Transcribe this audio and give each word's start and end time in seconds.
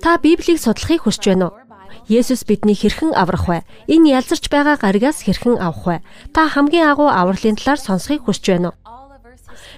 Та 0.00 0.16
Библийг 0.16 0.56
судлахыг 0.56 1.04
хүсэж 1.04 1.36
байна 1.36 1.52
уу? 1.52 1.56
Есүс 2.08 2.48
бидний 2.48 2.72
хэрхэн 2.72 3.12
аврах 3.12 3.44
вэ? 3.44 3.60
Энэ 3.92 4.16
ялзарч 4.16 4.48
байгаа 4.48 4.80
гаригаас 4.80 5.20
хэрхэн 5.20 5.60
авах 5.60 5.84
вэ? 5.84 5.96
Та 6.32 6.48
хамгийн 6.48 6.88
агуу 6.88 7.12
авралын 7.12 7.60
талаар 7.60 7.76
сонсохыг 7.76 8.24
хүсэж 8.24 8.44
байна 8.56 8.72
уу? 8.72 8.80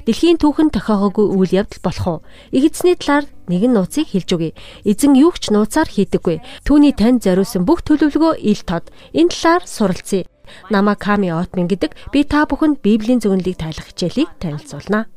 Дэлхийн 0.06 0.38
түүхэн 0.38 0.70
тохиогоогүй 0.70 1.26
үйл 1.34 1.52
явдал 1.66 1.82
болох 1.82 2.06
уу? 2.06 2.18
Игдсний 2.54 2.94
талаар 2.94 3.26
нэгэн 3.50 3.74
нууцыг 3.74 4.14
хэлж 4.14 4.30
өгье. 4.38 4.56
Эзэн 4.86 5.18
юу 5.18 5.34
ч 5.34 5.50
нууцаар 5.50 5.90
хийдэггүй. 5.90 6.38
Түүний 6.62 6.94
танд 6.94 7.26
зориулсан 7.26 7.66
бүх 7.66 7.82
төлөвлөгөө 7.82 8.38
ил 8.38 8.62
тод. 8.62 8.94
Энэ 9.10 9.34
талаар 9.34 9.62
суралцъя. 9.66 10.30
Нама 10.70 10.94
Ками 10.94 11.32
Отмин 11.32 11.66
гэдэг 11.66 11.96
би 12.12 12.22
та 12.22 12.44
бүхэнд 12.44 12.84
Библийн 12.84 13.18
зөвнөлийг 13.18 13.58
тайлах 13.58 13.90
хичээлийг 13.90 14.28
танилцуулна. 14.38 15.08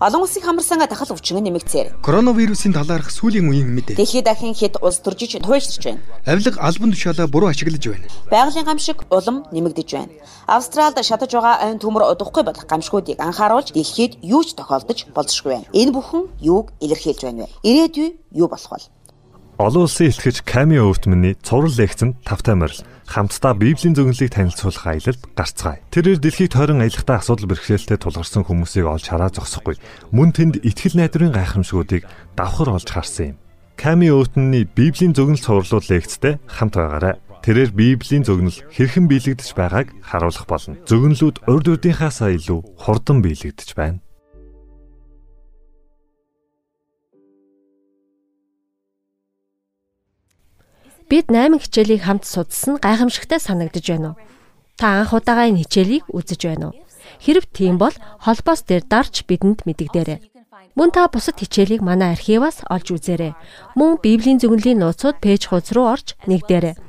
Олон 0.00 0.22
улсын 0.24 0.42
хамарсанга 0.42 0.86
дахал 0.88 1.12
өвчин 1.12 1.36
нэмэгцээр. 1.44 2.00
Коронавирусын 2.00 2.72
талаарх 2.72 3.12
сүүлийн 3.12 3.44
үеийн 3.44 3.68
мэдээ. 3.76 3.96
Дэлхийд 4.00 4.24
дахин 4.24 4.56
хэд 4.56 4.80
улс 4.80 5.04
төржиж 5.04 5.36
туйлширч 5.44 5.84
байна. 5.84 6.00
Авилга 6.24 6.56
албан 6.56 6.96
тушаалаа 6.96 7.28
буруу 7.28 7.52
ашиглаж 7.52 7.84
байна. 7.84 8.08
Байгалийн 8.32 8.64
гамшиг 8.64 9.04
улам 9.12 9.44
нэмэгдэж 9.52 9.88
байна. 9.92 10.12
Австралид 10.48 11.04
шатаж 11.04 11.36
байгаа 11.36 11.60
айн 11.60 11.76
төмөр 11.76 12.08
удахгүй 12.08 12.40
бол 12.40 12.56
гамшгуудыг 12.56 13.20
анхааруулж 13.20 13.76
дэлхийд 13.76 14.16
юу 14.24 14.40
ч 14.40 14.56
тохиолдож 14.56 15.12
болзошгүй 15.12 15.52
байна. 15.52 15.68
Энэ 15.76 15.92
бүхэн 15.92 16.24
юуг 16.40 16.72
илэрхийлж 16.80 17.20
байна 17.28 17.44
вэ? 17.44 17.52
Ирээдүй 17.60 18.08
юу 18.32 18.48
болох 18.48 18.72
вэ? 18.72 18.88
Олон 19.60 19.84
улсын 19.84 20.08
элтгэж 20.08 20.48
Ками 20.48 20.80
Өвтмөний 20.80 21.36
цуврал 21.44 21.76
лекцэнд 21.76 22.16
тавтай 22.24 22.56
морил 22.56 22.80
хамтдаа 23.04 23.52
Библийн 23.52 23.92
зөвнөлийг 23.92 24.32
танилцуулах 24.32 24.86
аялалд 24.88 25.20
гарцгаая. 25.36 25.84
Тэрээр 25.92 26.18
дэлхийг 26.24 26.56
тойрон 26.56 26.80
аялахдаа 26.80 27.20
асуудал 27.20 27.52
бэрхшээлтэй 27.52 28.00
тулгарсан 28.00 28.48
хүмүүсийг 28.48 28.88
олж 28.88 29.12
хараа 29.12 29.28
зогсохгүй. 29.28 29.76
Мөн 30.08 30.32
тэнд 30.32 30.64
итгэл 30.64 30.96
найдварын 30.96 31.36
гайхамшгуудыг 31.36 32.08
давхар 32.32 32.72
олж 32.72 32.88
харсан 32.88 33.36
юм. 33.36 33.38
Ками 33.76 34.08
Өвтмөний 34.08 34.64
Библийн 34.64 35.12
зөвнөл 35.12 35.44
цувралууд 35.44 35.84
лекцтэй 35.84 36.40
хамт 36.48 36.80
байгаарай. 36.80 37.20
Тэрээр 37.44 37.76
Библийн 37.76 38.24
зөвнөл 38.24 38.56
хэрхэн 38.72 39.04
биелэгдэж 39.04 39.52
байгааг 39.52 39.92
харуулах 40.00 40.46
болно. 40.48 40.80
Зөвнөлүүд 40.88 41.44
урд 41.44 41.66
үеийнхаасаа 41.68 42.32
илүү 42.38 42.60
хурдан 42.80 43.20
биелэгдэж 43.20 43.74
байна. 43.76 44.00
Бид 51.12 51.28
8 51.28 51.60
хичээлийг 51.60 52.08
хамт 52.08 52.24
судалсан 52.24 52.80
гайхамшигтай 52.80 53.36
санагдаж 53.36 53.84
байна 53.84 54.16
уу? 54.16 54.20
Та 54.80 55.04
анх 55.04 55.12
удаага 55.12 55.44
энэ 55.44 55.60
хичээлийг 55.60 56.08
үзэж 56.08 56.40
байна 56.48 56.72
уу? 56.72 56.76
Хэрв 57.20 57.44
тийм 57.52 57.76
бол 57.76 57.92
холбоос 58.24 58.64
дээр 58.64 58.88
дарж 58.88 59.28
бидэнд 59.28 59.68
мэдэгдээрэй. 59.68 60.24
Мөн 60.72 60.88
та 60.96 61.12
бусад 61.12 61.36
хичээлийг 61.36 61.84
манай 61.84 62.16
архиваас 62.16 62.64
олж 62.64 62.96
үзээрэй. 62.96 63.36
Мөн 63.76 64.00
Библийн 64.00 64.40
зөвнөлийн 64.40 64.80
нууцуд 64.80 65.20
пэйж 65.20 65.52
хуудас 65.52 65.76
руу 65.76 65.92
орж 65.92 66.16
нэгдээрэй. 66.24 66.80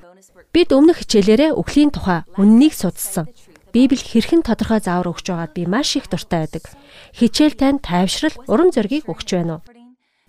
Бид 0.55 0.71
өмнөх 0.71 1.03
хичээлээрээ 1.03 1.51
үхлийн 1.59 1.91
тухай 1.91 2.23
үннийг 2.39 2.71
судалсан. 2.79 3.27
Библи 3.75 3.99
хэрхэн 3.99 4.47
тодорхой 4.47 4.79
заавар 4.79 5.11
өгч 5.11 5.35
байгаад 5.35 5.51
би 5.51 5.67
маш 5.67 5.99
их 5.99 6.07
дуртай 6.07 6.47
байдаг. 6.47 6.71
Хичээл 7.11 7.59
тань 7.59 7.83
тайвшрал, 7.83 8.39
урам 8.47 8.71
зориг 8.71 9.03
өгч 9.03 9.35
байна 9.35 9.59
уу? 9.59 9.72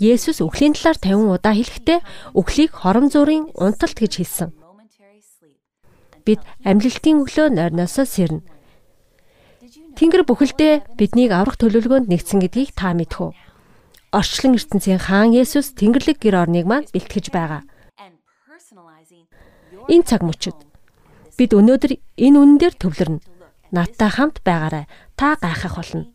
Есүс 0.02 0.42
үхлийн 0.42 0.74
талаар 0.74 0.98
50 0.98 1.38
удаа 1.38 1.54
хэлэхдээ 1.54 1.98
үхлийг 2.34 2.74
хором 2.74 3.06
зүрийн 3.14 3.54
унталт 3.54 3.94
гэж 3.94 4.12
хэлсэн. 4.18 4.50
Бид 6.26 6.42
амьлалтын 6.66 7.22
өглөө 7.22 7.46
нойрноосоо 7.54 8.02
сэрнэ. 8.02 8.42
Тэнгэр 9.94 10.26
бүхэлдээ 10.26 10.98
биднийг 10.98 11.30
аврах 11.30 11.54
төлөвлөгөөнд 11.62 12.10
нэгдсэн 12.10 12.42
гэдгийг 12.42 12.74
та 12.74 12.90
мэдэх 12.90 13.22
үү? 13.22 13.30
Орчлон 14.10 14.58
ертөнцийн 14.58 14.98
хаан 14.98 15.30
Есүс 15.30 15.78
Тэнгэрлэг 15.78 16.18
гэр 16.18 16.42
орныг 16.42 16.66
маань 16.66 16.90
бэлтгэж 16.90 17.30
байгаа. 17.30 17.62
Энэ 19.86 20.06
цаг 20.10 20.26
мөчид 20.26 20.58
бид 21.38 21.50
өнөөдөр 21.54 21.92
энэ 22.18 22.38
үнэн 22.42 22.58
дээр 22.58 22.74
төвлөрнө. 22.82 23.22
Надтай 23.70 24.10
хамт 24.10 24.42
байгаарай. 24.42 24.90
Та 25.14 25.38
гайхах 25.38 25.78
болно. 25.78 26.10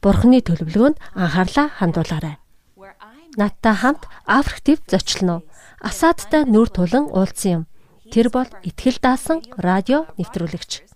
Бурхны 0.00 0.40
төлөвлөгөөнд 0.40 0.96
анхаарлаа 1.12 1.68
хандуулаарай. 1.76 2.36
Надтай 3.36 3.74
хамт 3.76 4.08
Африк 4.24 4.64
төвд 4.64 4.84
зочлоно. 4.88 5.44
Асаадтай 5.84 6.48
нүр 6.48 6.72
тулан 6.72 7.12
уулзсан 7.12 7.52
юм. 7.52 7.62
Тэр 8.08 8.32
бол 8.32 8.48
итгэл 8.64 8.96
даасан 8.96 9.44
радио 9.60 10.08
нэвтрүүлэгч. 10.16 10.88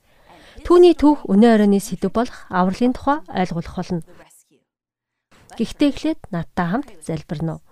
Түүний 0.64 0.96
түүх 0.96 1.28
өнөө 1.28 1.50
оройны 1.52 1.78
сэдв 1.84 2.08
болох 2.16 2.48
авралын 2.48 2.96
тухай 2.96 3.20
ойлгох 3.28 3.76
болно. 3.76 4.00
Гэхдээ 5.60 5.88
эхлээд 5.92 6.20
надтай 6.32 6.66
хамт 6.72 6.88
залбирна 7.04 7.60
уу? 7.60 7.62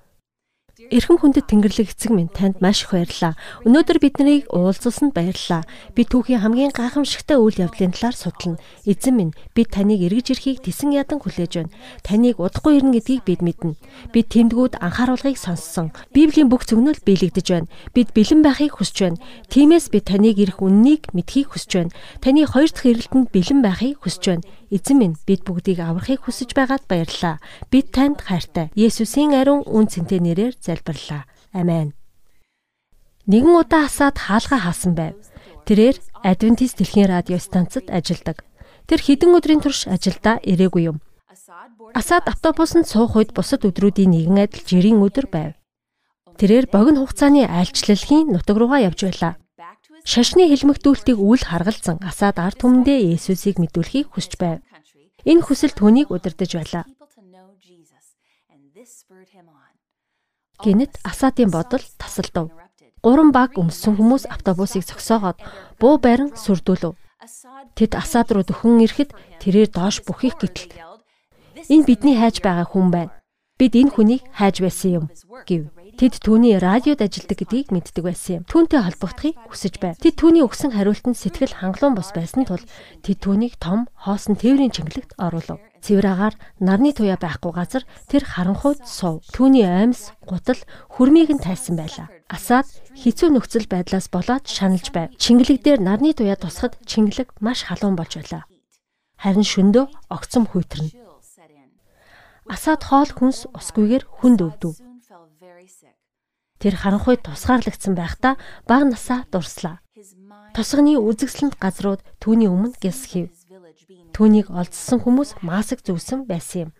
Эрхэм 0.90 1.20
хүндэт 1.20 1.46
Тэнгэрлэг 1.46 1.94
эцэг 1.94 2.10
минь 2.10 2.32
танд 2.32 2.58
маш 2.58 2.82
их 2.82 2.90
баярлалаа. 2.90 3.38
Өнөөдөр 3.62 3.98
биднийг 4.02 4.50
уулзсанд 4.50 5.14
баярлалаа. 5.14 5.62
Би 5.94 6.02
түүхийн 6.02 6.42
хамгийн 6.42 6.72
гайхамшигтай 6.74 7.38
үйл 7.38 7.62
явдлын 7.62 7.94
талаар 7.94 8.16
судална. 8.16 8.58
Эзэн 8.88 9.14
минь 9.14 9.36
бид 9.54 9.70
таныг 9.70 10.02
эргэж 10.02 10.34
ирэхийг 10.34 10.64
тесэн 10.64 10.90
ядан 10.90 11.22
хүлээж 11.22 11.52
байна. 11.60 11.74
Таныг 12.02 12.40
удахгүй 12.40 12.80
ирнэ 12.80 12.98
гэдгийг 12.98 13.22
бид 13.22 13.40
мэднэ. 13.44 13.78
Бид 14.10 14.26
тэмдгүүд 14.32 14.80
анхааруулгыг 14.80 15.38
сонссон. 15.38 15.92
Библийн 16.10 16.50
бүх 16.50 16.66
зөвнөл 16.66 16.98
биелэгдэж 17.04 17.46
байна. 17.52 17.70
Бид 17.94 18.10
бэлэн 18.16 18.42
байхыг 18.42 18.80
хүсэж 18.80 18.98
байна. 19.06 19.22
Тиймээс 19.52 19.92
бид 19.92 20.08
таныг 20.10 20.40
ирэх 20.40 20.58
үннийг 20.64 21.12
мэдхийг 21.12 21.54
хүсэж 21.54 21.70
байна. 21.78 21.94
Таны 22.24 22.48
хоёр 22.48 22.72
дахь 22.72 22.88
ирэлтэнд 22.90 23.28
бэлэн 23.30 23.60
байхыг 23.60 24.02
хүсэж 24.02 24.24
байна. 24.24 24.46
Эзэн 24.72 24.96
минь 24.96 25.20
бид 25.28 25.44
бүгдийг 25.44 25.84
аврахыг 25.84 26.24
хүсэж 26.24 26.56
байгаад 26.56 26.88
баярлалаа. 26.88 27.44
Бид 27.68 27.92
танд 27.92 28.24
хайртай. 28.24 28.72
Есүсийн 28.72 29.36
ариун 29.36 29.68
үн 29.68 29.84
цэнтэй 29.84 30.16
нэрээр 30.16 30.56
залбирлаа. 30.72 31.28
Амен. 31.52 31.92
Нэгэн 33.28 33.54
удаа 33.54 33.86
асаад 33.86 34.16
хаалга 34.18 34.58
хаасан 34.64 34.96
байв. 34.96 35.14
Тэрээр 35.68 35.96
Адвентист 36.24 36.78
дэлхийн 36.80 37.10
радио 37.12 37.38
станцад 37.38 37.86
ажилладаг. 37.92 38.42
Тэр 38.88 39.00
хэдэн 39.02 39.30
өдрийн 39.36 39.62
турш 39.62 39.86
ажилдаа 39.86 40.42
ирээгүй 40.42 40.90
юм. 40.90 40.98
Асаад 41.94 42.26
автобусанд 42.30 42.86
суух 42.88 43.14
үед 43.18 43.30
бусад 43.36 43.62
өдрүүдийн 43.68 44.10
нэгэн 44.10 44.38
адил 44.42 44.62
жирийн 44.66 45.02
өдөр 45.02 45.26
байв. 45.30 45.52
Тэрээр 46.38 46.66
богино 46.70 47.02
хугацааны 47.04 47.46
айлчлалхийн 47.46 48.32
нутаг 48.32 48.56
руугаа 48.58 48.80
явж 48.88 49.06
байлаа. 49.06 49.34
Шашны 50.02 50.50
хэлмэгдүүлтийг 50.50 51.18
үл 51.18 51.42
харгалзан 51.46 52.02
Асад 52.02 52.42
ард 52.42 52.58
түмэндээ 52.62 53.14
Есүсийг 53.14 53.62
мэдүүлэхийг 53.62 54.10
хүсэж 54.10 54.34
байв. 54.42 54.58
Энэ 55.22 55.42
хүсэл 55.46 55.74
түүнийг 55.78 56.10
удирдах 56.10 56.50
байлаа. 56.58 56.84
Гэнэт 60.62 61.02
Асадын 61.02 61.50
бодол 61.50 61.82
тасалдав. 61.98 62.54
Гурван 63.02 63.34
баг 63.34 63.58
өмссөн 63.58 63.98
хүмүүс 63.98 64.30
автобусыг 64.30 64.86
зогсоогоод 64.86 65.42
буу 65.82 65.98
барин 65.98 66.30
сүрдүүлв. 66.38 66.94
Тэд 67.74 67.92
Асад 67.98 68.30
руу 68.30 68.46
дөхөн 68.46 68.86
ирэхэд 68.86 69.10
тэрээр 69.42 69.74
доош 69.74 70.06
бүхих 70.06 70.38
гítэл. 70.38 70.70
Энэ 71.66 71.86
бидний 71.86 72.14
хайж 72.14 72.38
байгаа 72.46 72.66
хүн 72.70 72.94
байна. 72.94 73.14
Бид 73.58 73.74
энэ 73.74 73.90
хүнийг 73.90 74.22
хайж 74.38 74.62
байсан 74.62 74.90
юм 75.02 75.06
гэв. 75.46 75.74
Тэд 75.98 76.22
түүний 76.22 76.62
радиод 76.62 77.02
ажилладаг 77.02 77.38
гэдгийг 77.42 77.68
мэддэг 77.74 78.02
байсан 78.06 78.32
юм. 78.40 78.46
Түүнтэй 78.46 78.80
холбогдохыг 78.86 79.34
хүсэж 79.50 79.74
байв. 79.82 79.98
Тэд 79.98 80.14
түүний 80.18 80.46
өгсөн 80.46 80.70
хариултанд 80.74 81.18
сэтгэл 81.18 81.58
хангалуун 81.58 81.98
бос 81.98 82.14
байсан 82.14 82.46
тул 82.46 82.62
тэд 83.02 83.18
түүнийг 83.18 83.58
том 83.58 83.90
хоосон 83.98 84.38
тээврийн 84.38 84.70
чангалагт 84.70 85.14
оруулав. 85.18 85.58
Цэвэр 85.82 86.06
агаар 86.14 86.34
нарны 86.62 86.94
туяа 86.94 87.18
байхгүй 87.18 87.50
газар 87.50 87.82
тэр 88.06 88.22
харанхуйд 88.22 88.86
сув. 88.86 89.18
Түүний 89.34 89.66
аймс, 89.66 90.14
гутал, 90.22 90.62
хүрмийг 90.94 91.34
нь 91.34 91.42
тайсан 91.42 91.74
байлаа. 91.74 92.06
Асаад 92.30 92.70
хэцүү 92.94 93.34
нөхцөл 93.34 93.66
байдлаас 93.66 94.06
болоод 94.06 94.46
шаналж 94.46 94.94
байв. 94.94 95.10
Чингэлэг 95.18 95.58
дээр 95.66 95.80
нарны 95.82 96.14
туяа 96.14 96.38
тусахад 96.38 96.78
чингэлэг 96.86 97.34
маш 97.42 97.66
халуун 97.66 97.98
болж 97.98 98.14
байлаа. 98.14 98.46
Харин 99.18 99.42
шөндөө 99.42 99.84
огцом 100.06 100.46
хүйтэрнэ. 100.46 100.94
Асаад 102.46 102.82
хоол 102.86 103.10
хүнс 103.10 103.50
усгүйгээр 103.50 104.06
хүнд 104.06 104.38
өвдөв. 104.38 104.78
Тэр 106.62 106.74
харанхуй 106.78 107.18
тусгаарлагдсан 107.18 107.98
байхдаа 107.98 108.38
баг 108.70 108.86
насаа 108.86 109.26
дурслаа. 109.34 109.82
Тосгоны 110.54 110.94
үзэгсэлэнт 110.94 111.58
газрууд 111.58 112.06
түүний 112.22 112.46
өмнө 112.46 112.78
гисхив. 112.78 113.34
Түүнийг 114.12 114.48
олдсон 114.52 114.98
хүмүүс 115.00 115.40
маск 115.40 115.80
зүвсэн 115.84 116.28
байсан 116.28 116.68
юм. 116.68 116.70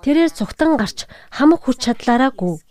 Тэрээр 0.00 0.30
цугтан 0.32 0.80
гарч 0.80 1.04
хамаг 1.34 1.60
хүч 1.66 1.84
чадлаараа 1.84 2.32
гүв. 2.32 2.62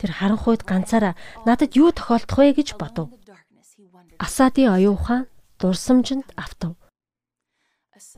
Тэр 0.00 0.10
харанхуйд 0.10 0.66
ганцаараа 0.66 1.14
надад 1.46 1.76
юу 1.78 1.92
тохиолдох 1.94 2.38
вэ 2.40 2.56
гэж 2.58 2.74
бодов. 2.80 3.12
Асаадын 4.18 4.74
оюун 4.74 4.98
ухаан 4.98 5.22
дурсамжинд 5.60 6.26
автав. 6.34 6.74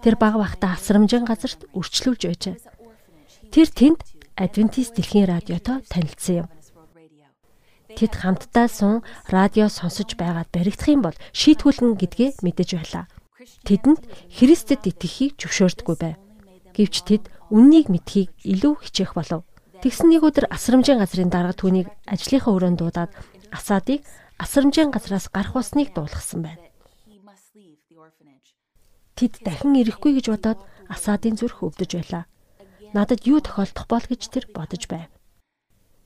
Тэр 0.02 0.16
баг 0.16 0.34
багта 0.40 0.72
асрамжин 0.72 1.28
газарт 1.28 1.68
өрчлүүлж 1.76 2.22
байжээ. 2.26 2.56
Тэр 3.52 3.68
тэнд 3.68 4.00
Адвентист 4.36 4.92
дэлхийн 4.96 5.32
радиото 5.32 5.80
танилцсан 5.88 6.44
юм. 6.44 6.48
Тэд 7.96 8.12
хамтдаа 8.20 8.68
сун 8.68 9.00
радио 9.32 9.72
сонсож 9.72 10.12
байгаад 10.20 10.52
баригдах 10.52 10.88
юм 10.92 11.00
бол 11.00 11.16
шийтгүүлнэ 11.32 11.96
гэдгээ 11.96 12.30
мэдэж 12.44 12.68
байлаа. 12.76 13.04
Тэдэнд 13.66 14.02
Христэд 14.30 14.82
итгэхийг 14.86 15.38
зөвшөөрдөггүй 15.38 15.96
байв. 15.98 16.16
Гэвч 16.76 16.94
тэд 17.08 17.22
үннийг 17.50 17.90
мэдхийг 17.90 18.30
илүү 18.42 18.74
хичээх 18.82 19.14
болов. 19.14 19.42
Тэгсэн 19.82 20.08
нэг 20.10 20.22
өдөр 20.24 20.46
асрамжийн 20.50 21.00
газрын 21.00 21.30
дарга 21.30 21.54
түүнийг 21.54 21.88
ажлынхаа 22.08 22.52
өрөөнд 22.52 22.78
дуудаад 22.80 23.10
Асадыг 23.52 24.02
асрамжийн 24.38 24.90
газраас 24.90 25.28
гарах 25.30 25.56
усныг 25.56 25.94
дуулгасан 25.94 26.42
байна. 26.42 26.62
Тэд 29.16 29.40
дахин 29.40 29.76
ирэхгүй 29.80 30.20
гэж 30.20 30.26
бодоод 30.32 30.60
Асадын 30.92 31.40
зүрх 31.40 31.64
өвдөж 31.64 31.90
байлаа. 31.96 32.24
Надад 32.92 33.24
юу 33.24 33.40
тохиолдох 33.40 33.86
бол 33.88 34.04
гэж 34.04 34.22
тэр 34.28 34.44
бодож 34.52 34.84
байв. 34.88 35.08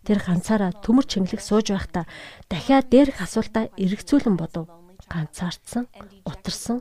Тэр 0.07 0.19
ганцаараа 0.23 0.73
төмөр 0.81 1.05
чангалах 1.05 1.43
сууж 1.45 1.75
байхдаа 1.75 2.05
дахиад 2.49 2.89
дээрх 2.89 3.21
асуултаа 3.21 3.69
эргцүүлэн 3.77 4.37
бодов. 4.39 4.71
Ганцаардсан, 5.11 5.91
гутарсан, 6.25 6.81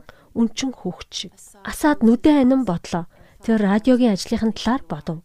хүүхд 0.76 1.08
шиг. 1.10 1.32
Асаад 1.64 2.02
нүдэн 2.06 2.46
анин 2.46 2.62
бодлоо. 2.64 3.06
Тэр 3.44 3.58
радиогийн 3.60 4.14
ажлынхын 4.14 4.52
талаар 4.52 4.82
бодов. 4.84 5.18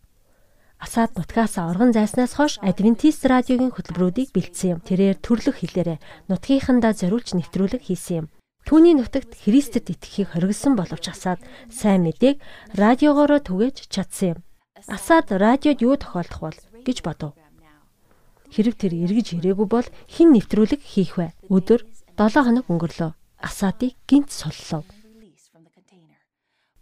Асаад 0.80 1.16
нутгаас 1.16 1.58
оргон 1.58 1.92
зайснаас 1.96 2.36
хойш 2.36 2.60
Адвентист 2.62 3.26
радиогийн 3.26 3.74
хөтөлбөрүүдийг 3.74 4.36
бэлдсэн 4.36 4.70
юм. 4.76 4.80
Тэрээр 4.84 5.18
төрлөх 5.24 5.64
хэлээрээ 5.64 6.30
нутгийнхандаа 6.30 6.94
зориулж 6.94 7.34
нэвтрүүлэг 7.34 7.88
хийсэн 7.88 8.16
юм. 8.24 8.28
Түүний 8.66 8.98
нутагт 8.98 9.38
Христэд 9.46 9.94
итгэхийг 9.94 10.34
хоригдсан 10.34 10.74
боловч 10.76 11.06
Асаад 11.10 11.40
сайн 11.70 12.02
мэдээг 12.04 12.42
радиогоороо 12.76 13.40
түгээж 13.40 13.94
чадсан 13.94 14.28
юм. 14.36 14.40
Асаад 14.90 15.32
радиод 15.32 15.80
юу 15.86 15.96
тохиолдох 15.96 16.42
бол 16.42 16.58
гэж 16.86 16.98
бодов. 17.06 17.38
Хэрэг 18.52 18.76
тэр 18.78 18.94
эргэж 18.94 19.38
ирээгүй 19.38 19.68
бол 19.70 19.88
хэн 20.10 20.30
нэвтрүүлэг 20.34 20.82
хийх 20.82 21.18
вэ? 21.18 21.34
Өдөр 21.50 21.82
7 22.18 22.46
хоног 22.46 22.66
өнгөрлөө. 22.72 23.12
Асаадыг 23.42 23.94
гинт 24.10 24.32
соллоо. 24.32 24.82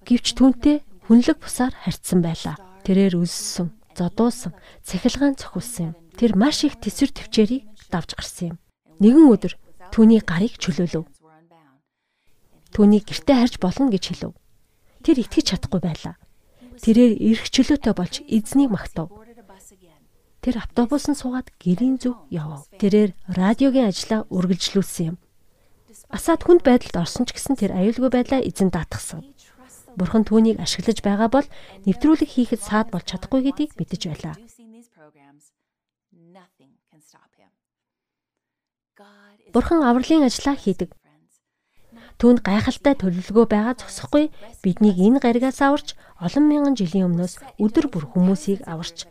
Гэвч 0.03 0.35
түүнтэй 0.35 0.83
хүнлэг 1.07 1.39
бусаар 1.39 1.71
харьцсан 1.71 2.19
байлаа. 2.19 2.59
Тэрээр 2.83 3.15
үлссэн, 3.19 3.71
зодуусан, 3.95 4.51
цахилгаан 4.83 5.39
цохилсан 5.39 5.91
юм. 5.91 5.95
Тэр 6.19 6.35
маш 6.35 6.67
их 6.67 6.75
тэсвэр 6.83 7.11
төвчээрийг 7.15 7.63
давж 7.87 8.19
гарсан 8.19 8.55
юм. 8.55 8.57
Нэгэн 8.99 9.31
өдөр 9.31 9.53
түүний 9.95 10.19
гарыг 10.19 10.59
чөлөөлөв. 10.59 11.07
Түүнийг 12.75 13.03
гэртээ 13.07 13.37
харж 13.37 13.55
болно 13.63 13.87
гэж 13.87 14.03
хэлв. 14.11 14.35
Тэр 15.05 15.17
итгэж 15.23 15.55
чадахгүй 15.55 15.81
байлаа. 15.83 16.15
Тэрээр 16.83 17.13
эрх 17.21 17.45
чөлөөтэй 17.53 17.93
болж 17.93 18.25
эзнийг 18.27 18.73
магтав. 18.73 19.07
Тэр 20.43 20.59
автобусанд 20.59 21.15
суугаад 21.21 21.47
гэрийн 21.55 22.01
зүг 22.01 22.27
явав. 22.27 22.67
Тэрээр 22.75 23.15
радиогийн 23.31 23.87
ажлаа 23.87 24.27
үргэлжлүүлсэн 24.27 25.15
юм. 25.15 25.17
Асаад 26.11 26.43
хүнд 26.43 26.67
байдалд 26.67 26.99
орсон 26.99 27.23
ч 27.29 27.37
гэсэн 27.37 27.55
тэр 27.55 27.71
аюулгүй 27.77 28.09
байдлаа 28.11 28.41
эзэн 28.43 28.73
даатгсан. 28.73 29.23
Бурхан 29.99 30.23
түүнийг 30.25 30.57
ашиглаж 30.59 30.99
байгаа 31.05 31.29
бол 31.29 31.47
нэвтрүүлэг 31.85 32.29
хийхэд 32.29 32.61
саад 32.61 32.87
болж 32.89 33.05
чадахгүй 33.09 33.41
гэдгийг 33.45 33.71
мэдэж 33.77 34.01
байлаа. 34.09 34.35
Бурхан 39.53 39.81
авралын 39.85 40.25
ажлаа 40.25 40.55
хийдэг. 40.57 40.89
Түүнд 42.17 42.39
гайхалтай 42.45 42.93
төлөвлөгөө 42.97 43.45
байгаа 43.49 43.75
зогсохгүй 43.77 44.29
биднийг 44.63 44.97
энэ 44.97 45.19
гаригаас 45.21 45.59
аварч 45.61 45.97
олон 46.21 46.45
мянган 46.47 46.75
жилийн 46.77 47.09
өмнөөс 47.09 47.33
өдөр 47.59 47.85
бүр 47.89 48.05
хүмүүсийг 48.13 48.63
аварч 48.69 49.09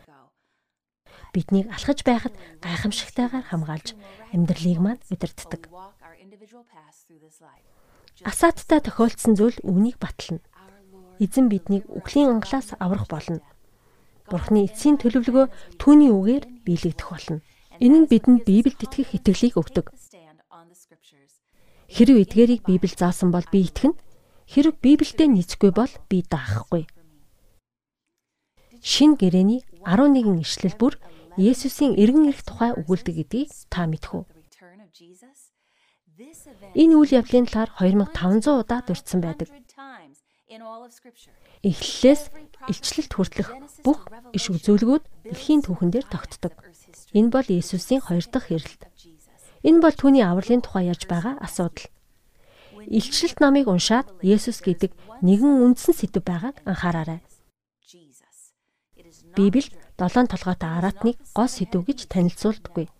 биднийг 1.33 1.67
алхаж 1.73 1.99
байхад 2.05 2.33
гайхамшигтайгаар 2.63 3.45
хамгаалж 3.49 3.87
амьдралыг 4.33 4.79
маань 4.81 5.01
удирддаг. 5.13 5.61
Асааттай 8.23 8.79
тохиолдсон 8.85 9.33
зүйл 9.35 9.57
үүнийг 9.65 9.97
батлна. 9.97 10.39
Эзэн 11.23 11.47
биднийг 11.47 11.87
үхлийн 11.87 12.35
ангалаас 12.35 12.75
аврах 12.83 13.07
болно. 13.07 13.39
Бурхны 14.27 14.67
эцсийн 14.67 14.99
төлөвлөгөө 14.99 15.45
түүний 15.79 16.11
үгээр 16.11 16.43
биелэгдэх 16.67 17.07
болно. 17.07 17.39
Энэ 17.79 17.97
нь 18.03 18.09
бидэнд 18.11 18.43
Библиэд 18.43 18.83
итгэх 18.83 19.15
итгэлийг 19.15 19.55
өгдөг. 19.55 19.87
Хэрв 21.93 22.15
эдгээрийг 22.23 22.61
Библи 22.67 22.91
заасан 22.91 23.31
бол 23.31 23.45
би 23.51 23.67
итгэнэ. 23.67 23.95
Хэрв 24.51 24.75
Библиэд 24.83 25.19
нийцэхгүй 25.31 25.71
бол 25.71 25.93
би 26.09 26.23
даахгүй. 26.27 26.83
Шин 28.83 29.15
гэрэний 29.15 29.63
11 29.87 30.43
ишлэл 30.43 30.75
бүр 30.75 30.99
Есүсийн 31.39 31.95
эргэн 31.97 32.29
ирэх 32.29 32.43
тухай 32.45 32.75
өгүүлдэг 32.77 33.15
гэдгийг 33.15 33.49
та 33.71 33.87
мэдэх 33.87 34.11
үү? 34.11 34.23
Энэ 36.77 36.93
үйл 36.93 37.11
явдлын 37.17 37.49
талаар 37.49 37.71
2500 37.79 38.61
удаа 38.61 38.81
дурдсан 38.85 39.19
байдаг. 39.23 39.49
Эхлэлээс 41.63 42.23
илчлэлт 42.69 43.11
хүртэлх 43.15 43.51
бүх 43.81 44.05
иш 44.37 44.51
үзүүлгүүд 44.53 45.03
дэлхийн 45.31 45.61
түүхэн 45.65 45.89
дээр 45.89 46.07
тогтдог. 46.11 46.53
Энэ 47.17 47.33
бол 47.33 47.47
Есүсийн 47.47 48.01
хоёр 48.03 48.25
дахь 48.29 48.51
ирэлт. 48.53 48.83
Энэ 49.63 49.81
бол 49.81 49.95
түүний 49.95 50.21
авралын 50.21 50.61
тухай 50.61 50.91
ярьж 50.91 51.09
байгаа 51.09 51.39
асуудал. 51.41 51.87
Илчлэлт 52.83 53.39
номыг 53.39 53.71
уншаад 53.71 54.11
Есүс 54.21 54.59
гэдэг 54.61 54.91
нэгэн 55.23 55.63
үндсэн 55.63 55.95
сэдв 55.95 56.21
байгааг 56.21 56.59
анхаараарай. 56.67 57.23
Библиэд 59.33 59.73
долоон 59.97 60.27
толгойтой 60.27 60.69
араатныг 60.69 61.17
гол 61.31 61.49
сэдв 61.49 61.81
гэж 61.87 62.11
танилцуулдаггүй. 62.11 62.91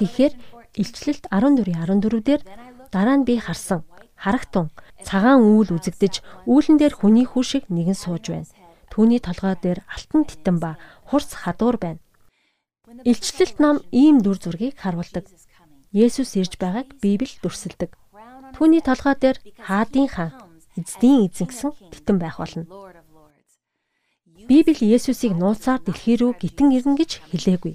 Тэгэхээр 0.00 0.32
Илчлэлт 0.80 1.24
14:14 1.28 2.24
дээр 2.24 2.42
дараа 2.88 3.16
нь 3.20 3.26
би 3.28 3.36
харсан 3.36 3.84
харагтун 4.20 4.68
цагаан 5.00 5.40
үүл 5.40 5.72
үзэгдэж 5.80 6.14
үүлэн 6.44 6.76
дээр 6.78 6.94
хүний 7.00 7.24
хүү 7.24 7.44
шиг 7.44 7.64
нэгэн 7.72 7.96
сууж 7.96 8.24
байна. 8.28 8.52
Түүний 8.92 9.20
толгой 9.24 9.56
дээр 9.56 9.80
алтан 9.88 10.22
титэн 10.28 10.56
ба 10.60 10.76
хурц 11.08 11.32
хадуур 11.40 11.80
байна. 11.80 12.00
Илчлэлт 13.08 13.56
ном 13.64 13.76
ийм 13.90 14.20
дүр 14.20 14.36
зургийг 14.36 14.76
харуулдаг. 14.76 15.24
Есүс 15.94 16.36
ирж 16.36 16.58
байгааг 16.60 17.00
Библи 17.02 17.32
дүрсэлдэг. 17.40 17.96
Түүний 18.54 18.82
толгой 18.82 19.14
дээр 19.14 19.38
хаадын 19.62 20.08
хаан, 20.10 20.34
эзний 20.76 21.30
эзэн 21.30 21.46
гэсэн 21.48 21.70
титэн 21.94 22.18
байх 22.18 22.36
болно. 22.42 22.66
Библи 24.48 24.84
Есүсийг 24.96 25.38
нууцаар 25.38 25.80
дэлхий 25.80 26.18
рүү 26.18 26.34
гитэн 26.42 26.74
ирнэ 26.76 26.98
гэж 26.98 27.10
хэлээгүй. 27.30 27.74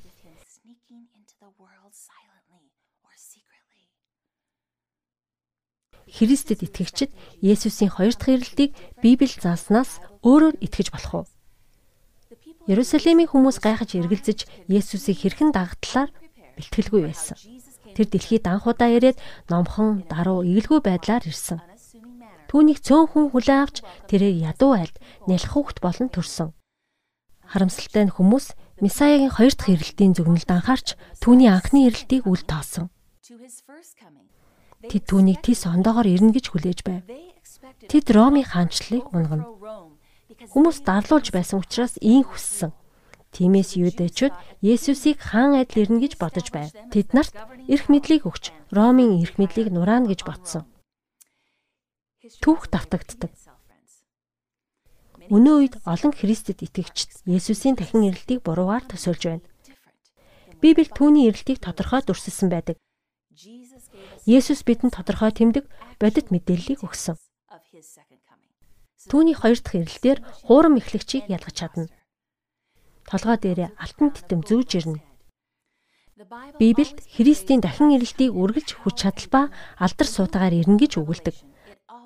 Христэд 6.16 6.64
итгэгчид 6.64 7.12
Есүсийн 7.44 7.92
хоёр 7.92 8.16
дахь 8.16 8.32
ирэлтийг 8.32 8.72
Библи 9.04 9.28
зааснаас 9.28 10.00
өөрөөр 10.24 10.56
итгэж 10.64 10.88
болох 10.96 11.14
уу? 11.14 11.26
Иерусалимийн 12.72 13.28
хүмүүс 13.28 13.60
гайхаж 13.60 14.00
эргэлзэж 14.00 14.48
Есүсийг 14.72 15.20
хэрхэн 15.20 15.52
дагатлаар 15.52 16.10
бэлтгэлгүй 16.56 17.02
байсан. 17.04 17.36
Тэр 17.96 18.08
дэлхийд 18.08 18.48
анхудаа 18.48 18.90
ирээд 18.96 19.20
номхон, 19.52 20.08
даруу, 20.08 20.48
эгэлгүй 20.48 20.80
байдлаар 20.82 21.24
ирсэн. 21.28 21.60
Түүнийг 22.48 22.80
цөөн 22.80 23.12
хүн 23.12 23.26
хүлээн 23.36 23.62
авч 23.68 23.84
тэрээр 24.08 24.56
ядуу 24.56 24.72
айлд 24.80 24.96
нялх 25.28 25.52
хүүхд 25.52 25.84
болон 25.84 26.08
төрсөн. 26.08 26.56
Харамсалтай 27.44 28.08
нь 28.08 28.16
хүмүүс 28.16 28.56
Месаягийн 28.80 29.32
хоёр 29.32 29.54
дахь 29.56 29.72
ирэлтийн 29.72 30.16
зөвнөлд 30.16 30.50
анхаарч 30.52 31.00
түүний 31.24 31.48
анхны 31.48 31.88
ирэлтийг 31.88 32.28
үл 32.28 32.44
тоосон. 32.44 32.92
Тэд 34.90 35.04
түүнийг 35.10 35.40
тис 35.46 35.66
ондоогоор 35.66 36.08
ирнэ 36.08 36.36
гэж 36.36 36.46
хүлээж 36.52 36.80
байв. 36.86 37.04
Тэд 37.90 38.06
Ромын 38.12 38.46
хаанчлалыг 38.46 39.12
унгана. 39.14 39.46
Хүмүүс 40.52 40.84
дарлуулж 40.86 41.30
байсан 41.34 41.62
учраас 41.62 41.96
ийм 42.02 42.26
хүссэн. 42.26 42.74
Тиймээс 43.36 43.76
юудэчүүд 43.76 44.34
Есүсийг 44.64 45.20
хаан 45.20 45.60
адил 45.60 45.84
ирнэ 45.84 46.00
гэж 46.08 46.14
бодож 46.16 46.48
байв. 46.56 46.72
Тэд 46.94 47.12
нарт 47.12 47.36
эрх 47.68 47.92
мэдлийг 47.92 48.24
өгч 48.24 48.56
Ромын 48.72 49.20
эрх 49.20 49.36
мэдлийг 49.36 49.76
нураана 49.76 50.08
гэж 50.08 50.24
ботсон. 50.24 50.64
Түүх 52.42 52.72
давтагддаг. 52.72 53.32
Өнөө 55.30 55.56
үед 55.62 55.76
олон 55.90 56.14
Христэд 56.14 56.62
итгэгчид 56.62 57.26
Есүсийн 57.26 57.76
дахин 57.76 58.06
ирэлтийг 58.08 58.46
буруугаар 58.46 58.86
төсөөлж 58.86 59.24
байна. 59.26 59.46
Библи 60.62 60.86
түүний 60.86 61.28
ирэлтийг 61.30 61.60
тодорхой 61.62 62.02
дүрсэлсэн 62.06 62.50
байдаг. 62.50 62.78
Есүс 64.26 64.66
бидэнд 64.66 64.98
тодорхой 64.98 65.30
тэмдэг 65.30 65.70
бодит 66.02 66.34
мэдээллийг 66.34 66.82
өгсөн. 66.82 67.16
Түүний 69.06 69.38
хоёр 69.38 69.62
дахь 69.62 69.78
ирэлтээр 69.78 70.20
хуурам 70.50 70.82
эхлэгчийг 70.82 71.30
ялгаж 71.30 71.54
чадна. 71.54 71.94
Толгой 73.06 73.38
дээрээ 73.38 73.70
алтан 73.78 74.10
титэм 74.10 74.42
зүүж 74.42 74.70
ирнэ. 74.82 75.00
Библиэд 76.58 77.06
Христийн 77.06 77.62
дахин 77.62 77.94
ирэлтийг 77.94 78.34
үргэлж 78.34 78.82
хүч 78.82 78.96
чадал 79.06 79.30
ба 79.30 79.42
алдар 79.78 80.10
суудаагаар 80.10 80.58
ирнэ 80.58 80.82
гэж 80.82 80.98
өгүүлдэг. 81.06 81.36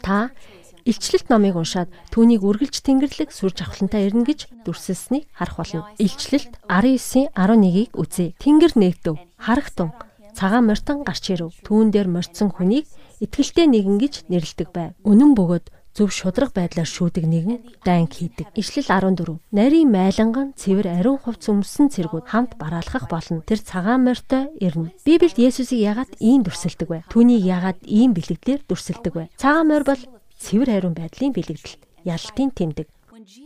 Та 0.04 0.36
Илчлэлт 0.84 1.32
номыг 1.32 1.56
уншаад 1.56 1.88
түүнийг 2.12 2.44
үргэлж 2.44 2.84
тэнгэрлэг 2.84 3.32
сүр 3.32 3.56
жавхлантай 3.56 4.12
ирнэ 4.12 4.28
гэж 4.28 4.40
дүрсэлсэнийг 4.68 5.30
харах 5.32 5.56
болно. 5.56 5.88
Илчлэлт 6.02 6.58
19-ийн 6.68 7.32
11-ийг 7.32 7.96
үзье. 7.96 8.36
Тэнгэр 8.42 8.74
нэгдэв. 8.76 9.16
Харагтун. 9.40 9.94
Цагаан 10.40 10.72
морьтон 10.72 11.04
гарч 11.04 11.36
ирэв. 11.36 11.52
Түүн 11.68 11.92
дээр 11.92 12.08
морьцсон 12.08 12.48
хүнийг 12.56 12.88
итгэлтэй 13.20 13.68
нэгэн 13.68 14.00
гэж 14.00 14.32
нэрлдэг 14.32 14.72
байв. 14.72 14.96
Үнэн 15.04 15.36
бөгөөд 15.36 15.68
зөв 15.92 16.16
шудраг 16.16 16.56
байдлаар 16.56 16.88
шүүдэг 16.88 17.28
нэгэн 17.28 17.58
дайн 17.84 18.08
хийдэг. 18.08 18.48
Ишлэл 18.56 18.88
14. 18.88 19.36
Нарийн 19.52 19.92
майланган 19.92 20.56
цэвэр 20.56 20.96
ариун 20.96 21.20
хувц 21.20 21.52
өмсөн 21.52 21.92
цэргүүд 21.92 22.32
хамт 22.32 22.56
бараалхах 22.56 23.12
болно. 23.12 23.44
Тэр 23.44 23.60
цагаан 23.60 24.08
морьтой 24.08 24.48
ирнэ. 24.64 24.96
Библиэд 25.04 25.36
Есүсийг 25.36 25.84
ягаад 25.84 26.16
ийм 26.24 26.48
дүрсэлдэг 26.48 26.88
вэ? 26.88 27.04
Түүнийг 27.12 27.44
ягаад 27.44 27.84
ийм 27.84 28.16
бэлэгдлэр 28.16 28.64
дүрсэлдэг 28.64 29.14
вэ? 29.20 29.28
Цагаан 29.36 29.68
морь 29.68 29.84
бол 29.84 30.00
цэвэр 30.40 30.72
ариун 30.72 30.96
байдлын 30.96 31.36
бэлэгдэл. 31.36 31.84
Ялалтын 32.08 32.56
тэмдэг. 32.56 32.88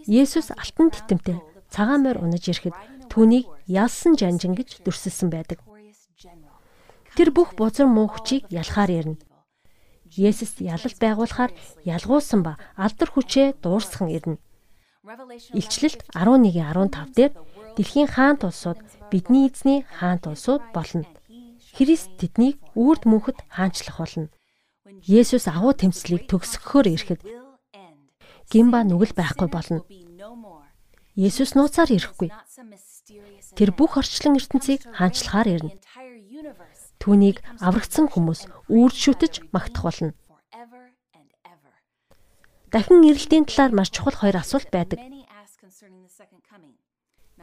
Есүс 0.05 0.53
алтан 0.53 0.93
титэмтэй 0.93 1.41
цагаан 1.73 2.05
морь 2.05 2.21
унаж 2.21 2.45
ирэхэд 2.45 2.77
түүнийг 3.09 3.49
ялсан 3.65 4.13
жанжин 4.13 4.53
гэж 4.53 4.85
дүрсэлсэн 4.85 5.33
байдаг. 5.33 5.57
Тэр 7.15 7.29
бүх 7.29 7.53
бузар 7.53 7.85
муу 7.85 8.09
хүчийг 8.09 8.49
ялахаар 8.49 8.91
ярина. 8.91 9.19
Есүс 10.13 10.61
ялалт 10.61 10.97
байгуулахаар 10.97 11.51
ялгуулсан 11.85 12.41
ба 12.45 12.57
алдар 12.77 13.09
хүчээ 13.13 13.61
дуурсхан 13.61 14.09
ирнэ. 14.13 14.37
Илчлэлт 15.53 16.01
11:15 16.13 17.13
дээр 17.17 17.33
дэлхийн 17.75 18.09
хаант 18.09 18.45
улсууд 18.45 18.79
бидний 19.11 19.49
эзний 19.49 19.85
хаант 19.97 20.25
улсууд 20.29 20.63
болно. 20.73 21.05
Христ 21.73 22.13
тэднийг 22.21 22.61
үрд 22.77 23.03
мөнхөд 23.09 23.41
хаанчлах 23.49 23.97
болно. 23.97 24.29
Есүс 25.03 25.49
агуу 25.49 25.73
тэмцлийг 25.73 26.29
төгсгөхөөр 26.29 26.87
ирэхэд 26.93 27.21
гимба 28.53 28.85
нүгэл 28.85 29.17
байхгүй 29.17 29.49
болно. 29.49 29.81
Есүс 31.17 31.53
нууцаар 31.57 31.89
ирэхгүй. 31.93 32.29
Тэр 33.57 33.69
бүх 33.77 33.97
орчлон 34.01 34.37
ертөнцийг 34.39 34.81
хаанчлахаар 34.97 35.47
ирнэ. 35.51 35.77
Түүнийг 37.03 37.43
аврагдсан 37.59 38.07
хүмүүс 38.07 38.47
үрд 38.71 38.95
шүтэж 38.95 39.51
магтах 39.51 39.83
болно. 39.83 40.11
Дахин 42.71 43.03
ирэлтийн 43.03 43.43
талаар 43.43 43.75
маш 43.75 43.91
чухал 43.91 44.15
хоёр 44.15 44.39
асуулт 44.39 44.71
байдаг. 44.71 45.03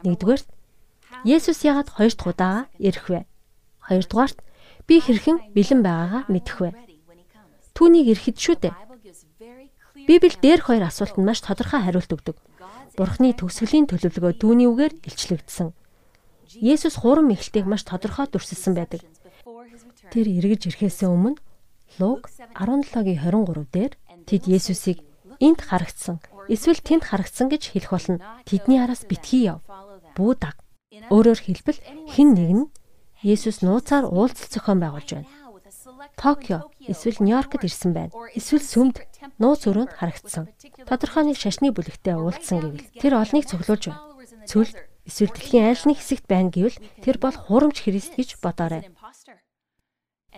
Нэгдүгээр 0.01 0.41
Есүс 1.29 1.61
яагаад 1.61 1.93
хоёр 1.93 2.13
дахь 2.17 2.29
удаа 2.33 2.57
ирэх 2.81 3.05
вэ? 3.05 3.29
Хоёрдугаарт 3.85 4.41
би 4.89 4.97
хэрхэн 4.97 5.53
бэлэн 5.53 5.81
байгаагаа 5.85 6.23
мэдэх 6.25 6.57
вэ? 6.57 6.69
Түүнийг 7.77 8.17
ирэхэд 8.17 8.37
шүү 8.41 8.55
дээ. 8.65 8.73
Библи 10.09 10.33
дээр 10.41 10.65
хоёр 10.65 10.89
асуултанд 10.89 11.21
маш 11.21 11.45
тодорхой 11.45 11.85
хариулт 11.85 12.09
өгдөг. 12.09 12.37
Бурхны 12.97 13.37
төгсгөлийн 13.37 13.85
төлөвлөгөө 13.85 14.33
түүний 14.41 14.65
үгээр 14.65 14.93
илчлэгдсэн. 15.05 15.69
Есүс 16.57 16.97
хурам 16.97 17.29
эхлэлтийг 17.29 17.69
маш 17.69 17.85
тодорхой 17.85 18.25
дүрсэлсэн 18.25 18.73
байдаг. 18.73 19.05
Тэр 20.11 20.27
эргэж 20.27 20.61
ирэхээс 20.67 21.07
өмнө 21.07 21.39
Луг 21.99 22.27
17-гийн 22.59 23.23
23 23.23 23.67
дээр 23.71 23.93
тэд 24.27 24.43
Есүсийг 24.47 24.99
энд 25.39 25.59
харагдсан 25.63 26.19
эсвэл 26.51 26.83
тэнд 26.83 27.03
харагдсан 27.07 27.47
гэж 27.47 27.71
хэлэх 27.71 27.91
болно. 27.95 28.19
Тэдний 28.43 28.79
араас 28.83 29.07
битгий 29.07 29.47
яв. 29.47 29.63
Бүү 30.19 30.31
даг. 30.35 30.59
Өөрөөр 31.11 31.39
хэлбэл 31.39 31.79
хэн 32.11 32.29
нэг 32.35 32.51
нь 32.51 32.65
Есүс 33.23 33.63
нууцаар 33.63 34.09
уулзалт 34.09 34.51
зохион 34.51 34.83
байгуулж 34.83 35.09
байна. 35.15 35.31
Токио 36.19 36.67
эсвэл 36.91 37.23
Нью-Йоркд 37.23 37.63
ирсэн 37.63 37.91
байна. 37.95 38.11
Эсвэл 38.35 38.65
сүмд 38.65 38.97
нууц 39.39 39.63
өрөөнд 39.69 39.95
харагдсан. 39.95 40.51
Тодорхой 40.89 41.23
нэг 41.29 41.37
шашны 41.39 41.71
бүлэгтээ 41.71 42.19
уулзсан 42.19 42.59
гэвэл 42.59 42.89
тэр 42.99 43.13
олныг 43.15 43.45
цуглуулж 43.47 43.83
байна. 43.93 44.03
Цүл 44.49 44.69
эсвэл 45.05 45.31
дэлхийн 45.31 45.69
айл 45.69 45.83
нэг 45.87 45.97
хэсэгт 46.01 46.25
байна 46.27 46.49
гэвэл 46.51 46.77
тэр 46.99 47.15
бол 47.21 47.35
хурамч 47.37 47.85
Христ 47.85 48.17
гэж 48.17 48.41
бодоорой. 48.43 48.89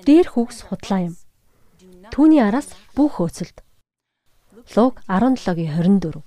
Дээр 0.02 0.28
хүүгс 0.34 0.66
худлаа 0.74 1.14
юм. 1.14 1.16
Түүний 2.10 2.42
араас 2.42 2.74
бүх 2.98 3.22
хөөцөлд. 3.22 3.62
Луг 4.74 4.98
17-гийн 5.06 5.70
24. 5.78 6.26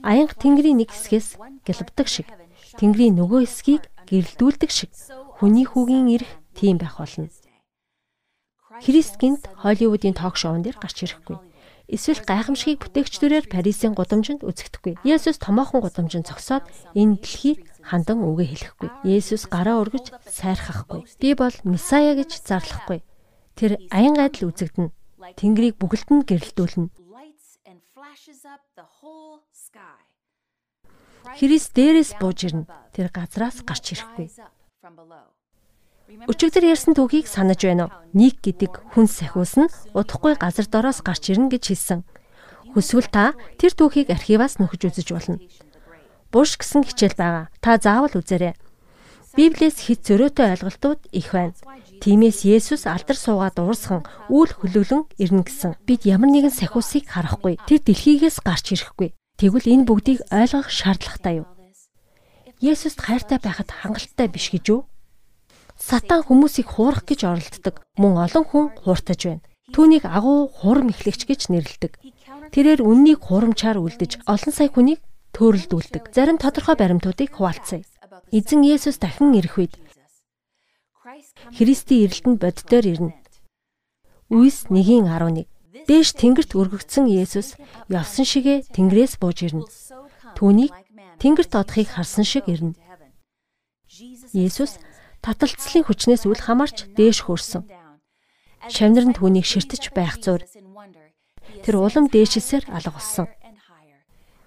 Аянга 0.00 0.34
Тэнгэрийн 0.40 0.80
нэг 0.80 0.88
хэсгээс 0.88 1.36
гэлбдэг 1.68 2.08
шиг 2.08 2.28
Тэнгэрийн 2.80 3.20
нөгөө 3.20 3.44
хэсгийг 3.44 3.84
гэрэлдүүлдэг 4.08 4.70
шиг 4.72 4.90
хүний 5.36 5.68
хүүгийн 5.68 6.08
ирэх 6.08 6.32
тийм 6.56 6.80
байх 6.80 6.96
болно. 6.96 7.28
Христ 8.80 9.20
гинт 9.20 9.44
Холливуудын 9.60 10.16
ток 10.16 10.40
шоун 10.40 10.64
дээр 10.64 10.80
гарч 10.80 11.04
ирэхгүй. 11.04 11.49
Эсвэл 11.90 12.22
гайхамшигыг 12.22 12.86
бүтээгчдүүрээр 12.86 13.50
Парисын 13.50 13.98
гудамжинд 13.98 14.46
үзэгдэхгүй. 14.46 15.02
Есүс 15.02 15.42
томоохон 15.42 15.82
гудамжинд 15.82 16.30
зогсоод 16.30 16.62
энэ 16.94 17.18
дэлхийг 17.18 17.66
хандан 17.82 18.22
үгээ 18.22 18.46
хэлэхгүй. 18.54 18.90
Есүс 19.02 19.50
гараа 19.50 19.82
өргөж 19.82 20.14
сайрхахгүй. 20.22 21.02
Би 21.18 21.34
бол 21.34 21.56
Месая 21.66 22.14
гэж 22.14 22.46
зарлахгүй. 22.46 23.02
Тэр 23.58 23.82
аян 23.90 24.14
гайдал 24.14 24.54
үзэгдэнэ. 24.54 24.94
Тэнгэрийг 25.34 25.82
бүгд 25.82 26.08
нь 26.14 26.22
гэрэлтүүлнэ. 26.22 26.94
Христ 31.36 31.70
дээрээс 31.74 32.10
бууж 32.22 32.38
ирнэ. 32.46 32.70
Тэр 32.94 33.10
газраас 33.10 33.66
гарч 33.66 33.98
ирэхгүй. 33.98 34.30
Өчигдөр 36.10 36.64
ярьсан 36.74 36.98
түүхийг 36.98 37.30
санаж 37.30 37.62
байна 37.62 37.86
уу? 37.86 37.94
Ник 38.18 38.42
гэдэг 38.42 38.92
хүн 38.98 39.06
сахиус 39.06 39.54
нь 39.62 39.72
удахгүй 39.94 40.34
газар 40.34 40.66
дороос 40.66 41.06
гарч 41.06 41.30
ирнэ 41.30 41.54
гэж 41.54 41.70
хэлсэн. 41.70 42.00
Хүсвэл 42.74 43.06
та 43.14 43.38
тэр 43.62 43.78
түүхийг 43.78 44.10
архиваас 44.10 44.58
нөхөж 44.58 44.90
үзэж 44.90 45.08
болно. 45.14 45.38
Буш 46.34 46.58
гэсэн 46.58 46.82
хичээл 46.82 47.14
байгаа. 47.14 47.46
Та 47.62 47.78
заавал 47.78 48.18
үзээрэй. 48.18 48.58
Библиэс 49.38 49.86
хит 49.86 50.02
зөрөөтэй 50.02 50.58
ойлголтууд 50.58 51.00
их 51.14 51.30
байна. 51.30 51.54
Тиймээс 52.02 52.42
Есүс 52.42 52.90
алдар 52.90 53.14
суугаад 53.14 53.62
уурсхан 53.62 54.02
үйл 54.26 54.50
хөлөглөн 54.50 55.06
ирнэ 55.14 55.46
гэсэн. 55.46 55.78
Бид 55.86 56.02
ямар 56.10 56.34
нэгэн 56.34 56.50
сахиусыг 56.50 57.06
харахгүй. 57.06 57.54
Тэр 57.70 57.86
дэлхийгээс 57.86 58.42
гарч 58.42 58.74
ирэхгүй. 58.74 59.14
Тэгвэл 59.38 59.70
энэ 59.70 59.86
бүгдийг 59.86 60.26
ойлгох 60.34 60.66
шаардлагатай 60.66 61.46
юу? 61.46 61.46
Есүст 62.58 62.98
хайртай 62.98 63.38
байхад 63.38 63.70
хангалттай 63.70 64.26
биш 64.26 64.50
гэж 64.50 64.64
юу? 64.74 64.90
Сатан 65.80 66.20
хүмүүсийг 66.22 66.68
хуурах 66.68 67.08
гэж 67.08 67.24
оролддог. 67.24 67.80
Мөн 67.96 68.20
олон 68.20 68.44
хүн 68.44 68.66
хууртаж 68.84 69.20
байна. 69.24 69.42
Түүнийг 69.72 70.04
агуу 70.04 70.46
хурам 70.52 70.92
эхлэгч 70.92 71.24
гэж 71.24 71.48
нэрлэдэг. 71.48 71.96
Тэрээр 72.52 72.84
үннийг 72.84 73.24
хурамчаар 73.24 73.80
үлдэж 73.80 74.20
олон 74.28 74.52
сая 74.52 74.68
хүнийг 74.68 75.00
төөрөлдүүлдэг. 75.32 76.12
Зарим 76.12 76.36
тодорхой 76.36 76.76
баримтуудыг 76.76 77.32
хуваалцъя. 77.32 77.86
Эзэн 78.28 78.60
Есүс 78.66 79.00
дахин 79.00 79.32
ирэх 79.34 79.56
үед 79.56 79.74
Христийн 81.56 82.06
ирэлтэнд 82.06 82.38
боддоор 82.42 82.86
ирнэ. 82.86 83.14
Үйс 84.30 84.68
1:11. 84.68 85.48
Дээш 85.88 86.12
тэнгэрт 86.18 86.52
өргөгдсөн 86.54 87.06
Есүс 87.08 87.56
явсан 87.88 88.26
шигэ 88.28 88.68
тэнгэрээс 88.74 89.16
бууж 89.22 89.38
ирнэ. 89.46 89.64
Түүнийг 90.36 90.74
тэнгэрт 91.18 91.52
одохыг 91.56 91.88
харсан 91.94 92.26
шиг 92.26 92.46
ирнэ. 92.46 92.74
Есүс 94.34 94.78
таталцлын 95.24 95.84
хүчнээс 95.84 96.24
үл 96.24 96.40
хамаарч 96.40 96.92
дээш 96.96 97.28
хөрсөн. 97.28 97.68
Шавнар 98.68 99.06
нь 99.08 99.16
түүнийг 99.16 99.46
ширтэж 99.48 99.92
байх 99.96 100.20
зуур. 100.20 100.44
Тэр 101.64 101.74
улам 101.80 102.08
дээшсээр 102.08 102.68
алга 102.72 102.92
болсон. 102.92 103.26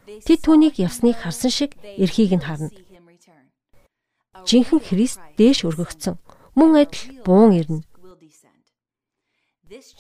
Тэд 0.06 0.40
түүнийг 0.46 0.78
явсныг 0.78 1.18
харсан 1.18 1.52
шиг 1.54 1.72
эрхийг 1.98 2.34
нь 2.38 2.46
харна. 2.46 2.70
Жинхэнэ 4.46 4.86
Христ 4.86 5.22
дээш 5.38 5.66
өргөгдсөн. 5.70 6.18
Мөн 6.58 6.72
адил 6.82 7.24
буун 7.26 7.54
ирнэ. 7.58 7.82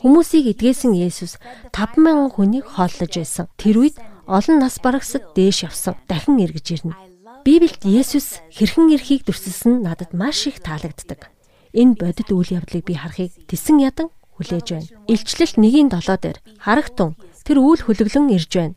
Хүмүүсийг 0.01 0.53
эдгээсэн 0.53 0.93
Есүс 0.93 1.41
50000 1.73 2.33
хүнийг 2.35 2.65
хооллож 2.65 3.13
байсан. 3.17 3.49
Тэр 3.57 3.81
үед 3.81 3.97
олон 4.29 4.61
нас 4.61 4.77
барагсад 4.77 5.33
дээш 5.33 5.65
явсан. 5.65 5.97
Дахин 6.05 6.37
эргэж 6.37 6.67
ирнэ. 6.77 7.12
Библиэд 7.43 7.83
Есүс 7.83 8.39
хэрхэн 8.55 8.95
эрхийг 8.95 9.27
дүрсэлсэн 9.27 9.83
надад 9.83 10.15
маш 10.15 10.47
их 10.47 10.63
таалагддаг. 10.63 11.27
Энэ 11.75 11.99
бодит 11.99 12.31
үйл 12.31 12.55
явдлыг 12.59 12.87
би 12.87 12.95
харахыг 12.95 13.35
тесэн 13.51 13.83
ядан 13.83 14.07
хүлээж 14.39 14.67
байна. 14.71 14.87
Илчлэлт 15.11 15.59
1-7 15.59 15.91
дээр 16.23 16.37
харагтун 16.63 17.19
тэр 17.43 17.59
үйл 17.59 17.83
хөлөглөн 17.83 18.31
ирж 18.31 18.51
байна 18.55 18.75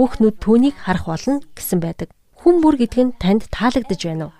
бүх 0.00 0.16
нүд 0.16 0.40
түүнийг 0.40 0.80
харах 0.80 1.04
болно 1.12 1.44
гэсэн 1.52 1.84
байдаг. 1.84 2.08
Хүн 2.40 2.64
бүр 2.64 2.80
гэдг 2.80 2.96
нь 3.04 3.16
танд 3.20 3.52
таалагдж 3.52 4.00
байна 4.08 4.32
уу? 4.32 4.34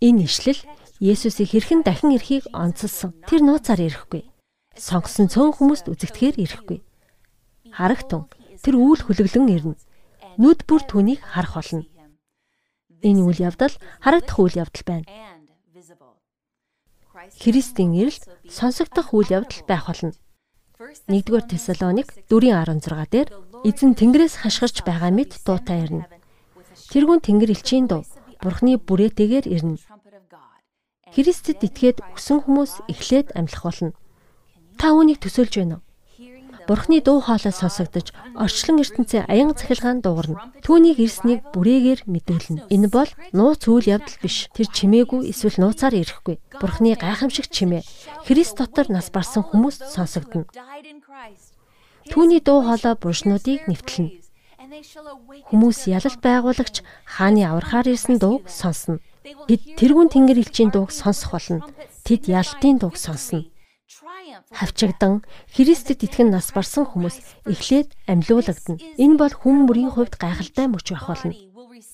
Энэ 0.00 0.24
ишлэл 0.24 0.56
Есүсийг 1.04 1.52
хэрхэн 1.52 1.84
дахин 1.84 2.16
ирэхийг 2.16 2.48
онцлсон. 2.56 3.12
Тэр 3.28 3.44
нууцаар 3.44 3.76
ирэхгүй. 3.84 4.24
Сонгосон 4.72 5.28
цөөн 5.28 5.52
хүмүүст 5.52 5.92
үзэгдэхээр 5.92 6.40
ирэхгүй. 6.40 6.80
Харагтун 7.76 8.32
тэр 8.64 8.80
үйл 8.80 9.04
хөлөглөн 9.04 9.52
ирнэ. 9.52 9.76
Нүд 10.40 10.64
бүр 10.64 10.80
түүнийг 10.88 11.20
харах 11.20 11.60
болно. 11.60 11.84
Энэ 13.02 13.20
үйл 13.24 13.38
явдал 13.48 13.74
харагдах 14.00 14.38
үйл 14.38 14.56
явдал 14.62 14.84
байна. 14.86 15.06
Христийн 17.40 17.92
ирэлт 17.96 18.24
сонсогдох 18.48 19.12
үйл 19.12 19.28
явдал 19.32 19.62
байх 19.66 19.86
болно. 19.88 20.12
1-р 21.08 21.42
Тесалоник 21.48 22.12
4:16 22.28 23.08
дээр 23.08 23.28
эзэн 23.64 23.96
Тэнгэрээс 23.96 24.44
хашгирч 24.44 24.84
байгаа 24.84 25.08
мэд 25.08 25.40
дуутай 25.40 25.88
ирнэ. 25.88 26.04
Тэрүүн 26.92 27.24
Тэнгэр 27.24 27.56
элчийн 27.56 27.88
дуу 27.88 28.04
Бурхны 28.44 28.76
бүрээтэйгээр 28.76 29.46
ирнэ. 29.48 29.80
Христэд 31.16 31.64
итгээд 31.64 32.04
өсөн 32.12 32.44
хүмүүс 32.44 32.84
эхлээд 32.92 33.32
амьлах 33.32 33.62
болно. 33.64 33.96
Та 34.76 34.92
үүнийг 34.92 35.24
төсөөлж 35.24 35.54
байна 35.56 35.80
уу? 35.80 35.85
Бурхны 36.66 36.98
дуу 37.00 37.22
хоолой 37.22 37.54
сонсогдож, 37.54 38.10
орчлон 38.34 38.82
ертөнцийн 38.82 39.30
аян 39.30 39.54
цахилгаан 39.54 40.02
дуугарна. 40.02 40.50
Түүнийг 40.66 40.98
ирснийг 40.98 41.46
бүрээгээр 41.54 42.10
мэдүүлнэ. 42.10 42.66
Энэ 42.74 42.90
бол 42.90 43.06
нууц 43.30 43.70
үйл 43.70 43.86
явдал 43.86 44.18
биш. 44.18 44.50
Тэр 44.50 44.66
чимээгүй 44.74 45.30
эсвэл 45.30 45.62
нууцаар 45.62 45.94
ирэхгүй. 45.94 46.42
Бурхны 46.58 46.98
гайхамшигт 46.98 47.54
чимээ. 47.54 47.86
Христ 48.26 48.58
дотор 48.58 48.90
нас 48.90 49.14
барсан 49.14 49.46
хүмүүст 49.46 49.94
сонсогдно. 49.94 50.50
Түүний 52.10 52.42
дуу 52.42 52.66
хоолой 52.66 52.98
буршнуудыг 52.98 53.70
нэвтлэнэ. 53.70 54.26
Хүмүүс 55.46 55.86
ялалт 55.86 56.18
байгуулагч 56.18 56.82
хааны 57.06 57.46
аврахаар 57.46 57.94
ирсэн 57.94 58.18
дууг 58.18 58.50
сонсно. 58.50 58.98
Тэд 59.46 59.78
тэрүүн 59.78 60.10
тэнгэр 60.10 60.42
элчийн 60.42 60.74
дууг 60.74 60.90
сонсох 60.90 61.38
болно. 61.38 61.62
Тэд 62.02 62.26
ялтын 62.26 62.82
дууг 62.82 62.98
сонсно 62.98 63.46
хавчагдан 64.52 65.24
Христэд 65.54 66.06
итгэн 66.06 66.30
нас 66.30 66.54
барсан 66.54 66.86
хүмүүс 66.86 67.16
эхлээд 67.50 67.88
амьлуулагдана. 68.06 68.78
Энэ 68.94 69.16
бол 69.18 69.34
хүн 69.34 69.66
бүрийн 69.66 69.90
хувьд 69.90 70.14
гайхалтай 70.22 70.66
мөч 70.70 70.86
байх 70.94 71.06
болно. 71.10 71.34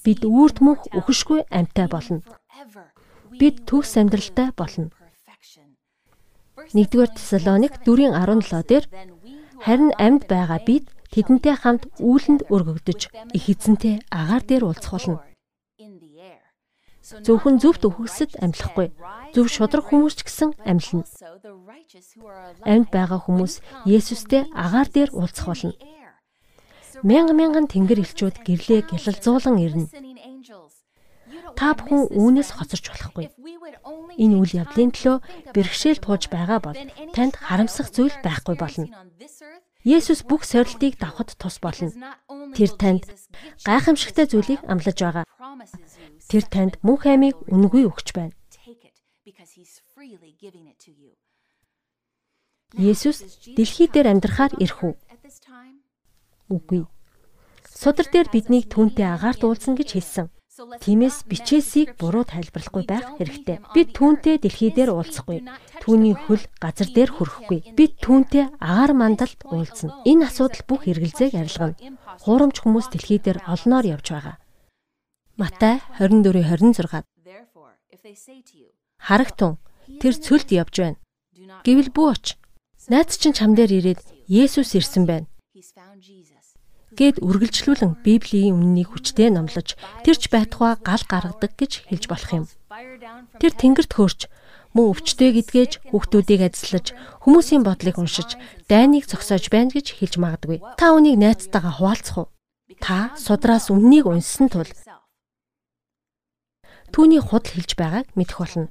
Бид 0.04 0.20
үрд 0.28 0.60
мөнх 0.60 0.82
үхшгүй 0.92 1.48
амьтай 1.48 1.88
болно. 1.88 2.20
Бид 3.40 3.64
төгс 3.64 3.96
амьдралтай 3.96 4.52
болно. 4.52 4.92
1-р 6.76 7.08
Тесалоник 7.16 7.74
4:17 7.86 8.68
дээр 8.68 8.84
харин 9.64 9.90
амьд 9.96 10.28
байгаа 10.28 10.60
бид 10.68 10.84
тэдэнтэй 11.12 11.56
хамт 11.56 11.88
үүлэнд 11.98 12.48
өргөгдөж 12.52 13.00
их 13.36 13.44
эзэнтэй 13.52 14.04
агаар 14.12 14.42
дээр 14.44 14.64
уулзах 14.68 14.92
болно. 14.92 15.18
Зөвхөн 17.26 17.56
зөвхт 17.58 17.82
өхөсөд 17.88 18.38
амьлахгүй. 18.44 18.88
Зөв 19.32 19.46
шудраг 19.48 19.88
хүмүүс 19.88 20.14
ч 20.16 20.20
гэсэн 20.28 20.50
амьлна. 20.68 21.04
Амьд 22.68 22.88
байгаа 22.92 23.20
хүмүүс 23.24 23.64
Есүстэй 23.88 24.44
агаар 24.52 24.88
дээр 24.92 25.10
уулзах 25.16 25.48
болно. 25.48 25.72
Мянган 27.02 27.36
мянган 27.40 27.66
тэнгэр 27.72 28.04
элчүүд 28.04 28.36
гэрлээ 28.46 28.80
гялалзуулан 28.92 29.56
ирнэ. 29.58 29.86
Та 31.56 31.72
бүхэн 31.76 32.12
үүнээс 32.12 32.50
хоцорч 32.54 32.84
болохгүй. 32.92 33.26
Энэ 34.20 34.36
үйл 34.36 34.52
явдлын 34.62 34.92
төлөө 34.92 35.16
бэрхшээл 35.56 36.00
тууж 36.04 36.28
байгаа 36.28 36.60
бол 36.60 36.78
танд 37.16 37.34
харамсах 37.40 37.88
зүйл 37.88 38.16
байхгүй 38.20 38.56
болно. 38.60 38.88
Есүс 39.82 40.22
бүх 40.28 40.44
сорилтыг 40.46 41.00
давхад 41.00 41.34
тус 41.40 41.56
болно. 41.58 41.90
Тэр 42.54 42.70
танд 42.76 43.08
гайхамшигтай 43.66 44.26
зүйлийг 44.28 44.60
амлаж 44.68 44.98
байгаа. 45.00 45.24
Тэр 46.30 46.44
танд 46.46 46.78
мөнх 46.86 47.08
аймыг 47.08 47.34
үнгүй 47.50 47.88
өгч 47.90 48.14
байна. 48.14 48.36
Есүс 52.72 53.18
дэлхий 53.56 53.88
дээр 53.92 54.08
амьдрахаар 54.16 54.52
ирэх 54.56 54.80
үү? 54.80 54.94
Үгүй. 56.48 56.88
Судар 57.68 58.08
дээр 58.08 58.28
биднийг 58.32 58.72
түүнтэй 58.72 59.04
агаарт 59.04 59.44
уулзна 59.44 59.76
гэж 59.76 59.88
хэлсэн. 59.92 60.26
Тиймээс 60.80 61.28
бичээсийг 61.28 62.00
буруу 62.00 62.24
тайлбарлахгүй 62.24 62.84
байх 62.88 63.16
хэрэгтэй. 63.20 63.60
Бид 63.76 63.88
түүнтэй 63.96 64.36
дэлхий 64.40 64.72
дээр 64.72 64.96
уулзахгүй. 64.96 65.44
Түүний 65.84 66.16
хөл 66.16 66.44
газар 66.60 66.88
дээр 66.92 67.10
хүрэхгүй. 67.12 67.76
Бид 67.76 68.00
түүнтэй 68.00 68.48
агаар 68.56 68.92
мандалд 68.96 69.40
уулзна. 69.48 70.00
Энэ 70.08 70.28
асуудал 70.28 70.64
бүх 70.68 70.88
эргэлзээг 70.88 71.36
арилгана. 71.36 71.76
Хуурамч 72.24 72.56
хүмүүс 72.60 72.88
дэлхий 72.92 73.20
дээр 73.20 73.44
олноор 73.48 73.84
явж 73.96 74.06
байгаа. 74.12 74.36
Матай 75.40 75.80
24:26 76.00 77.04
Харагтун 79.02 79.58
тэр 80.00 80.14
цөлд 80.14 80.48
явж 80.54 80.74
байна. 80.78 80.98
Гэвэл 81.66 81.90
бүү 81.90 82.08
оч. 82.14 82.26
Найз 82.88 83.18
чинь 83.18 83.34
чам 83.34 83.54
дээр 83.58 83.72
ирээд 83.78 84.00
Есүс 84.30 84.78
ирсэн 84.78 85.04
байна 85.06 85.26
гэд 86.96 87.24
үргэлжлүүлэн 87.24 88.04
Библийн 88.04 88.56
үннийг 88.56 88.92
хүчтэй 88.92 89.32
номлож 89.32 89.80
тэрч 90.04 90.28
байтугай 90.28 90.76
гал 90.84 91.04
гаргадаг 91.08 91.52
гэж 91.56 91.88
хэлж 91.88 92.04
болох 92.08 92.30
юм. 92.36 92.44
Тэр 93.40 93.52
тэнгэрт 93.56 93.92
хөөрч 93.96 94.20
мөн 94.76 94.92
өвчтөе 94.92 95.30
гэдгээж 95.40 95.72
хүүхдүүдийг 95.88 96.40
ажиллаж 96.52 96.86
хүмүүсийн 97.24 97.64
бодлыг 97.64 97.96
уншиж 97.96 98.36
дайныг 98.68 99.08
зогсоож 99.08 99.48
байна 99.48 99.72
гэж 99.72 100.00
хэлж 100.00 100.14
магадгүй. 100.20 100.60
Та 100.76 100.92
үнийг 100.92 101.16
найзтайгаа 101.16 101.80
хуваалцах 101.80 102.28
уу? 102.28 102.32
Та 102.80 103.12
судраас 103.16 103.72
үннийг 103.72 104.08
унссан 104.08 104.52
тул 104.52 104.68
түүний 106.92 107.20
худал 107.24 107.52
хэлж 107.56 107.72
байгааг 107.76 108.06
мэдэх 108.16 108.36
болно. 108.36 108.68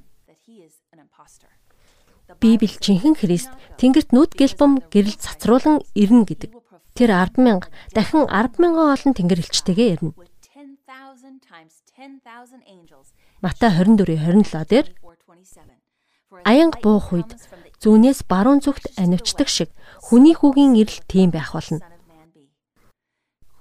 Библи 2.42 2.66
жинхэнэ 2.66 3.18
Христ 3.22 3.54
тэнгэрт 3.78 4.10
нүд 4.10 4.34
гэлбэм 4.34 4.82
гэрэл 4.90 5.14
цацруулан 5.14 5.86
ирнэ 5.94 6.26
гэдэг. 6.26 6.50
Тэр 6.98 7.10
100000 7.14 7.70
дахин 7.94 8.26
100000 8.26 8.82
олон 8.82 9.12
тэнгэрлэгчтэйгээ 9.14 9.88
ирнэ. 9.94 10.10
Матай 13.38 13.70
24:27 13.70 14.66
дээр 14.66 14.86
Аянг 16.42 16.82
буух 16.82 17.14
үед 17.14 17.30
зүүнээс 17.78 18.26
баруун 18.26 18.58
зүгт 18.58 18.90
анивчдаг 18.98 19.46
шиг 19.46 19.70
хүний 20.02 20.34
хүүгийн 20.34 20.74
ирэл 20.82 20.98
тийм 21.06 21.30
байх 21.30 21.54
болно. 21.54 21.78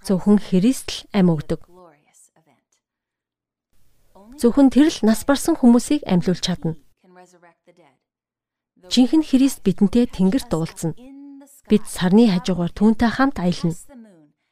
Зөвхөн 0.01 0.41
Христ 0.41 0.89
л 0.89 0.97
ам 1.13 1.29
өгдөг. 1.29 1.61
Зөвхөн 4.41 4.73
тэр 4.73 4.89
л 4.89 4.99
нас 5.05 5.21
барсан 5.21 5.53
хүмүүсийг 5.53 6.01
амьлуулж 6.09 6.41
чадна. 6.41 6.73
Жинхэнэ 8.89 9.27
Христ 9.27 9.61
бидэнтэй 9.61 10.09
тэнгэрт 10.09 10.49
уулзна 10.53 10.97
бид 11.69 11.85
сарны 11.85 12.25
хажуугаар 12.33 12.73
түүнтэй 12.73 13.09
хамт 13.13 13.37
аялна. 13.37 13.77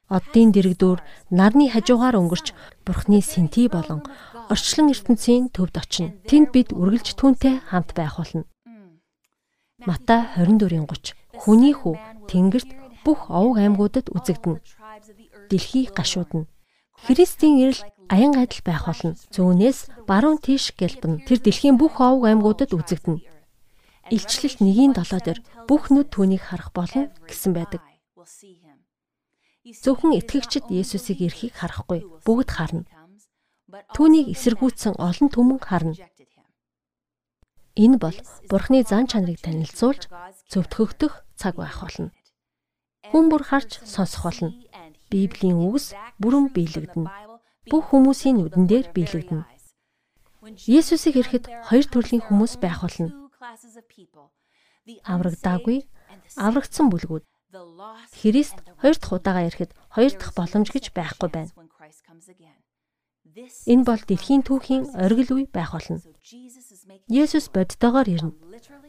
Оддын 0.09 0.53
дэрэгдүүр 0.53 0.99
нарны 1.33 1.69
хажуугаар 1.73 2.15
өнгөрч 2.21 2.53
Бурхны 2.85 3.21
сэнти 3.25 3.69
болон 3.69 4.05
орчлон 4.53 4.93
ертөнцийн 4.93 5.49
төвд 5.49 5.75
очино. 5.81 6.13
Тэнд 6.29 6.53
бид 6.53 6.69
үргэлж 6.73 7.17
түүнтэй 7.17 7.61
хамт 7.69 7.97
байх 7.97 8.17
болно. 8.17 8.45
Матай 9.85 10.21
24:30 10.37 11.17
Хүний 11.39 11.73
хүү 11.73 11.95
Тэнгэрт 12.29 12.69
бүх 13.05 13.31
овг 13.31 13.57
аймагуудад 13.63 14.11
үзэгдэнэ. 14.11 14.59
Дэлхий 15.49 15.87
гашуудна. 15.87 16.49
Христийн 17.05 17.63
ирэл 17.63 17.81
аян 18.11 18.35
адил 18.35 18.61
байх 18.65 18.89
болно. 18.89 19.15
Зүүнээс 19.31 19.79
баруун 20.09 20.37
тийш 20.43 20.75
гэлбэн 20.75 21.23
тэр 21.23 21.39
дэлхийн 21.39 21.77
бүх 21.79 22.01
овг 22.03 22.27
аймагуудад 22.27 22.75
үзэгдэнэ. 22.75 23.23
Илчлэлт 24.09 24.59
1-ийн 24.65 24.93
7 24.97 25.21
дээр 25.21 25.39
бүх 25.69 25.93
нүд 25.93 26.09
түүнийг 26.09 26.41
харах 26.41 26.73
болно 26.73 27.13
гэсэн 27.29 27.53
байдаг. 27.53 27.81
Зөвхөн 29.83 30.17
итгэгчид 30.17 30.65
Есүсийг 30.73 31.21
эрхийг 31.21 31.53
харахгүй 31.53 32.01
бүгд 32.25 32.49
харна. 32.49 32.89
Түүнийг 33.93 34.33
эсэргүүцсэн 34.33 34.97
олон 34.97 35.29
түмэн 35.29 35.61
харна. 35.61 35.93
Энэ 37.77 38.01
бол 38.01 38.17
Бурхны 38.49 38.81
зан 38.81 39.05
чанарыг 39.05 39.45
танилцуулж 39.45 40.09
зөвтгөгдөх 40.49 41.13
цаг 41.37 41.61
байх 41.61 41.77
болно. 41.77 42.09
Хүн 43.13 43.29
бүр 43.29 43.45
харж 43.45 43.85
сонсох 43.85 44.25
болно. 44.25 44.57
Библийн 45.13 45.61
үгс 45.69 45.93
бүрэн 46.17 46.49
биелэгдэнэ. 46.49 47.09
Бүх 47.69 47.93
хүмүүсийн 47.93 48.41
нүдэн 48.41 48.65
дээр 48.65 48.87
биелэгдэнэ. 48.89 49.45
Есүсийг 50.65 51.21
эрэхэд 51.21 51.45
хоёр 51.69 51.85
төрлийн 51.85 52.25
хүмүүс 52.25 52.57
байх 52.57 52.81
болно 52.81 53.28
аврагдаагүй 55.13 55.79
аврагдсан 56.35 56.87
бүлгүүд 56.91 57.25
Христ 58.19 58.57
хоёр 58.81 58.95
дахь 59.01 59.15
удаага 59.17 59.47
ирэхэд 59.49 59.71
хоёр 59.95 60.13
дахь 60.13 60.33
боломж 60.37 60.69
гэж 60.69 60.93
байхгүй 60.93 61.29
байна. 61.33 61.51
Энэ 63.65 63.83
бол 63.89 64.01
дэлхийн 64.05 64.45
түүхийн 64.45 64.83
оргил 64.93 65.31
үе 65.33 65.45
байх 65.49 65.73
болно. 65.73 65.97
Есүс 67.09 67.49
бодтойгоор 67.49 68.07
ирнэ. 68.09 68.33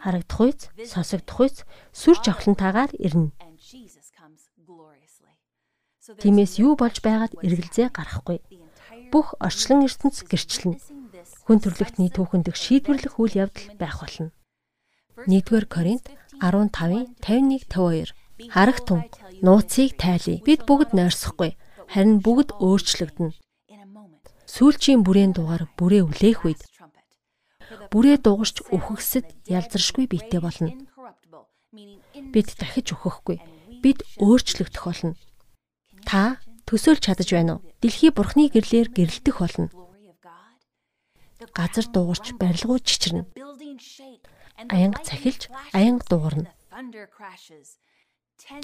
Харагдах 0.05 0.41
үйц, 0.45 0.61
сонсогдох 0.93 1.41
үйц 1.41 1.57
сүр 1.93 2.17
жавхлантайгаар 2.21 2.93
ирнэ. 3.01 3.33
Тиймээс 6.21 6.53
юу 6.61 6.77
болж 6.77 7.01
байгаад 7.01 7.37
эргэлзээ 7.41 7.89
гарахгүй. 7.93 8.41
Бүх 9.13 9.37
орчлон 9.41 9.85
ертөнц 9.89 10.25
гэрчлэнэ. 10.29 10.81
Хүн 11.45 11.59
төрлөختний 11.61 12.11
түүхэнд 12.13 12.49
шийдвэрлэх 12.53 13.21
үйл 13.21 13.35
явдал 13.45 13.69
байх 13.77 14.01
болно. 14.01 14.33
1-р 15.27 15.65
Коринт 15.67 16.07
15-ын 16.41 17.17
51-52 17.21 18.13
Харагтун 18.49 19.05
нууцыг 19.43 19.97
тайлъя. 20.01 20.41
Бид 20.45 20.65
бүгд 20.65 20.97
нойрсохгүй. 20.97 21.57
Харин 21.93 22.21
бүгд 22.25 22.57
өөрчлөгдөнө. 22.57 23.37
Сүүлчийн 24.49 25.05
бүрээн 25.05 25.37
дугаар 25.37 25.69
бүрээ 25.77 26.03
үлээх 26.09 26.41
үед 26.49 26.61
бүрээ 27.93 28.17
дугарч 28.25 28.65
өөхөксөд 28.73 29.27
ялзаршгүй 29.47 30.09
биетэй 30.09 30.41
болно. 30.41 30.73
Бид 32.33 32.49
дахиж 32.59 32.97
өөхөхгүй. 32.97 33.39
Бид 33.85 34.03
өөрчлөгдөх 34.19 34.85
болно. 34.85 35.15
Та 36.09 36.41
төсөөлж 36.67 37.05
чадаж 37.05 37.29
байна 37.31 37.61
уу? 37.61 37.65
Дэлхий 37.85 38.11
бурхны 38.11 38.49
гэрлэр 38.49 38.89
гэрэлтэх 38.91 39.37
болно. 39.39 39.69
Газар 41.59 41.87
дуурч 41.95 42.25
барилгууд 42.41 42.85
чичирнэ 42.85 43.25
аянга 44.69 45.01
цахилж 45.05 45.49
аянга 45.73 46.05
дуугарна. 46.11 46.51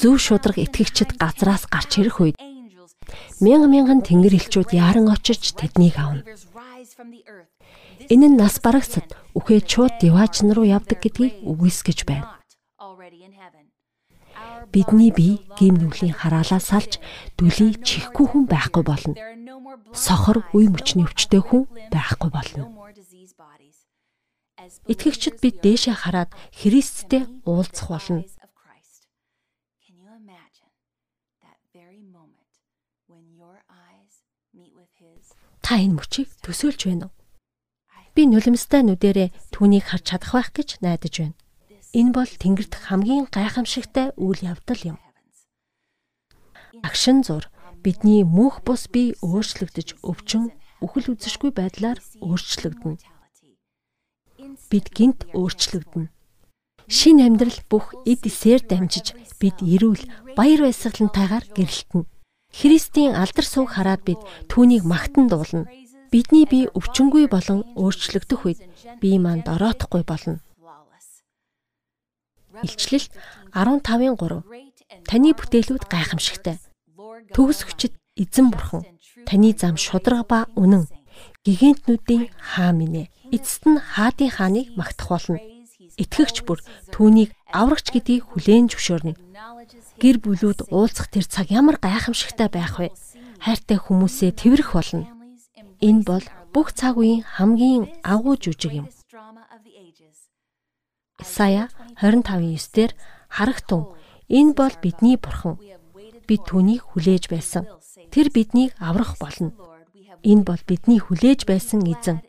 зөв 0.01 0.17
шудраг 0.21 0.57
итгэгчид 0.59 1.17
газраас 1.21 1.65
гарч 1.69 1.91
ирэх 2.01 2.21
үед 2.21 2.37
мянган 3.41 3.71
мянган 3.71 4.01
тэнгэр 4.03 4.35
элчүүд 4.41 4.71
яаран 4.73 5.09
очиж 5.13 5.55
тэднийг 5.57 5.97
авна. 5.97 6.23
Энэ 8.13 8.29
нь 8.31 8.39
нас 8.41 8.61
барагсад 8.61 9.09
үхээ 9.39 9.61
чууд 9.65 9.95
диваачн 10.01 10.53
руу 10.53 10.67
явдаг 10.77 10.99
гэдгийг 11.01 11.45
үгүйсгэж 11.51 11.99
байна. 12.09 12.37
Бидний 14.73 15.11
бие 15.11 15.41
гим 15.59 15.75
нүглийн 15.81 16.17
хараалаас 16.17 16.69
салж 16.71 16.93
дүлий 17.39 17.73
чихгүй 17.81 18.27
хүн 18.29 18.45
байхгүй 18.51 18.83
болно. 18.85 19.15
Сохор 19.93 20.45
үе 20.57 20.69
мөчний 20.69 21.07
өвчтэй 21.07 21.41
хүн 21.41 21.65
байхгүй 21.93 22.31
болно. 22.31 22.76
Итгэгчид 24.93 25.37
бид 25.43 25.63
дээшээ 25.63 25.97
хараад 26.03 26.31
Христтэй 26.55 27.25
уулзах 27.47 27.89
болно. 27.91 28.23
Та 35.67 35.83
энэ 35.83 35.99
мөчийг 35.99 36.31
төсөөлж 36.47 36.81
байна 36.87 37.11
уу? 37.11 37.15
Би 38.15 38.23
нулимстай 38.31 38.87
нүдэрээ 38.87 39.29
түүнийг 39.51 39.85
харж 39.91 40.05
чадах 40.15 40.33
байх 40.33 40.51
гэж 40.55 40.69
найдаж 40.81 41.15
байна. 41.21 41.37
Энэ 41.91 42.15
бол 42.15 42.31
Тэнгэрт 42.31 42.75
хамгийн 42.87 43.27
гайхамшигтай 43.35 44.15
үйл 44.15 44.41
явдал 44.47 44.83
юм. 44.95 44.99
Агшин 46.87 47.27
зур 47.27 47.51
бидний 47.85 48.23
мөнх 48.23 48.63
бус 48.67 48.87
бие 48.87 49.19
өөрчлөгдөж 49.27 50.01
өвчин 50.07 50.55
үхэл 50.85 51.13
үзэшгүй 51.13 51.51
байдлаар 51.57 51.99
өөрчлөгдөнө. 52.23 53.16
Бид 54.71 54.87
гинт 54.95 55.27
өөрчлөгдөнө. 55.33 56.11
Шин 56.87 57.19
амьдрал 57.19 57.59
бүх 57.71 57.95
эд 58.07 58.23
эсээр 58.31 58.63
дамжиж 58.63 59.15
бид 59.41 59.59
эрүүл 59.59 60.03
баяр 60.39 60.67
баясгалантайгаар 60.67 61.45
гэрэлтэнэ. 61.51 62.07
Христийн 62.55 63.13
алдар 63.19 63.45
суг 63.45 63.75
хараад 63.75 64.03
бид 64.07 64.23
түүнийг 64.49 64.87
магтан 64.87 65.27
дуулна. 65.29 65.67
Бидний 66.15 66.47
бие 66.47 66.71
өвчнгүй 66.73 67.27
болон 67.27 67.67
өөрчлөгдөх 67.75 68.41
үед 68.47 68.61
бие 69.03 69.19
маань 69.19 69.43
дороотохгүй 69.43 70.07
болно. 70.07 70.39
Илчлэл 72.63 73.05
15-ын 73.53 74.17
3. 74.17 74.41
Таны 75.05 75.35
бүтээлүүд 75.37 75.85
гайхамшигтай. 75.91 76.57
Төгс 77.35 77.67
хүчит 77.67 77.93
эзэн 78.17 78.49
бурхан. 78.55 78.87
Таны 79.27 79.53
зам 79.53 79.77
шудраг 79.77 80.25
ба 80.31 80.47
үнэн. 80.57 80.89
Гигантнүүдийн 81.47 82.25
хаа 82.35 82.75
минь. 82.75 83.07
Эцэст 83.31 83.71
нь 83.71 83.79
хаадын 83.79 84.31
хааныг 84.35 84.75
магтах 84.75 85.09
болно. 85.15 85.39
Итгэгч 86.03 86.43
бүр 86.43 86.59
түүнийг 86.91 87.31
аврагч 87.55 87.95
гэдгийг 87.95 88.27
хүлээн 88.27 88.67
зөвшөөрнө 88.67 89.15
гэр 90.03 90.17
бүлүүд 90.21 90.69
уулзах 90.75 91.09
тэр 91.09 91.25
цаг 91.25 91.49
ямар 91.55 91.79
гайхамшигтай 91.81 92.49
байх 92.53 92.77
вэ? 92.83 92.93
Хайртай 93.41 93.79
хүмүүсээ 93.81 94.31
тэрвэрх 94.37 94.71
болно. 94.77 95.07
Энэ 95.81 96.03
бол 96.05 96.25
бүх 96.53 96.75
цаг 96.77 96.99
үеийн 97.01 97.25
хамгийн 97.25 97.85
агуу 98.05 98.37
жүжиг 98.37 98.73
юм. 98.81 98.87
Исая 101.23 101.69
25:9-дэр 102.01 102.91
харагтун 103.31 103.83
энэ 104.29 104.53
бол 104.53 104.75
бидний 104.83 105.17
бурхан. 105.17 105.57
Бид 106.29 106.43
түүнийг 106.45 106.83
хүлээж 106.93 107.31
байсан. 107.33 107.65
Тэр 108.13 108.29
биднийг 108.35 108.75
аврах 108.83 109.17
болно. 109.17 109.53
Энэ 110.23 110.45
бол 110.45 110.63
бидний 110.69 111.01
хүлээж 111.03 111.45
байсан 111.45 111.83
эзэн. 111.85 112.23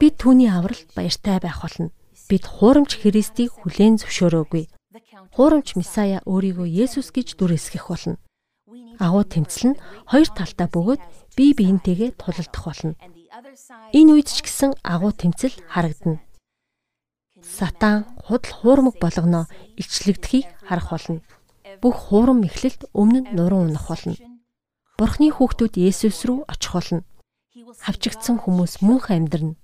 Бид 0.00 0.14
түүний 0.18 0.50
авралт 0.50 0.90
баяртай 0.94 1.38
байх 1.42 1.62
болно. 1.62 1.90
Бид 2.28 2.44
хуурамч 2.46 2.98
Христийг 2.98 3.52
хүлээн 3.54 3.98
зөвшөөрөөгүй. 4.00 4.64
Хуурамч 5.36 5.76
Месая 5.78 6.20
өөрийгөө 6.26 6.66
Есүс 6.66 7.14
гэж 7.14 7.38
дүр 7.38 7.54
эсгэх 7.54 7.88
болно. 7.88 8.18
Агуу 8.98 9.24
тэмцэл 9.24 9.72
нь 9.72 9.80
хоёр 10.10 10.28
талдаа 10.34 10.68
бөгөөд 10.68 11.02
бие 11.38 11.52
биентэйгээ 11.54 12.18
тулалдах 12.18 12.64
болно. 12.66 12.94
Энэ 13.94 14.12
үед 14.18 14.28
ч 14.28 14.42
гэсэн 14.42 14.74
агуу 14.82 15.14
тэмцэл 15.14 15.54
харагдана. 15.70 16.18
Сатан 17.40 18.04
худал 18.26 18.52
хуурмаг 18.58 18.96
болгоно 18.98 19.46
илчлэгдэхийг 19.78 20.46
харах 20.66 20.90
болно. 20.90 21.22
Бүх 21.80 21.96
хуурам 22.10 22.42
эхлэлт 22.42 22.90
өмнө 22.92 23.20
нь 23.22 23.30
нуруу 23.36 23.62
унах 23.70 23.86
болно. 23.86 24.18
Бурхны 24.98 25.30
хүүхдүүд 25.30 25.78
Есүс 25.78 26.26
рүү 26.26 26.50
очих 26.50 26.72
болно. 26.74 27.06
Хавчигдсан 27.76 28.40
хүмүүс 28.40 28.80
мөнх 28.80 29.12
амьдрна. 29.12 29.56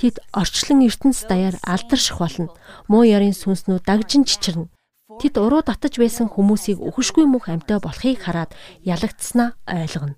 Тэд 0.00 0.24
орчлон 0.32 0.80
ертөнц 0.88 1.28
даяар 1.28 1.60
алдарших 1.60 2.18
болно. 2.18 2.48
Муу 2.88 3.04
ярийн 3.04 3.36
сүнснүүд 3.36 3.84
дагжин 3.84 4.24
чичирнэ. 4.24 4.72
Тэд 5.20 5.36
уруу 5.36 5.60
татаж 5.60 6.00
байсан 6.00 6.32
хүмүүсийг 6.32 6.80
өхөшгүй 6.80 7.28
мөнх 7.28 7.52
амьтаа 7.52 7.78
болохыг 7.84 8.24
хараад 8.24 8.56
ялагдсанаа 8.82 9.54
ойлгоно. 9.68 10.16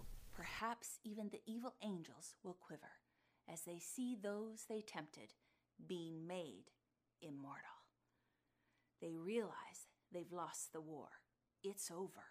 they 3.67 3.81
see 3.81 4.17
those 4.23 4.65
they 4.69 4.81
tempted 4.81 5.35
being 5.89 6.27
made 6.27 6.71
immortal. 7.21 7.79
They 9.03 9.15
realize 9.17 9.91
they've 10.13 10.33
lost 10.33 10.73
the 10.73 10.81
war. 10.81 11.09
It's 11.65 11.91
over. 11.91 12.27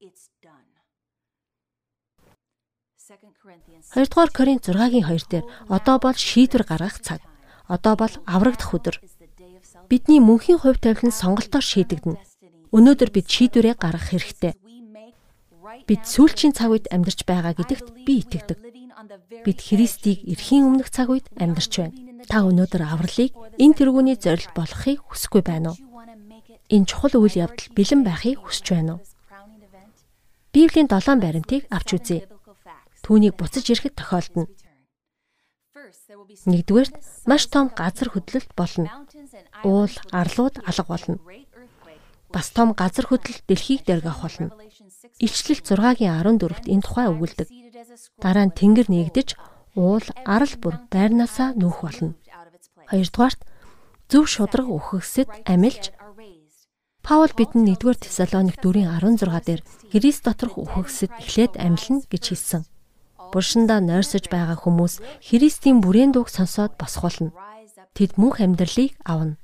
It's 0.00 0.28
done. 0.42 0.83
2 3.04 4.08
дугаар 4.08 4.30
Коринт 4.32 4.64
6-гийн 4.64 5.04
2 5.04 5.28
дээр 5.28 5.44
одоо 5.68 5.96
бол 6.00 6.16
шийдвэр 6.16 6.64
гаргах 6.64 7.04
цаг. 7.04 7.20
Одоо 7.68 8.00
бол 8.00 8.14
аврагдах 8.24 8.72
өдөр. 8.72 8.96
Бидний 9.92 10.24
мөнхийн 10.24 10.56
хувь 10.64 10.80
тавилан 10.80 11.12
сонголтоор 11.12 11.60
шийдэгдэнэ. 11.60 12.16
Өнөөдөр 12.72 13.10
бид 13.12 13.28
шийдвэрээ 13.28 13.76
гаргах 13.76 14.08
хэрэгтэй. 14.08 14.56
Бид 15.84 16.02
сүүлчийн 16.08 16.56
цаг 16.56 16.72
үед 16.72 16.88
амьдарч 16.88 17.28
байгаа 17.28 17.52
гэдэгт 17.52 18.08
би 18.08 18.24
итгэдэг. 18.24 18.58
Бид 19.44 19.58
Христийг 19.60 20.24
эрхийн 20.24 20.64
өмнөх 20.64 20.88
цаг 20.88 21.12
үед 21.12 21.28
амьдарч 21.36 21.72
байна. 21.76 22.24
Та 22.24 22.40
өнөөдөр 22.48 22.88
авралыг 22.88 23.36
энэ 23.60 23.76
тэргүүний 23.76 24.16
зорилт 24.16 24.56
болохыг 24.56 25.04
хүсэхгүй 25.12 25.44
байна 25.44 25.76
уу? 25.76 25.78
Энэ 26.72 26.88
чухал 26.88 27.20
үйл 27.20 27.36
явдал 27.36 27.68
бэлэн 27.76 28.00
байхыг 28.00 28.40
хүсэж 28.40 28.66
байна 28.72 28.96
уу? 28.96 29.04
Библийн 30.56 30.88
7 30.88 31.20
баримтыг 31.20 31.68
авч 31.68 32.00
үзье 32.00 32.32
түүнийг 33.04 33.36
буцаж 33.36 33.68
ирэхэд 33.68 33.94
тохиолдно. 34.00 34.48
Нэгдүгээрт 36.48 36.94
маш 37.28 37.42
том 37.52 37.68
газар 37.68 38.08
хөдлөлт 38.10 38.50
болно. 38.56 38.88
Уул, 39.60 39.92
арлууд 40.08 40.64
алга 40.64 40.88
болно. 40.88 41.20
Бас 42.32 42.48
том 42.56 42.72
газар 42.72 43.04
хөдлөлт 43.06 43.44
дэлхийг 43.44 43.84
дэргэх 43.84 44.18
болно. 44.24 44.48
Илчлэл 45.20 45.60
6-гийн 45.60 46.16
14-т 46.16 46.64
энэ 46.72 46.84
тухай 46.84 47.06
өгүүлдэг. 47.12 47.48
Дараа 48.24 48.48
нь 48.48 48.56
тэнгэр 48.56 48.88
нэгдэж 48.88 49.28
уул, 49.76 50.06
арал 50.24 50.54
бүр 50.56 50.80
байрнаасаа 50.88 51.52
нүүх 51.60 51.78
болно. 51.84 52.16
Хоёрдугаарт 52.88 53.40
зөв 54.08 54.24
шудраг 54.32 54.68
үхгсэд 54.72 55.28
амилж 55.44 55.92
Паул 57.04 57.32
бидэнд 57.36 57.68
1-р 57.68 57.96
Тесалоник 58.00 58.56
4:16 58.64 59.44
дээр 59.44 59.60
Христ 59.92 60.24
доторх 60.24 60.56
үхгсэд 60.56 61.12
эхлээд 61.20 61.60
амилна 61.60 62.00
гэж 62.08 62.24
хэлсэн 62.32 62.64
булшиндаа 63.34 63.82
нойрсож 63.82 64.30
байгаа 64.30 64.54
хүмүүс 64.62 65.02
Христийн 65.26 65.82
бүрээн 65.82 66.14
дууг 66.14 66.30
сонсоод 66.30 66.78
босгоолно. 66.78 67.34
Тэд 67.98 68.14
мөнх 68.14 68.38
амьдралыг 68.38 68.94
авна. 69.02 69.34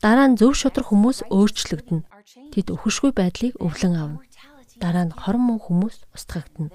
Дараа 0.00 0.28
нь 0.32 0.38
зөв 0.40 0.56
шудраг 0.56 0.88
хүмүүс 0.88 1.28
өөрчлөгдөнө. 1.28 2.08
Тэд 2.52 2.66
өхөшгүй 2.72 3.12
байдлыг 3.12 3.54
өвлөн 3.60 3.94
авна. 4.00 4.20
Дараа 4.80 5.04
нь 5.08 5.16
хорон 5.16 5.44
мөн 5.44 5.60
хүмүүс 5.60 5.96
устгагдана. 6.16 6.72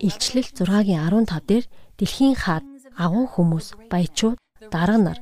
Илчлэл 0.00 0.48
6-гийн 0.56 1.04
15 1.04 1.48
дээр 1.48 1.64
дэлхийн 1.98 2.36
хаад 2.36 2.64
агуу 2.96 3.26
хүмүүс, 3.28 3.66
баячууд, 3.92 4.38
дарга 4.72 4.98
нар, 4.98 5.18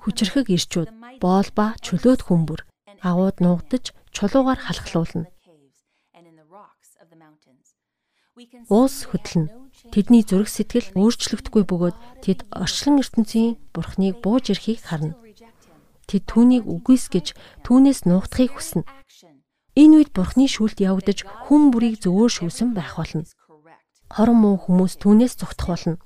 хүчрхэг 0.00 0.48
ирчүүд, 0.54 0.88
боол 1.22 1.48
ба 1.56 1.74
чөлөөт 1.84 2.22
хүмбэр 2.26 2.60
агууд 3.02 3.36
нуугдаж 3.40 3.84
чулуугаар 4.14 4.60
халахлуулна. 4.62 5.26
Уус 8.72 9.04
хөдлөн 9.10 9.52
тэдний 9.92 10.24
зүрх 10.24 10.48
сэтгэл 10.48 10.96
өөрчлөгдөхгүй 10.96 11.64
бөгөөд 11.68 11.96
тэд 12.24 12.38
орчлон 12.52 13.00
ертөнцийн 13.02 13.60
бурхныг 13.74 14.24
бууж 14.24 14.52
ирэхийг 14.52 14.80
харна. 14.80 15.12
Тэд 16.08 16.24
түүнийг 16.24 16.64
үгүйсгэж 16.64 17.26
түүнээс 17.64 18.08
нуугдахыг 18.08 18.56
хүснэ. 18.56 18.88
Энэ 19.76 19.94
үед 20.00 20.10
бурхны 20.16 20.48
шүлт 20.48 20.80
явагдаж 20.80 21.22
хүн 21.46 21.70
бүрийг 21.70 22.00
зөвөөр 22.00 22.32
шүүсэн 22.32 22.72
байх 22.72 22.96
болно. 22.96 23.28
Хорон 24.08 24.38
муу 24.40 24.56
хүмүүс 24.56 24.96
түүнээс 24.98 25.34
зүгтах 25.38 25.68
болно. 25.70 25.96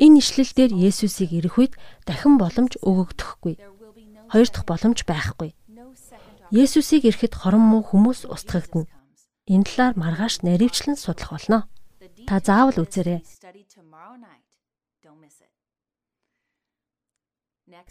Энэ 0.00 0.18
ишлэлдэр 0.18 0.70
Есүсийг 0.74 1.30
ирэх 1.38 1.56
үед 1.60 1.72
дахин 2.08 2.34
боломж 2.40 2.76
өгөгдөхгүй. 2.82 3.54
Хоёр 4.32 4.48
дахь 4.50 4.66
боломж 4.66 4.98
байхгүй. 5.06 5.54
Есүсийг 6.52 7.08
ирэхэд 7.08 7.32
хорон 7.32 7.64
муу 7.64 7.80
хүмүүс 7.80 8.28
устгагдана. 8.28 8.84
Энэ 9.48 9.64
талаар 9.64 9.96
маргааш 9.96 10.44
наривчлан 10.44 11.00
судлах 11.00 11.32
болно. 11.32 11.64
Та 12.28 12.44
заавал 12.44 12.84
үзээрэй. 12.84 13.24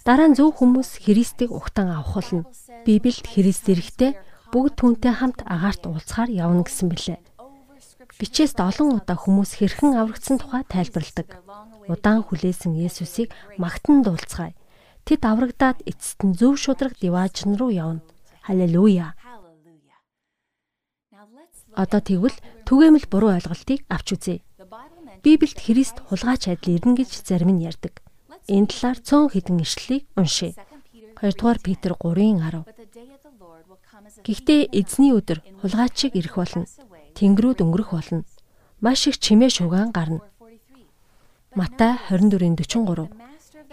Дараа 0.06 0.30
нь 0.30 0.38
зөв 0.38 0.54
хүмүүс 0.62 1.02
Христийг 1.02 1.50
ухтан 1.50 1.90
авах 1.90 2.22
болно. 2.22 2.46
Библиэд 2.86 3.26
Христ 3.26 3.66
эрэхтэй 3.66 4.14
бүгд 4.54 4.78
түүнтэй 4.78 5.14
хамт 5.18 5.42
агаарт 5.42 5.90
уулзахаар 5.90 6.30
явна 6.30 6.62
гэсэн 6.62 6.86
билээ. 6.94 7.18
Бичээст 8.22 8.62
олон 8.62 9.02
удаа 9.02 9.18
хүмүүс 9.18 9.58
хэрхэн 9.58 9.98
аврагдсан 9.98 10.38
тухай 10.38 10.62
тайлбарладаг. 10.70 11.34
Удаан 11.90 12.22
хүлээсэн 12.30 12.78
Есүсийг 12.78 13.34
магтан 13.58 14.06
дуулцгаая. 14.06 14.54
Тэд 15.02 15.26
аврагдаад 15.26 15.82
эцэст 15.90 16.22
нь 16.22 16.38
зөв 16.38 16.62
шудраг 16.62 16.94
диваажн 17.02 17.58
руу 17.58 17.74
явна. 17.74 18.06
Халелуя. 18.42 19.14
Одоо 21.78 22.02
тэгвэл 22.02 22.38
түгээмэл 22.66 23.06
буруу 23.08 23.32
ойлголтыг 23.38 23.86
авч 23.88 24.08
үзье. 24.18 24.42
Библиэд 25.24 25.60
Христ 25.62 26.02
хулгайч 26.10 26.50
адил 26.50 26.76
ирнэ 26.76 27.06
гэж 27.06 27.22
зарим 27.22 27.54
нь 27.54 27.64
ярьдаг. 27.64 28.02
Энэ 28.50 28.68
талаар 28.74 28.98
цөөн 28.98 29.30
хэдэн 29.32 29.62
ишлэлийг 29.62 30.04
уншъя. 30.18 30.58
2 31.22 31.38
дугаар 31.38 31.60
Петр 31.62 31.94
3:10. 31.94 32.66
Гэхдээ 34.26 34.62
эзний 34.74 35.14
өдөр 35.14 35.40
хулгайчиг 35.62 36.18
ирэх 36.18 36.36
болно. 36.42 36.66
Тэнгэрүүд 37.14 37.62
өнгөрөх 37.62 37.94
болно. 37.94 38.26
Маш 38.82 39.06
их 39.06 39.22
чимээ 39.22 39.54
шугаан 39.54 39.94
гарна. 39.94 40.26
Матай 41.54 41.94
24:43. 42.10 43.14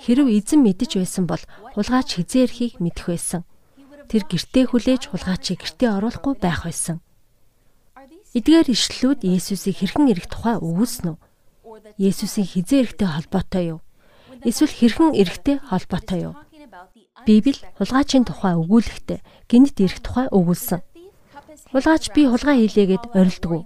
Хэрв 0.04 0.26
эзэн 0.28 0.60
мэдэж 0.62 1.00
байсан 1.00 1.24
бол 1.24 1.40
хулгайч 1.74 2.20
хизээ 2.20 2.44
ирэхийг 2.44 2.74
мэдэх 2.84 3.06
байсан. 3.08 3.42
Тэр 4.08 4.22
гертээ 4.24 4.64
хүлээж 4.72 5.02
хулгайчийг 5.12 5.60
гертээ 5.60 5.90
оруулахгүй 6.00 6.34
байх 6.40 6.64
байсан. 6.64 7.04
Эдгээр 8.32 8.68
ишлэлүүд 8.72 9.20
Есүсийг 9.24 9.76
хэрхэн 9.80 10.08
ирэх 10.12 10.28
тухай 10.32 10.56
өгүүлсэн 10.56 11.12
үү? 11.12 11.18
Есүсийн 11.96 12.48
хизээ 12.48 12.80
ирэхтэй 12.84 13.08
холбоотой 13.08 13.64
юу? 13.76 13.80
Эсвэл 14.44 14.72
хэрхэн 14.72 15.12
ирэхтэй 15.16 15.56
холбоотой 15.60 16.20
юу? 16.32 16.34
Библи 17.26 17.56
хулгайчийн 17.76 18.24
тухай 18.28 18.54
өгүүлэхдээ 18.56 19.20
гинт 19.48 19.76
ирэх 19.80 20.00
тухай 20.04 20.26
өгүүлсэн. 20.32 20.80
Хулгайч 21.72 22.04
би 22.14 22.22
хулгай 22.28 22.56
хийлээгээд 22.64 23.04
орилдог. 23.16 23.64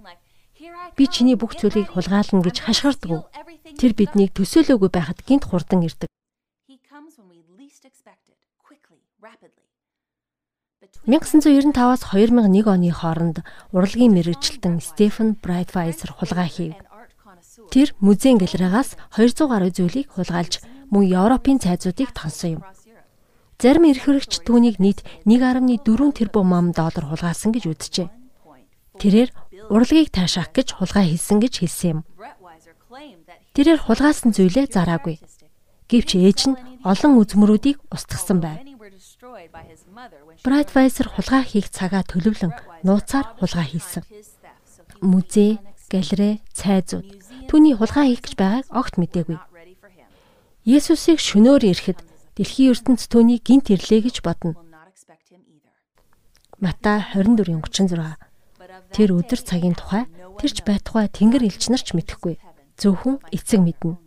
Би 0.95 1.03
чиний 1.07 1.35
бүх 1.39 1.55
зүйлийг 1.59 1.91
хулгайлна 1.91 2.43
гэж 2.45 2.57
хашгирдаг. 2.63 3.27
Тэр 3.79 3.91
биднийг 3.97 4.31
төсөөлөөгүй 4.37 4.89
байхад 4.93 5.19
гинт 5.27 5.47
хурдан 5.49 5.83
ирдэг. 5.87 6.12
1995-аас 11.03 12.15
2001 12.15 12.63
оны 12.63 12.91
хооронд 12.95 13.43
урлагийн 13.75 14.15
мэрэгчлэн 14.15 14.79
Стефен 14.79 15.35
Брайтвайзер 15.35 16.15
хулгай 16.15 16.47
хийв. 16.47 16.73
Тэр 17.75 17.91
музейн 17.99 18.39
галерейгаас 18.39 18.95
200 19.11 19.51
гаруй 19.51 19.71
зүйлийг 19.75 20.15
хулгайлж 20.15 20.63
мөн 20.87 21.03
Европын 21.03 21.59
цайзуудыг 21.59 22.15
тонсон 22.15 22.55
юм. 22.55 22.61
Зарим 23.59 23.83
эрх 23.91 24.07
хэрэгч 24.07 24.47
түүнийг 24.47 24.79
нийт 24.79 25.03
1.4 25.27 25.83
тэрбум 25.83 26.55
ам 26.55 26.71
доллар 26.71 27.11
хулгайлсан 27.11 27.51
гэж 27.51 27.63
үзжээ. 27.67 28.07
Тэрээр 28.95 29.29
урлагийг 29.67 30.07
таашаах 30.07 30.55
гэж 30.55 30.79
хулгай 30.79 31.11
хийсэн 31.11 31.43
гэж 31.43 31.67
хэлсэн 31.67 31.89
юм. 31.91 31.99
Тэрээр 33.51 33.79
хулгайлсан 33.91 34.31
зүйлээ 34.31 34.71
зараагүй. 34.71 35.19
Гэвч 35.91 36.09
ээж 36.15 36.39
нь 36.47 36.59
олон 36.87 37.19
үзмөрүүдийг 37.19 37.77
устгасан 37.91 38.39
байв. 38.39 38.72
Брайтвайзер 40.43 41.07
хулгай 41.11 41.43
хийх 41.43 41.67
цагаа 41.69 42.03
төлөвлөн 42.07 42.53
нууцаар 42.87 43.35
хулгай 43.39 43.67
хийсэн. 43.71 44.03
Музей, 45.01 45.59
галерей, 45.91 46.39
цайзууд 46.55 47.07
түүний 47.49 47.75
хулгай 47.75 48.15
хийх 48.15 48.21
гэж 48.23 48.33
байгааг 48.39 48.65
огт 48.71 48.95
мэдээгүй. 49.01 49.37
Есүсийг 50.63 51.19
шөнөөр 51.19 51.63
ирэхэд 51.67 51.99
дэлхийн 52.39 52.71
ертөнц 52.71 53.11
түүний 53.11 53.43
гинт 53.43 53.67
ирлээ 53.73 54.07
гэж 54.07 54.23
бодно. 54.23 54.55
Матай 56.63 57.03
24:36 57.11 58.31
Тэр 58.93 59.09
өдөр 59.17 59.41
цагийн 59.41 59.75
тухай 59.75 60.05
тэрч 60.37 60.63
байтугай 60.63 61.09
Тэнгэр 61.09 61.49
элч 61.49 61.67
нар 61.69 61.81
ч 61.81 61.97
мэдэхгүй. 61.97 62.37
Зөвхөн 62.77 63.19
эцэг 63.33 63.59
мэднэ. 63.59 63.97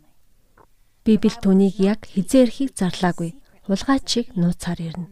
Библи 1.05 1.31
түүнийг 1.43 1.77
яг 1.83 2.07
хизээ 2.07 2.47
ирэхийг 2.47 2.71
зарлаагүй. 2.79 3.35
Хулгайчийг 3.67 4.31
нууцаар 4.39 4.79
ирнэ. 4.79 5.11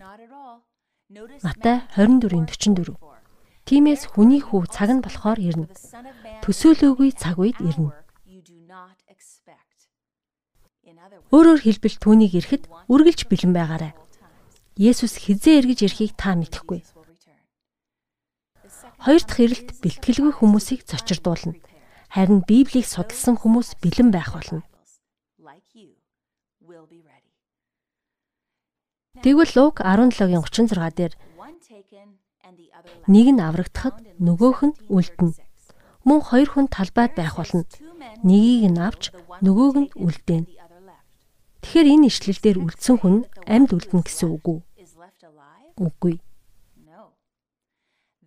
Матай 1.43 1.83
24:44. 1.99 2.95
Тимээс 3.67 4.14
хүний 4.14 4.38
хүү 4.38 4.71
цаг 4.71 4.95
нь 4.95 5.03
болохоор 5.03 5.43
ирнэ. 5.43 5.67
Төсөөлөөгүй 6.47 7.11
цаг 7.19 7.43
үед 7.43 7.59
ирнэ. 7.59 7.90
Өөрөөр 11.35 11.61
хэлбэл 11.67 11.97
түүнийг 11.99 12.33
ирэхэд 12.38 12.71
үргэлж 12.87 13.21
бэлэн 13.27 13.53
байгаарай. 13.59 13.93
Есүс 14.79 15.19
хизээ 15.19 15.59
эргэж 15.59 15.79
ирэхийг 15.90 16.12
та 16.14 16.38
мэдэхгүй. 16.38 16.87
Хоёр 19.03 19.23
дахь 19.27 19.43
ирэлт 19.43 19.69
бэлтгэлгүй 19.83 20.33
хүмүүсийг 20.38 20.87
зочирдуулна. 20.87 21.59
Харин 22.14 22.47
Библийг 22.47 22.87
судалсан 22.87 23.35
хүмүүс 23.35 23.83
бэлэн 23.83 24.14
байх 24.14 24.31
болно. 24.31 24.62
Тэгвэл 29.22 29.53
Лук 29.55 29.79
17-гийн 29.79 30.42
36 30.42 30.98
дээр 30.98 31.14
нэг 33.07 33.27
нь 33.31 33.44
аврагдахад 33.44 34.03
нөгөөх 34.18 34.61
нь 34.66 34.79
үлдэнэ. 34.90 35.38
Мөн 36.03 36.20
хоёр 36.24 36.48
хүн 36.50 36.66
талбайд 36.66 37.14
байх 37.14 37.38
болно. 37.38 37.62
Нэгийг 38.27 38.74
нь 38.74 38.83
авч 38.83 39.14
нөгөөг 39.44 39.77
нь 39.79 39.90
үлдээнэ. 39.94 40.50
Тэгэхээр 41.62 41.88
энэ 41.94 42.09
ишлэлдэр 42.11 42.57
үлдсэн 42.59 42.96
хүн 42.98 43.16
амьд 43.46 43.70
үлдэнэ 43.77 44.03
гэсэн 44.03 44.29
үг 44.35 44.46
үү? 44.50 44.59
Үгүй. 45.79 46.14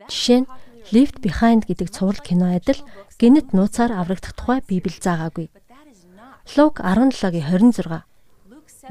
Жишээ 0.08 0.40
нь 0.46 0.52
Left 0.96 1.20
Behind 1.20 1.68
гэдэг 1.68 1.92
цуврал 1.92 2.24
кино 2.24 2.56
адил 2.56 2.80
гинэт 3.20 3.52
нууцаар 3.52 3.92
аврагдах 3.92 4.34
тухай 4.40 4.64
Библи 4.64 4.96
заагаагүй. 4.96 5.52
Лук 6.56 6.80
17-гийн 6.80 7.44
26 7.44 8.08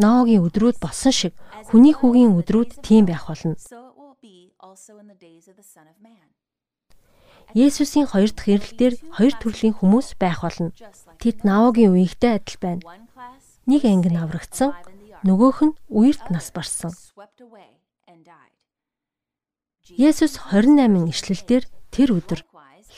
Ноагийн 0.02 0.44
өдрүүд 0.46 0.76
болсон 0.80 1.12
шиг 1.12 1.35
хүний 1.70 1.94
хүүгийн 1.96 2.37
өдрүүд 2.37 2.70
тийм 2.85 3.04
байх 3.09 3.26
болно. 3.28 3.56
Есүсийн 7.54 8.06
хоёр 8.11 8.30
дахь 8.35 8.50
ирэлтээр 8.52 8.94
хоёр 9.16 9.35
төрлийн 9.38 9.74
хүмүүс 9.76 10.18
байх 10.20 10.42
болно. 10.42 10.74
Тэд 11.22 11.46
Наогийн 11.46 11.94
үеийнхтэй 11.94 12.32
адил 12.37 12.59
байна. 12.61 12.82
Нэг 13.70 13.82
анги 13.87 14.11
нь 14.12 14.20
аврагдсан, 14.20 14.74
нөгөөх 15.24 15.59
нь 15.64 15.76
үерт 15.88 16.26
нас 16.35 16.50
барсан. 16.52 16.92
Есүс 19.94 20.35
28 20.50 21.09
ишлэлдэр 21.12 21.62
тэр 21.94 22.09
өдөр 22.18 22.40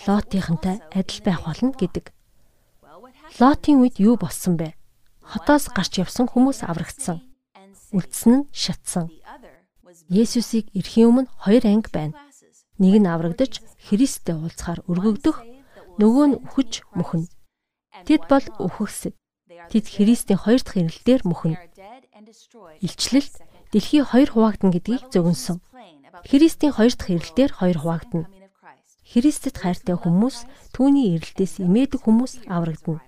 Лотынхантай 0.08 0.80
адил 0.96 1.20
байх 1.22 1.40
болно 1.44 1.72
гэдэг. 1.76 2.10
Лотын 3.38 3.84
үед 3.84 4.00
юу 4.00 4.16
болсон 4.16 4.56
бэ? 4.56 4.77
Хотоос 5.28 5.68
гарч 5.76 6.00
явсан 6.00 6.26
хүмүүс 6.32 6.64
аврагдсан. 6.64 7.20
Үлдсэн 7.92 8.32
нь 8.32 8.48
шатсан. 8.52 9.12
Есүсийг 10.08 10.72
эрхийн 10.72 11.08
өмнө 11.12 11.28
хоёр 11.44 11.64
анги 11.68 11.90
байна. 11.92 12.16
Нэг 12.80 12.94
нь 13.00 13.08
аврагдаж 13.08 13.60
Христтэй 13.88 14.36
уулзахаар 14.36 14.80
өргөгдөх, 14.88 15.36
нөгөө 16.00 16.26
нь 16.32 16.38
үхэж 16.48 16.72
мөхнө. 16.96 17.28
Тэд 18.08 18.22
бол 18.30 18.46
үхэгсэд. 18.56 19.14
Тэд 19.72 19.86
Христийн 19.88 20.38
хоёр 20.40 20.60
дахь 20.62 20.80
ирэлтээр 20.80 21.22
мөхнө. 21.28 21.58
Илчлэл 22.84 23.28
дэлхий 23.72 24.02
хоёр 24.04 24.28
хуваагдана 24.32 24.72
гэдгийг 24.72 25.12
зөвгөнсөн. 25.12 25.58
Христийн 26.28 26.72
хоёр 26.72 26.94
дахь 26.94 27.12
ирэлтээр 27.12 27.52
хоёр 27.58 27.78
хуваагдана. 27.82 28.30
Христэд 29.08 29.56
хайртай 29.58 29.96
хүмүүс 29.96 30.36
түүний 30.76 31.16
ирэлтээс 31.16 31.64
имээдэг 31.64 32.00
хүмүүс 32.04 32.44
аврагдана. 32.46 33.07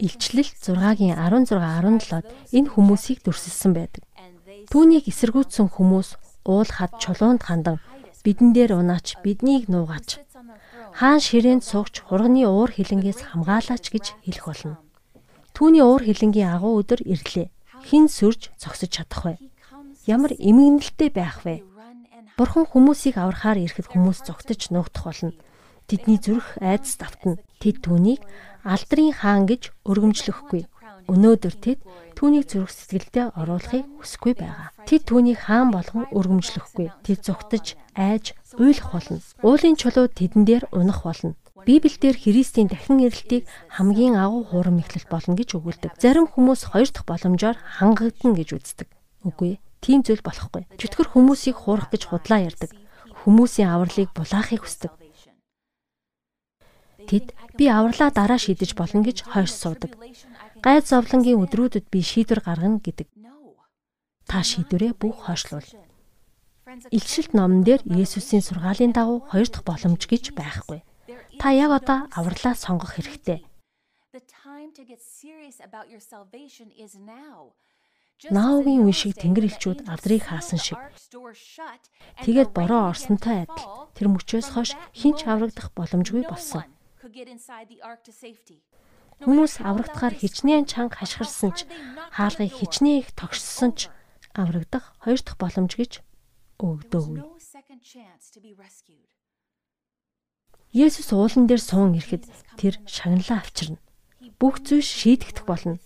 Илчлэл 0.00 0.50
6-гийн 0.50 1.16
16 1.16 1.56
17-д 1.56 2.26
энэ 2.56 2.68
хүмүүсийг 2.74 3.24
дүрсэлсэн 3.24 3.72
байдаг. 3.76 4.02
Түүнийг 4.72 5.08
эсэргүүцсэн 5.08 5.68
хүмүүс 5.72 6.08
уул 6.48 6.70
хад 6.70 6.96
чулуунд 7.02 7.42
хандан 7.48 7.78
бидэн 8.24 8.52
дээр 8.52 8.76
унаач 8.80 9.16
биднийг 9.24 9.68
нуугаач 9.72 10.20
хаан 10.98 11.20
ширээнд 11.20 11.64
суугч 11.64 12.04
хурганы 12.06 12.44
уур 12.44 12.70
хилэнгээс 12.74 13.32
хамгаалаач 13.32 13.84
гэж 13.94 14.04
хэлэх 14.24 14.44
болно. 14.46 14.76
Түүний 15.54 15.84
уур 15.84 16.02
хилэнгийн 16.04 16.50
агуу 16.50 16.80
өдөр 16.80 17.00
ирлээ. 17.04 17.48
Хин 17.86 18.08
сүрж 18.10 18.52
зогсож 18.60 18.90
чадах 18.90 19.22
вэ? 19.24 19.34
Ямар 20.04 20.32
эмгэнэлтэй 20.36 21.10
байх 21.14 21.44
вэ? 21.46 21.64
Бурхан 22.36 22.66
хүмүүсийг 22.68 23.16
аврахаар 23.16 23.58
ирэхэд 23.60 23.88
хүмүүс 23.88 24.24
зогтож 24.26 24.60
нуугдах 24.72 25.04
болно. 25.08 25.32
Тэдний 25.90 26.22
зүрх 26.22 26.54
айдас 26.62 26.94
давтна. 27.02 27.34
Тэд 27.58 27.82
түүнийг 27.82 28.22
алдрын 28.62 29.10
хаан 29.10 29.50
гэж 29.50 29.74
өргөмжлөхгүй. 29.82 30.70
Өнөөдөр 31.10 31.54
тэд 31.58 31.82
түүнийг 32.14 32.46
зүрх 32.46 32.70
сэтгэлдээ 32.70 33.34
оруулахыг 33.34 33.90
хүсэхгүй 33.98 34.38
байгаа. 34.38 34.70
Тэд 34.86 35.10
түүнийг 35.10 35.50
хаан 35.50 35.74
болгон 35.74 36.06
өргөмжлөхгүй. 36.14 36.94
Тэд 37.02 37.26
зүгтж, 37.26 37.74
айж, 37.98 38.38
уйлах 38.54 38.94
болно. 38.94 39.18
Уулын 39.42 39.74
чулуу 39.74 40.06
тэдэн 40.06 40.46
дээр 40.46 40.70
унах 40.70 41.02
болно. 41.02 41.34
Библиэлд 41.66 42.22
Христийн 42.22 42.70
дахин 42.70 43.02
ирэлтийг 43.02 43.50
хамгийн 43.74 44.14
агуу 44.14 44.46
хуурам 44.46 44.78
ихлэл 44.78 45.10
болно 45.10 45.34
гэж 45.34 45.58
өгүүлдэг. 45.58 45.98
Зарим 45.98 46.30
хүмүүс 46.30 46.70
хоёр 46.70 46.86
дахь 46.86 47.10
боломжоор 47.10 47.58
хангагдана 47.58 48.38
гэж 48.38 48.48
үздэг. 48.54 48.88
Үгүй. 49.26 49.58
Тийм 49.82 50.06
зүйл 50.06 50.22
болохгүй. 50.22 50.70
Чөтгөр 50.78 51.08
хүмүүсийг 51.10 51.58
хуурах 51.66 51.90
гэж 51.90 52.14
худлаа 52.14 52.46
ярьдаг. 52.46 52.70
Хүмүүсийн 53.26 53.68
авралыг 53.68 54.08
булаахыг 54.14 54.64
хүсдэг. 54.64 54.92
Тэд 57.10 57.34
би 57.58 57.66
авралаа 57.66 58.14
дараа 58.14 58.38
шийдэж 58.38 58.78
болно 58.78 59.02
гэж 59.02 59.26
хойш 59.26 59.50
суудаг. 59.50 59.98
Гайд 60.62 60.86
зовлонгийн 60.86 61.42
өдрүүдэд 61.42 61.90
би 61.90 62.06
шийдвэр 62.06 62.38
гаргана 62.46 62.78
гэдэг. 62.78 63.10
Та 64.30 64.46
шийдвэрээ 64.46 64.94
бүх 64.94 65.26
хойшлуул. 65.26 65.66
Илчилт 66.94 67.34
номон 67.34 67.66
дээр 67.66 67.82
Есүсийн 67.82 68.46
сургаалын 68.46 68.94
дагуу 68.94 69.26
хоёр 69.26 69.50
дахь 69.50 69.66
боломж 69.66 70.06
гэж 70.06 70.38
байхгүй. 70.38 70.86
Та 71.42 71.50
яг 71.50 71.74
одоо 71.74 72.06
авралаа 72.14 72.54
сонгох 72.54 72.94
хэрэгтэй. 72.94 73.42
Наагийн 78.30 78.86
үе 78.86 78.94
шиг 78.94 79.18
тэнгэр 79.18 79.48
элчүүд 79.50 79.90
алдрыг 79.90 80.22
хаасан 80.30 80.60
шиг. 80.62 80.78
Тэгээд 82.22 82.54
бороо 82.54 82.94
орсонтой 82.94 83.50
адил 83.50 83.90
тэр 83.98 84.06
мөчөөс 84.14 84.54
хойш 84.54 84.78
хинч 84.94 85.26
аврагдах 85.26 85.74
боломжгүй 85.74 86.22
болсон. 86.30 86.70
Хүмүүс 89.20 89.60
аврагдахаар 89.60 90.14
хичнээн 90.16 90.64
чанга 90.64 90.96
хашгирсан 91.00 91.52
ч 91.52 91.68
хаалгыг 92.16 92.52
хичнээн 92.56 93.00
их 93.04 93.12
тогшсон 93.12 93.76
ч 93.76 93.92
аврагдах 94.32 94.96
хоёр 95.04 95.20
дахь 95.20 95.36
боломж 95.36 95.76
гэж 95.76 96.00
өгдөөгүй. 96.60 97.20
Есүс 100.72 101.08
уулан 101.12 101.44
дээр 101.50 101.60
суун 101.60 101.98
ирэхэд 101.98 102.24
тэр 102.56 102.74
шагналаа 102.86 103.42
авчирна. 103.42 103.82
Бүх 104.40 104.62
зүйл 104.64 104.86
шийдэгдэх 104.86 105.44
болно. 105.44 105.76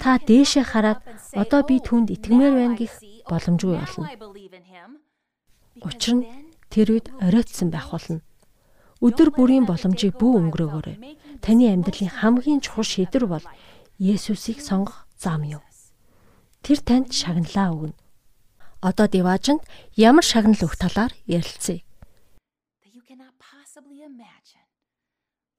Та 0.00 0.16
дээшээ 0.18 0.64
хараад 0.64 1.00
одоо 1.36 1.60
би 1.68 1.76
түүнд 1.84 2.08
итгэмээр 2.16 2.54
байна 2.56 2.76
гэх 2.80 2.96
боломжгүй 3.28 3.76
болно. 3.76 4.08
Учир 5.84 6.14
нь 6.16 6.24
тэр 6.72 6.88
үед 6.96 7.12
оройтсан 7.20 7.68
байх 7.68 7.92
болно. 7.92 8.24
Өдөр 9.04 9.36
бүрийн 9.36 9.68
боломжийг 9.68 10.16
бүү 10.16 10.32
өнгөрөөгөөрэй. 10.40 10.96
Таны 11.44 11.68
амьдралын 11.68 12.16
хамгийн 12.16 12.64
чухал 12.64 12.88
шийдвэр 12.88 13.26
бол 13.28 13.44
Есүсийг 14.00 14.64
сонгох 14.64 15.04
зам 15.20 15.44
юу? 15.44 15.60
Тэр 16.64 16.80
танд 16.80 17.12
шагналаа 17.12 17.76
өгнө. 17.76 17.98
Одоо 18.80 19.06
Диважинд 19.06 19.60
ямар 19.94 20.24
шагнал 20.24 20.56
өгөх 20.56 20.80
талаар 20.80 21.12
ярилцъя. 21.28 21.84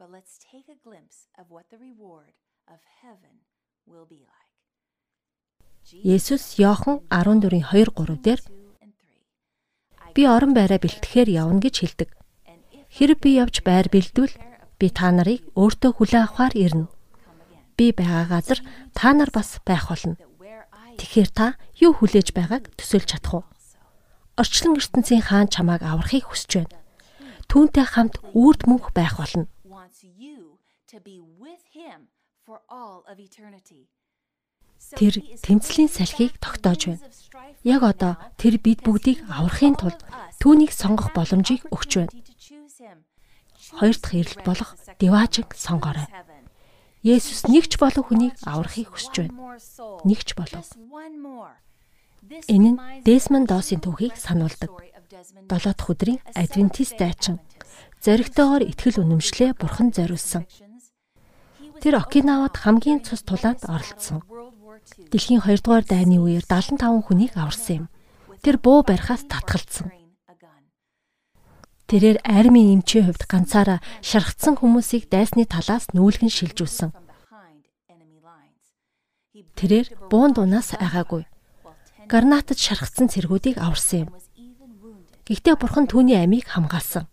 But 0.03 0.11
let's 0.11 0.35
take 0.35 0.67
a 0.67 0.75
glimpse 0.83 1.31
of 1.39 1.47
what 1.47 1.71
the 1.71 1.79
reward 1.79 2.35
of 2.67 2.79
heaven 3.03 3.47
will 3.87 4.03
be 4.03 4.19
like. 4.19 4.51
Есүс 6.03 6.59
Иохан 6.59 6.99
14-ийн 7.07 7.63
2-3 7.71 8.19
дээр 8.19 8.41
би 10.15 10.23
орон 10.29 10.53
байраа 10.53 10.79
бэлтгэхээр 10.79 11.29
явна 11.29 11.59
гэж 11.59 11.75
хэлдэг. 11.81 12.09
Хэрэг 12.93 13.19
би 13.19 13.41
явж 13.41 13.65
байр 13.65 13.89
бэлдвэл 13.89 14.33
би 14.79 14.87
та 14.89 15.11
нарыг 15.11 15.41
өөртөө 15.57 15.91
хүлээн 15.97 16.25
авахар 16.29 16.53
ирнэ. 16.53 16.87
Би 17.77 17.91
байгаа 17.91 18.29
газар 18.29 18.59
та 18.93 19.13
нар 19.13 19.33
бас 19.33 19.57
байх 19.65 19.89
болно. 19.89 20.15
Тэгэхээр 21.01 21.29
та 21.33 21.57
юу 21.81 21.97
хүлээж 21.97 22.37
байгааг 22.37 22.69
төсөөлж 22.77 23.09
чадах 23.17 23.33
уу? 23.33 23.43
Орчлон 24.37 24.77
ертөнцийн 24.77 25.25
хаан 25.25 25.49
чамааг 25.49 25.81
аврахыг 25.81 26.29
хүсэж 26.29 26.51
байна. 26.61 26.77
Түүнтэй 27.49 27.85
хамт 27.85 28.21
үрд 28.37 28.69
мөнх 28.69 28.93
байх 28.93 29.17
болно 29.17 29.49
to 30.93 30.99
be 30.99 31.19
with 31.39 31.63
him 31.73 32.07
for 32.45 32.61
all 32.69 33.03
of 33.11 33.19
eternity. 33.19 33.89
Тэр 34.91 35.23
тэмцлийн 35.39 35.87
салхийг 35.87 36.35
тогтоож 36.43 36.81
байна. 36.91 37.03
Яг 37.63 37.81
одоо 37.87 38.19
тэр 38.35 38.59
бид 38.59 38.83
бүгдийг 38.83 39.23
аврахын 39.31 39.79
тулд 39.79 40.03
түүнийг 40.43 40.75
сонгох 40.75 41.15
боломжийг 41.15 41.63
өгч 41.71 41.91
байна. 42.03 42.13
Хоёр 43.79 43.95
дахь 43.95 44.15
ирэлт 44.19 44.43
болох 44.43 44.75
Диважиг 44.99 45.55
сонгоорой. 45.55 46.07
Есүс 47.03 47.47
нэгч 47.47 47.79
болох 47.79 48.11
хүнийг 48.11 48.35
аврахыг 48.43 48.91
хүсэж 48.91 49.31
байна. 49.31 49.59
Нэгч 50.03 50.35
болов. 50.35 50.67
Энэ 52.47 52.69
нь 52.75 52.79
Десмонд 53.07 53.47
Досын 53.47 53.79
түүхийг 53.79 54.15
сануулдаг. 54.19 54.71
Долоо 55.47 55.73
дахь 55.75 55.91
өдрийн 55.91 56.19
Адвентист 56.35 56.99
дайчин 56.99 57.39
зоригтойгоор 58.03 58.63
итгэл 58.67 58.99
үнэмшлээ 58.99 59.55
бурхан 59.55 59.95
зориулсан. 59.95 60.43
Тэр 61.79 61.99
Окинавад 62.03 62.55
хамгийн 62.59 63.03
цус 63.03 63.23
тулаанд 63.23 63.63
оролцсон. 63.63 64.23
Дэлхийн 65.11 65.41
2 65.41 65.63
дугаар 65.63 65.85
дайны 65.85 66.19
үеэр 66.19 66.45
75 66.45 66.79
хүнийг 67.07 67.33
аварсан 67.39 67.85
юм. 67.85 67.85
Тэр 68.43 68.59
буу 68.59 68.83
барихаас 68.83 69.23
татгалцсан. 69.25 69.89
Тэрээр 71.87 72.19
армийн 72.25 72.81
эмчийн 72.81 73.05
хувьд 73.05 73.23
ганцаараа 73.29 73.79
шархтсан 74.01 74.57
хүмүүсийг 74.57 75.13
дайсны 75.13 75.45
талаас 75.45 75.93
нүүлгэн 75.93 76.31
шилжүүлсэн. 76.31 76.89
Тэрээр 79.53 79.87
буун 80.09 80.33
дунаас 80.33 80.73
айгаагүй. 80.73 81.29
Гарнатад 82.09 82.57
шархтсан 82.57 83.13
цэргүүдийг 83.13 83.61
аварсан 83.61 84.07
юм. 84.07 84.09
Гэхдээ 85.23 85.55
бурхан 85.55 85.85
түүний 85.87 86.17
амийг 86.17 86.49
хамгаалсан. 86.49 87.07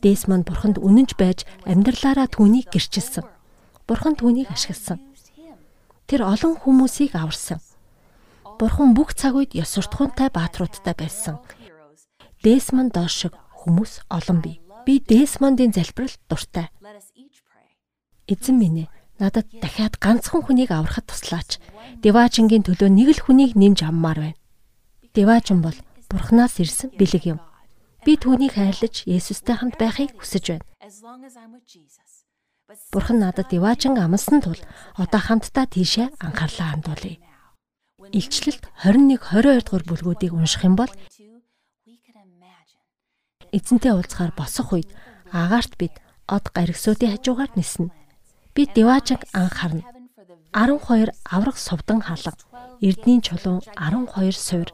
Десмонд 0.00 0.46
бурханд 0.46 0.78
үнэнч 0.78 1.18
байж 1.18 1.42
амьдралаараа 1.66 2.30
түүнийг 2.30 2.70
гэрчилсэн. 2.70 3.26
Бурхан 3.84 4.16
түүнийг 4.16 4.48
ашигласан. 4.48 5.00
Тэр 6.08 6.24
олон 6.24 6.56
хүмүүсийг 6.56 7.12
аварсан. 7.16 7.60
Бурхан 8.56 8.96
бүх 8.96 9.12
цаг 9.12 9.36
үед 9.36 9.52
ёс 9.52 9.76
суртахуунтай 9.76 10.32
бааtruудтай 10.32 10.94
байсан. 10.96 11.36
Десмонд 12.40 12.96
доош 12.96 13.12
шиг 13.28 13.34
хүмүүс 13.64 14.08
олон 14.08 14.40
бий. 14.40 14.60
Би 14.84 15.00
Десмондын 15.00 15.72
залбиралд 15.72 16.20
дуртай. 16.28 16.68
Эзэн 18.28 18.56
минь 18.56 18.84
ээ, 18.84 18.92
надад 19.20 19.48
дахиад 19.52 20.00
ганцхан 20.00 20.44
хүнийг 20.44 20.72
аврахад 20.72 21.08
туслаач. 21.08 21.60
Деважингийн 22.00 22.64
төлөө 22.64 22.88
нэг 22.88 23.08
л 23.16 23.24
хүнийг 23.24 23.52
нэмж 23.52 23.84
аммаар 23.84 24.32
байна. 24.32 24.40
Деважин 25.12 25.60
бол 25.60 25.76
Бурханаас 26.08 26.60
ирсэн 26.60 26.92
бэлэг 26.96 27.24
юм. 27.36 27.40
Би 28.04 28.16
түүнийг 28.20 28.56
хайрлаж 28.56 29.08
Есүстэй 29.08 29.56
хамт 29.56 29.76
байхыг 29.80 30.16
хүсэж 30.20 30.44
байна. 30.56 30.64
Бурхан 32.92 33.18
надад 33.20 33.52
яваажин 33.52 34.00
амласан 34.00 34.40
тул 34.40 34.56
одоо 34.96 35.20
хамтдаа 35.20 35.66
тийшээ 35.68 36.16
анхаарлаа 36.16 36.68
хандуулъя. 36.72 37.20
Илчлэлт 38.18 38.64
21 38.80 39.20
22 39.20 39.60
дугаар 39.68 39.84
бүлгүүдийг 39.84 40.32
унших 40.32 40.64
юм 40.64 40.74
бол 40.80 40.92
эзэнтэй 43.52 43.92
уулзахаар 43.92 44.32
босох 44.32 44.72
үед 44.72 44.88
агаарт 45.28 45.76
бид 45.76 45.94
од 46.24 46.48
гаригсуудын 46.56 47.12
хажуугаар 47.12 47.52
ниснэ. 47.52 47.92
Би 48.56 48.62
Деважиг 48.64 49.28
анхаарна. 49.36 49.84
12 50.56 51.12
авраг 51.28 51.56
сувдан 51.58 52.00
халга, 52.00 52.32
эрдний 52.80 53.20
чулуун 53.20 53.60
12 53.76 54.32
суур, 54.40 54.68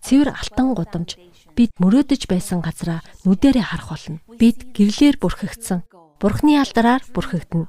цэвэр 0.00 0.32
алтан 0.32 0.72
гудамж, 0.72 1.18
бид 1.56 1.70
мөрөөдөж 1.82 2.22
байсан 2.24 2.64
газраа 2.64 3.02
нүдэрээ 3.26 3.64
харах 3.68 3.88
болно. 3.90 4.18
Бид 4.40 4.72
гэрлэр 4.72 5.18
бүрхэгдсэн. 5.20 5.82
Бурхны 6.24 6.56
алдараар 6.56 7.04
бүрхэгдэнэ. 7.12 7.68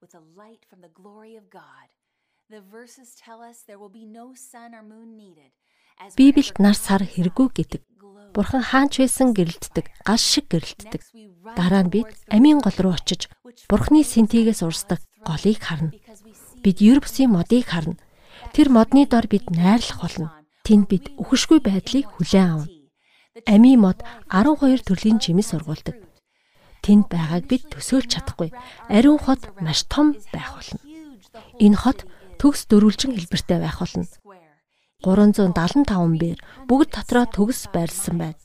with 0.00 0.12
the 0.16 0.24
light 0.34 0.64
from 0.68 0.80
the 0.80 0.88
glory 0.88 1.36
of 1.36 1.50
God. 1.50 1.88
The 2.48 2.60
verses 2.60 3.14
tell 3.14 3.40
us 3.40 3.62
there 3.68 3.78
will 3.78 3.92
be 3.92 4.06
no 4.08 4.32
sun 4.34 4.72
or 4.74 4.82
moon 4.82 5.12
needed. 5.16 5.52
Библиэд 6.16 6.56
нар 6.56 6.72
сар 6.72 7.04
хэрэггүй 7.04 7.48
гэдэг. 7.52 7.82
Бурхан 8.32 8.64
хаанч 8.64 9.04
байсан 9.04 9.36
гэрэлтдэг, 9.36 9.92
гал 10.08 10.16
шиг 10.16 10.48
гэрэлтдэг. 10.48 11.04
Дараа 11.52 11.84
нь 11.84 11.92
бид 11.92 12.08
амийн 12.32 12.64
гол 12.64 12.78
руу 12.80 12.96
очиж 12.96 13.28
Бурханы 13.68 14.02
сэнтигээс 14.08 14.64
урсдаг 14.64 15.04
голыг 15.20 15.60
харна. 15.60 15.92
Бид 16.64 16.80
ер 16.80 17.04
бусын 17.04 17.28
модыг 17.28 17.68
харна. 17.68 18.00
Тэр 18.56 18.72
модны 18.72 19.04
дор 19.04 19.28
бид 19.28 19.52
найрлах 19.52 20.00
болно. 20.00 20.28
Тэнд 20.64 20.88
бид 20.88 21.04
үхшгүй 21.20 21.60
байдлыг 21.60 22.08
хүлээн 22.08 22.50
авна. 22.56 22.81
Ами 23.46 23.76
мод 23.80 24.04
12 24.28 24.84
төрлийн 24.84 25.16
жимс 25.16 25.56
сургуулдаг. 25.56 25.96
Тэнд 26.84 27.08
байгааг 27.08 27.48
бид 27.48 27.64
төсөөлж 27.72 28.12
чадахгүй. 28.12 28.52
Ариун 28.92 29.16
хот 29.16 29.48
маш 29.64 29.88
том 29.88 30.12
байх 30.36 30.52
болно. 30.52 30.76
Энэ 31.56 31.80
хот 31.80 32.04
төгс 32.36 32.68
дөрвөлжин 32.68 33.16
хэлбэртэй 33.16 33.56
байх 33.56 33.80
болно. 33.80 34.04
375 35.00 36.20
бээр 36.20 36.38
бүгд 36.68 36.90
дотроо 36.92 37.24
төгс 37.24 37.72
байрлсан 37.72 38.16
байна. 38.20 38.40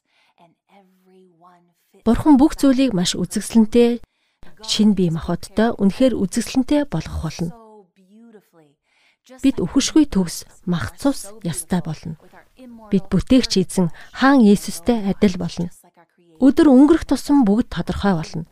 Бурхан 2.07 2.39
бүх 2.39 2.55
зүйлийг 2.55 2.95
маш 2.95 3.11
үзэсгэлэнтэй 3.11 3.99
шин 4.63 4.95
бие 4.95 5.11
махбодтой 5.11 5.75
үнэхээр 5.75 6.15
үзэсгэлэнтэй 6.15 6.87
болгох 6.87 7.27
болно. 7.27 7.51
бид 9.43 9.59
өхөшгүй 9.59 10.07
төгс 10.07 10.47
мах 10.63 10.95
цус 10.95 11.35
ястай 11.43 11.83
болно. 11.83 12.15
Бид 12.91 13.05
бүтээгч 13.11 13.53
эзэн 13.61 13.87
хаан 14.13 14.41
Есүстэй 14.43 15.11
адил 15.11 15.35
болно. 15.39 15.69
Өдөр 16.39 16.67
өнгөрөх 16.71 17.05
тусам 17.07 17.43
бүгд 17.47 17.71
тодорхой 17.71 18.13
болно. 18.15 18.45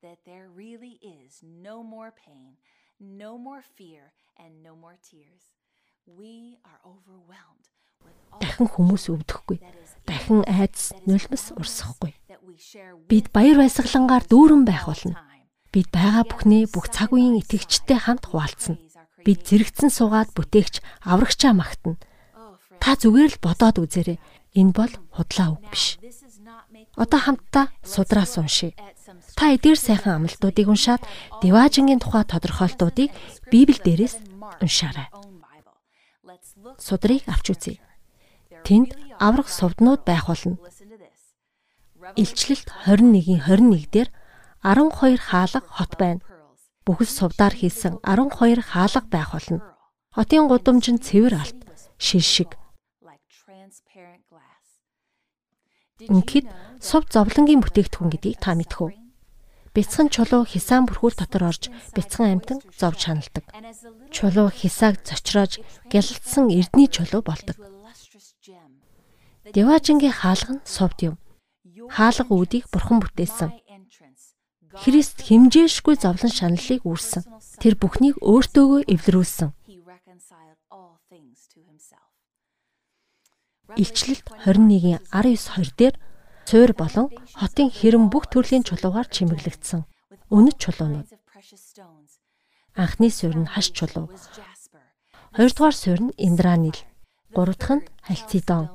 that 0.00 0.22
there 0.24 0.46
really 0.54 0.94
is 1.02 1.42
no 1.42 1.82
more 1.82 2.14
pain, 2.14 2.54
no 3.00 3.36
more 3.36 3.64
fear 3.74 4.14
and 4.38 4.62
no 4.62 4.76
more 4.76 4.94
tears. 5.02 5.42
We 6.06 6.54
are 6.62 6.78
overwhelmed 6.86 7.66
дахин 8.40 8.68
хүмүүс 8.70 9.08
өвдөхгүй. 9.12 9.58
Дахин 10.06 10.44
айдас 10.46 10.92
нулимс 11.06 11.50
урсахгүй. 11.58 12.14
Бид 13.10 13.30
баяр 13.34 13.58
баясгалангаар 13.60 14.24
дүүрэн 14.30 14.62
байх 14.68 14.86
болно. 14.86 15.16
Бид 15.72 15.88
байгаа 15.92 16.24
бүхнээ 16.24 16.72
бүх 16.72 16.88
цаг 16.88 17.12
үеийн 17.12 17.44
итгэгчтэй 17.44 17.98
хамт 18.00 18.32
хуваалцна. 18.32 18.80
Бид 19.24 19.44
зэрэгцэн 19.44 19.92
суугаад 19.92 20.32
бүтээгч 20.32 20.80
аврагчаа 21.04 21.52
магтана. 21.52 22.00
Та 22.80 22.96
зүгээр 22.96 23.36
л 23.36 23.42
бодоод 23.44 23.76
үзээрэй. 23.84 24.18
Энэ 24.56 24.72
бол 24.72 24.92
худлаа 25.12 25.58
үг 25.60 25.62
биш. 25.68 26.00
Одоо 26.96 27.20
хамтдаа 27.20 27.68
судраас 27.84 28.40
уншия. 28.40 28.72
Та 29.36 29.52
эдгээр 29.52 29.76
сайхан 29.76 30.24
амлалтуудыг 30.24 30.66
уншаад 30.72 31.02
Деважингийн 31.44 32.00
тухай 32.00 32.24
тодорхойлтуудыг 32.24 33.12
Библиэл 33.52 33.84
дээрээс 33.84 34.16
уншаарай. 34.64 35.12
Судрыг 36.80 37.22
авч 37.28 37.46
үзье. 37.52 37.76
Тэнд 38.64 38.96
аврах 39.20 39.52
совднууд 39.52 40.02
байх 40.08 40.26
болно. 40.32 40.56
Илчлэлт 42.16 42.68
21-ийн 42.88 43.42
21 43.44 43.90
дээр 43.92 44.08
12 44.62 45.18
хаалга 45.18 45.60
хот 45.66 45.92
байна. 45.98 46.20
Бүхэл 46.84 47.06
сувдаар 47.06 47.54
хийсэн 47.54 48.02
12 48.02 48.62
хаалга 48.62 49.06
байх 49.06 49.30
болно. 49.32 49.62
Хотын 50.14 50.48
гудамж 50.48 50.90
нь 50.90 50.98
цэвэр 50.98 51.34
алт, 51.38 51.58
шил 51.98 52.24
шиг. 52.24 52.58
Ингээд 55.98 56.46
сувд 56.78 57.10
зовлонгийн 57.14 57.62
бүтээгдэхүүн 57.62 58.10
гэдгийг 58.14 58.38
та 58.38 58.54
мэдэх 58.54 58.78
үү? 58.86 58.92
Бяцхан 59.74 60.08
чулуу 60.10 60.42
хисаан 60.46 60.86
бүрхүүл 60.86 61.18
дотор 61.18 61.50
орж 61.50 61.70
бяцхан 61.94 62.38
амтан 62.38 62.58
зовж 62.74 62.98
шаналдаг. 63.02 63.44
Чулуу 64.14 64.50
хисааг 64.50 65.02
зочроож 65.06 65.62
гялалтсан 65.90 66.50
эрдний 66.50 66.86
чулуу 66.90 67.22
болдог. 67.22 67.58
Деважингийн 69.54 70.14
хаалга 70.14 70.58
нь 70.58 70.66
совд 70.66 70.98
юм. 71.02 71.14
Хаалга 71.90 72.30
үүдийг 72.30 72.66
бурхан 72.70 72.98
бүтээсэн. 73.02 73.50
Христ 74.74 75.24
химжээшгүй 75.24 75.96
зовлон 75.96 76.32
шаналлыг 76.32 76.84
үүрсэн. 76.84 77.24
Тэр 77.62 77.74
бүхнийг 77.80 78.20
өөртөөгөө 78.20 78.84
эвлэрүүлсэн. 78.84 79.50
Илчлэлт 83.76 84.26
21-ийн 84.44 85.00
19-20 85.12 85.72
дээр 85.76 85.94
цуур 86.48 86.72
болон 86.76 87.06
хотын 87.36 87.68
хэрэм 87.68 88.08
бүх 88.12 88.28
төрлийн 88.32 88.64
чулуугаар 88.64 89.08
чимэглэгдсэн. 89.08 89.84
Үнэт 90.32 90.56
чулуунууд. 90.60 91.08
Анхны 92.76 93.08
суурь 93.12 93.38
нь 93.40 93.50
хаш 93.52 93.72
чулуу. 93.76 94.08
Хоёрдугаар 95.36 95.76
суурь 95.76 96.02
нь 96.08 96.16
индранил. 96.16 96.78
Гурав 97.36 97.56
дахь 97.60 97.76
нь 97.76 97.88
хальцидон 98.04 98.72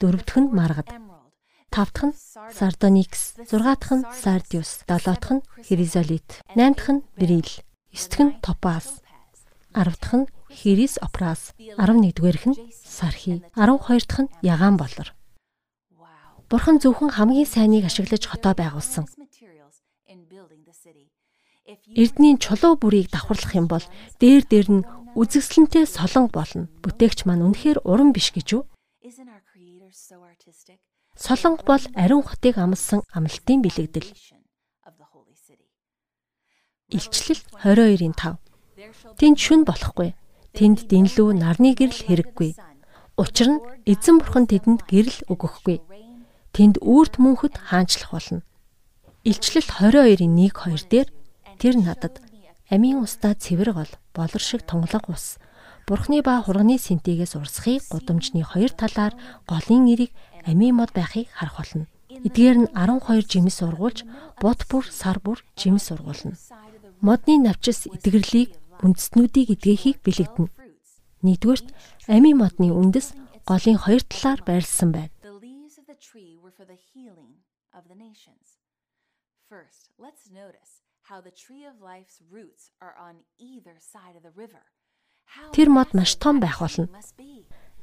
дөрөвдөх 0.00 0.36
нь 0.40 0.52
маргад, 0.52 0.88
тавдах 1.72 2.04
нь 2.10 2.16
сардоникс, 2.52 3.38
зургаадах 3.48 3.92
нь 3.96 4.04
сардиус, 4.22 4.84
долоодох 4.88 5.30
нь 5.38 5.44
хризолит, 5.66 6.28
наймдах 6.56 6.88
нь 6.90 7.04
берил, 7.16 7.50
эсдэх 7.92 8.20
нь 8.20 8.36
топаз, 8.44 9.04
аравдах 9.72 10.14
нь 10.14 10.30
хирис 10.50 10.98
опрас, 11.02 11.52
11-дүгээрх 11.58 12.44
нь 12.50 12.58
сархи, 12.70 13.42
12 13.58 14.06
дахь 14.06 14.22
нь 14.22 14.32
ягаан 14.42 14.76
болор. 14.78 15.14
Бурхан 16.50 16.78
зөвхөн 16.78 17.10
хамгийн 17.16 17.48
сайныг 17.48 17.84
ашиглаж 17.88 18.22
хотоо 18.28 18.54
байгуулсан. 18.54 19.08
Эрдний 21.96 22.36
чулуу 22.36 22.76
бүрийг 22.76 23.08
давхарлах 23.10 23.54
юм 23.56 23.66
бол 23.66 23.84
дээр 24.20 24.44
дээр 24.44 24.68
нь 24.70 24.86
үзэгсэлэнтэй 25.16 25.88
солонго 25.88 26.32
болно. 26.36 26.68
Бүтээгч 26.84 27.24
маань 27.24 27.44
үнэхээр 27.46 27.82
уран 27.88 28.12
биш 28.12 28.28
гэж 28.36 28.46
юу? 28.52 28.62
Солонго 31.16 31.62
бол 31.62 31.84
ариун 31.94 32.22
хотыг 32.22 32.58
амлсан 32.58 33.02
амлалтын 33.14 33.62
бэлэгдэл. 33.62 34.10
Илчлэл 36.90 37.40
22-ийн 37.62 38.14
5. 38.18 38.38
Тэнд 39.18 39.38
шүн 39.38 39.62
болохгүй. 39.64 40.14
Тэнд 40.54 40.90
дэнлүү 40.90 41.28
нарны 41.38 41.74
гэрэл 41.78 42.02
хэрэггүй. 42.06 42.50
Учир 43.18 43.48
нь 43.54 43.64
эзэн 43.86 44.18
бурхан 44.18 44.46
тэдэнд 44.50 44.86
гэрэл 44.90 45.18
өгөхгүй. 45.30 45.78
Тэнд 46.54 46.82
үрт 46.82 47.22
мөнхөд 47.22 47.54
хаанчлах 47.70 48.10
болно. 48.14 48.42
Илчлэл 49.22 49.66
22-ийн 49.66 50.34
1-2 50.34 50.90
дээр 50.90 51.08
тэр 51.58 51.74
надад 51.78 52.18
амийн 52.70 53.02
устдаа 53.02 53.34
цэвэр 53.38 53.70
гол 53.72 53.92
болор 54.14 54.42
шиг 54.42 54.66
тунгалаг 54.66 55.06
ус 55.08 55.38
Бурхны 55.84 56.24
ба 56.24 56.40
хурганы 56.40 56.80
сэнтигээс 56.80 57.36
урсхийг 57.36 57.84
гудамжны 57.92 58.40
хоёр 58.40 58.72
талаар 58.72 59.12
голын 59.44 59.84
эриг 59.92 60.16
амийн 60.46 60.76
мод 60.76 60.92
байхыг 60.92 61.28
харах 61.32 61.56
болно. 61.58 61.86
Эдгээр 62.08 62.56
нь 62.62 62.68
12 62.72 63.26
жимс 63.26 63.58
ургуулж, 63.64 64.04
бот 64.40 64.60
бүр 64.70 64.84
сар 64.86 65.18
бүр 65.18 65.42
жимс 65.56 65.90
ургуулна. 65.90 66.36
Модны 67.00 67.34
навчис 67.42 67.90
эдгэрлийг 67.90 68.56
үндэстнүүдийг 68.84 69.48
эдгэхийг 69.56 69.98
бэлэгдэнэ. 70.04 70.52
Нэгдүгээрт 71.24 71.68
амийн 72.08 72.38
модны 72.38 72.68
үндэс 72.70 73.16
голын 73.48 73.78
хоёр 73.80 74.02
талаар 74.04 74.40
байрлсан 74.44 74.92
байна. 74.92 75.12
First, 79.44 79.92
let's 80.00 80.24
notice 80.32 80.82
how 81.08 81.20
the 81.20 81.30
tree 81.30 81.64
of 81.68 81.80
life's 81.80 82.18
roots 82.30 82.72
are 82.80 82.96
on 82.98 83.14
either 83.38 83.76
side 83.78 84.16
of 84.16 84.22
the 84.24 84.32
river. 84.34 84.64
Тэр 85.52 85.68
мод 85.68 85.94
маш 85.94 86.16
том 86.16 86.40
байх 86.40 86.58
болно. 86.60 86.88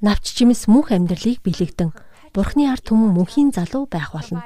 Навч 0.01 0.33
жимс 0.33 0.65
мөнх 0.65 0.89
амьдралыг 0.89 1.45
бэлэгдэн 1.45 1.93
Бурхны 2.33 2.65
ард 2.65 2.89
түмэн 2.89 3.13
мөнхийн 3.13 3.53
залуу 3.53 3.85
байх 3.85 4.17
болно. 4.17 4.41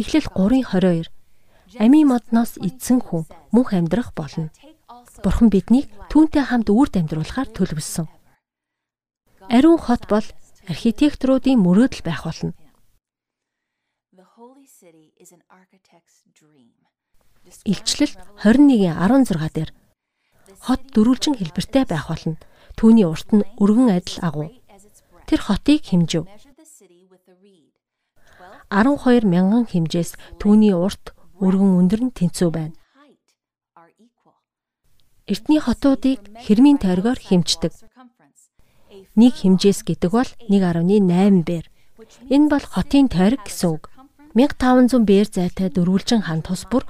Эхлэл 0.00 0.32
3:22 0.32 1.12
Амийн 1.76 2.08
модноос 2.08 2.56
эзэн 2.56 3.04
хүн 3.04 3.28
мөнх 3.52 3.76
амьдрах 3.76 4.16
болно. 4.16 4.48
Бурхан 5.20 5.52
биднийг 5.52 5.92
түүнтэй 6.08 6.40
хамт 6.48 6.72
үрд 6.72 6.96
амьдруулахаар 6.96 7.52
төлөвлөсөн. 7.52 8.08
Ариун 9.52 9.76
хот 9.76 10.08
бол 10.08 10.24
архитекторуудын 10.72 11.60
мөрөөдөл 11.60 12.00
байх 12.00 12.24
болно. 12.24 12.56
Илчлэл 17.68 18.14
21:16 18.40 19.52
дээр 19.52 19.70
хот 20.64 20.80
дөрвөлжин 20.96 21.36
хэлбэртэй 21.36 21.84
байх 21.84 22.08
болно. 22.08 22.40
Түүний 22.78 23.06
урт 23.06 23.28
нь 23.34 23.46
өргөн 23.62 23.88
адил 23.94 24.18
агуу. 24.22 24.48
Тэр 25.26 25.40
хотыг 25.40 25.86
хэмжив. 25.86 26.26
12 28.70 29.26
мянган 29.26 29.66
хэмжээс 29.66 30.14
түүний 30.38 30.74
урт 30.74 31.10
өргөн 31.42 31.72
өндөр 31.80 32.00
нь 32.06 32.14
тэнцүү 32.14 32.50
байна. 32.54 32.76
Эртний 35.30 35.60
хотуудыг 35.62 36.22
хэрмийн 36.38 36.78
тойргоор 36.82 37.18
хэмждэг. 37.18 37.74
Нэг 39.14 39.32
хэмжээс 39.42 39.82
гэдэг 39.86 40.10
бол 40.10 40.30
1.8 40.46 41.46
бээр. 41.46 41.66
Энэ 42.30 42.46
бол 42.50 42.66
хотын 42.66 43.06
тойрог 43.10 43.42
гэсэн 43.46 43.70
үг. 43.74 43.90
1500 44.34 45.02
бээр 45.06 45.26
зайтай 45.26 45.68
дөрвөлжин 45.70 46.22
хан 46.26 46.42
тус 46.42 46.66
бүр 46.70 46.86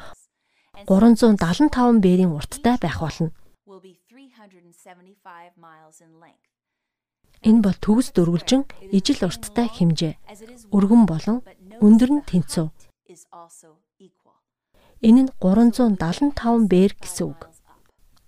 375 0.85 2.01
бээрийн 2.05 2.33
урттай 2.37 2.77
байх 2.81 3.01
болно. 3.01 3.33
Энэ 7.41 7.61
бол 7.65 7.77
төгс 7.81 8.13
дөрвөлжин 8.13 8.63
ижил 8.93 9.25
урттай 9.25 9.69
хэмжээ. 9.73 10.15
Өргөн 10.77 11.05
болон 11.09 11.39
өндөр 11.81 12.11
нь 12.21 12.27
тэнцүү. 12.29 12.67
Энэ 15.01 15.21
нь 15.25 15.31
375 15.41 16.69
бээр 16.69 16.93
гэсэн 17.01 17.27
үг. 17.33 17.49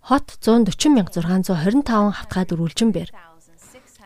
Хот 0.09 0.27
140625 0.41 2.17
хавтгай 2.17 2.45
дөрвөлжин 2.49 2.91
бээр. 2.97 3.11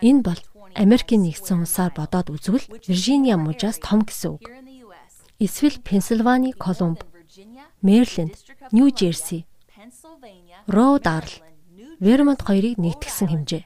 Энэ 0.03 0.21
бол 0.27 0.41
Америкийн 0.75 1.23
нэгдсэн 1.25 1.62
улсаар 1.62 1.95
бодоод 1.95 2.29
үзвэл 2.35 2.67
Виржиниа 2.85 3.39
мужаас 3.39 3.79
том 3.79 4.03
гэсэн 4.05 4.37
үг. 4.37 4.45
Эсвэл 5.39 5.79
Пенсильвани, 5.81 6.53
Колумб, 6.53 7.01
Мэриленд, 7.81 8.37
Нью 8.75 8.91
Жерси, 8.93 9.47
Род 10.67 11.07
Айрл, 11.07 11.33
Вермонт 12.01 12.45
хоёрыг 12.45 12.77
нэгтгсэн 12.77 13.29
хэмжээ. 13.33 13.65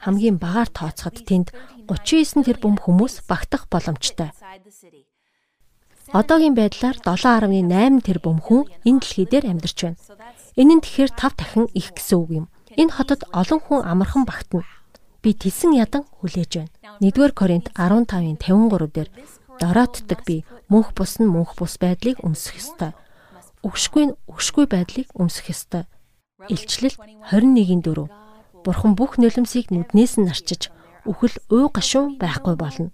Хамгийн 0.00 0.38
багаар 0.40 0.70
тооцоход 0.72 1.26
тэнд 1.28 1.52
39 1.90 2.46
тэрбум 2.46 2.80
хүмүүс 2.80 3.26
багтах 3.28 3.68
боломжтой. 3.68 4.32
Одоогийн 6.10 6.56
байдлаар 6.56 6.96
7.8 7.04 8.00
тэрбум 8.06 8.38
хүн 8.40 8.64
энэ 8.88 9.00
дэлхий 9.04 9.26
дээр 9.28 9.46
амьдарч 9.52 9.78
байна. 9.84 10.00
Энэ 10.56 10.80
нь 10.80 10.82
тэгэхээр 10.82 11.12
5 11.14 11.36
дахин 11.36 11.66
их 11.76 11.92
гэсэн 11.92 12.16
үг 12.16 12.30
юм. 12.32 12.46
Энэ 12.80 12.94
хотод 12.96 13.28
олон 13.30 13.60
хүн 13.60 13.84
амархан 13.84 14.24
багтана. 14.24 14.64
Би 15.20 15.36
тэлсэн 15.36 15.76
ядан 15.76 16.08
хүлээж 16.18 16.52
байна. 16.64 16.72
1-р 17.04 17.32
Коринт 17.36 17.68
15-ын 17.76 18.40
53 18.40 18.88
дээр 18.90 19.08
дороотдаг 19.60 20.20
би 20.24 20.42
мөнх 20.72 20.96
бус 20.96 21.20
нь 21.20 21.28
мөнх 21.28 21.54
бус 21.60 21.76
байдлыг 21.76 22.24
өмсөх 22.24 22.56
ёстой. 22.56 22.96
Өгшгүй 23.60 24.04
нь 24.08 24.16
өгшгүй 24.24 24.66
байдлыг 24.72 25.08
өмсөх 25.20 25.52
ёстой. 25.52 25.84
Илчлэл 26.48 26.96
21-ийн 27.28 27.84
4. 27.84 28.08
Бурхан 28.64 28.96
бүх 28.96 29.20
нулимсыг 29.20 29.68
нүднээс 29.68 30.16
нь 30.16 30.32
арчиж 30.32 30.72
үхэл 31.04 31.36
уу 31.52 31.68
гашуун 31.68 32.16
байхгүй 32.16 32.56
болно. 32.56 32.88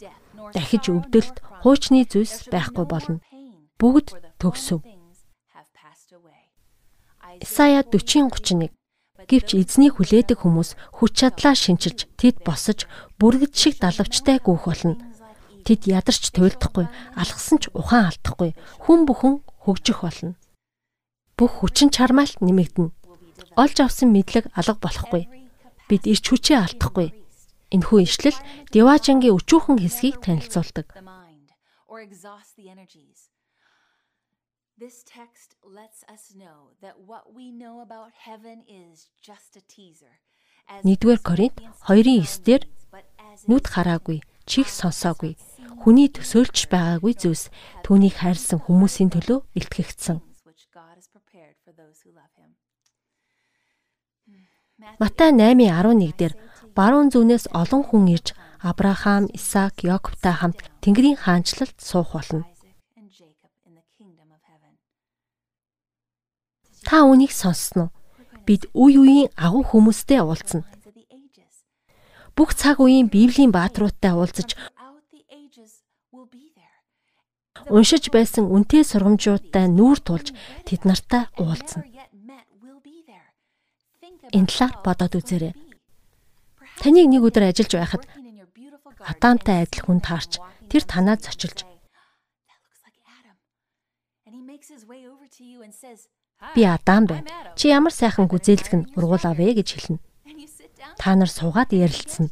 Дахиж 0.55 0.91
өвдөлт 0.91 1.39
хуучны 1.62 2.03
зүйлс 2.11 2.51
байхгүй 2.51 2.87
болно. 2.87 3.23
Бүгд 3.79 4.09
төгсөв. 4.43 4.83
Исая 7.45 7.83
40:31 7.87 8.75
Гэвч 9.27 9.49
эзний 9.59 9.91
хүлээдэг 9.91 10.39
хүмүүс 10.45 10.79
хүч 10.99 11.12
чадлаа 11.19 11.55
шинчилж 11.59 12.07
тэд 12.21 12.47
босож 12.47 12.87
бүргэд 13.19 13.55
шиг 13.59 13.75
далавчтай 13.83 14.39
гүөх 14.39 14.64
болно. 14.71 14.95
Тэд 15.67 15.91
ядарч 15.91 16.31
туйлдахгүй, 16.31 16.87
алгасан 17.19 17.59
ч 17.59 17.67
ухаан 17.75 18.07
алдахгүй, 18.14 18.55
хүн 18.87 19.01
бүхэн 19.03 19.35
хөгжих 19.67 20.07
болно. 20.07 20.39
Бүх 21.37 21.61
хүчин 21.61 21.93
чармаалт 21.93 22.41
нэмэгдэнэ 22.41 22.97
олж 23.61 23.76
авсан 23.84 24.09
мэдлэг 24.12 24.49
алга 24.57 24.80
болохгүй. 24.80 25.28
Бид 25.89 26.03
ирч 26.09 26.32
хүчээ 26.32 26.64
алдахгүй. 26.64 27.12
Энэхүү 27.76 27.99
ишлэл 28.09 28.39
Деважангийн 28.72 29.37
өчүүхэн 29.37 29.76
хэсгийг 29.84 30.24
танилцуулдаг. 30.24 30.97
This 34.76 35.05
text 35.05 35.57
lets 35.64 36.05
us 36.09 36.37
know 36.37 36.76
that 36.84 37.01
what 37.01 37.32
we 37.32 37.49
know 37.49 37.80
about 37.80 38.12
heaven 38.12 38.61
is 38.68 39.09
just 39.24 39.57
a 39.57 39.64
teaser. 39.64 40.20
1-р 40.84 41.20
Коринт 41.24 41.57
2:9-дэр 41.89 42.68
нүд 43.49 43.64
хараагүй, 43.72 44.20
чих 44.45 44.68
сонсоогүй, 44.68 45.41
хүний 45.80 46.12
төсөөлж 46.12 46.68
байгаагүй 46.68 47.12
зүйлс 47.16 47.49
түүнийг 47.89 48.20
хайрсан 48.20 48.61
хүмүүсийн 48.68 49.16
төлөө 49.16 49.49
бэлтгэгдсэн. 49.57 50.26
Матай 55.01 55.30
8:11 55.34 56.14
дээр 56.18 56.34
баруун 56.76 57.09
зүүнээс 57.12 57.51
олон 57.53 57.82
хүн 57.87 58.05
ирж 58.14 58.28
Авраам, 58.62 59.28
Исаак, 59.39 59.84
Якобтай 59.84 60.32
хамт 60.32 60.59
Тэнгэрийн 60.82 61.18
хаанчлалд 61.20 61.76
суух 61.78 62.16
болно. 62.16 62.47
Та 66.87 67.03
үнийг 67.03 67.32
сонссноо? 67.34 67.91
Бид 68.47 68.70
үе 68.72 68.99
үеийн 69.03 69.30
агуу 69.34 69.62
хүмүүстэй 69.66 70.22
уулзна. 70.22 70.62
Бүх 72.37 72.55
цаг 72.55 72.78
үеийн 72.78 73.11
Библийн 73.11 73.51
бааtruудтай 73.51 74.14
уулзаж 74.14 74.55
уншиж 77.70 78.05
байсан 78.14 78.47
үнтэй 78.47 78.87
сургамжуудтай 78.87 79.66
нүүр 79.66 79.99
тулж 80.07 80.30
тэд 80.66 80.87
нартай 80.87 81.26
уулзна. 81.43 81.82
Энэ 84.35 84.51
талаар 84.51 84.74
бодоод 84.83 85.14
үзээрэй. 85.14 85.55
Таныг 86.83 87.07
нэг 87.07 87.22
өдөр 87.22 87.51
ажиллаж 87.51 87.72
байхад 87.79 88.03
Адамтай 89.07 89.62
адил 89.62 89.83
хүн 89.87 90.01
таарч 90.03 90.43
тэр 90.66 90.83
танаад 90.83 91.22
зочилж 91.22 91.62
Би 96.55 96.62
Адам 96.64 97.07
байна. 97.07 97.31
Чи 97.55 97.70
ямар 97.70 97.95
сайхан 97.95 98.27
гүзээлэг 98.27 98.74
нь 98.74 98.89
ургуулав 98.99 99.39
вэ 99.39 99.57
гэж 99.62 99.68
хэлнэ. 99.72 100.03
Та 100.99 101.14
нар 101.14 101.31
суугаад 101.31 101.70
ярилцсан. 101.72 102.29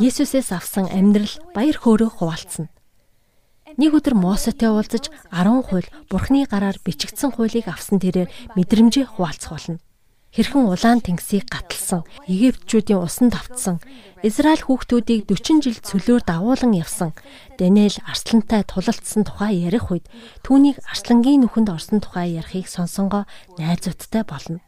Есүсээс 0.00 0.50
авсан 0.50 0.88
амьдрал 0.90 1.30
баяр 1.54 1.76
хөөрөө 1.78 2.10
хуваалцсан. 2.18 2.66
Нэг 3.78 3.90
өдөр 3.94 4.14
Мосетэй 4.18 4.70
уулзаж 4.72 5.12
10 5.30 5.70
хууль 5.70 5.88
Бурхны 6.10 6.46
гараар 6.50 6.78
бичигдсэн 6.82 7.30
хуулийг 7.34 7.70
авсан 7.70 8.02
тэрээр 8.02 8.30
мэдрэмжээ 8.58 9.06
хуваалцах 9.18 9.54
болно 9.54 9.78
хэрхэн 10.34 10.66
улаан 10.66 10.98
тэнгисийг 10.98 11.46
гаталсан, 11.46 12.02
Египтчүүдийн 12.26 12.98
усан 12.98 13.30
давтсан, 13.30 13.78
Израиль 14.26 14.66
хүүхдүүдийг 14.66 15.30
40 15.30 15.62
жил 15.62 15.78
цөлөөр 15.78 16.22
давуулан 16.26 16.74
явсан, 16.74 17.14
Даниэл 17.54 18.02
арслантай 18.02 18.66
тулалдсан 18.66 19.22
тухай 19.22 19.62
ярих 19.62 19.94
үед 19.94 20.10
түүнийг 20.42 20.82
арслангийн 20.90 21.46
нүхэнд 21.46 21.70
орсон 21.70 22.02
тухай 22.02 22.34
ярихыг 22.34 22.66
сонсонгоо 22.66 23.30
найзуудтай 23.62 24.26
болно. 24.26 24.58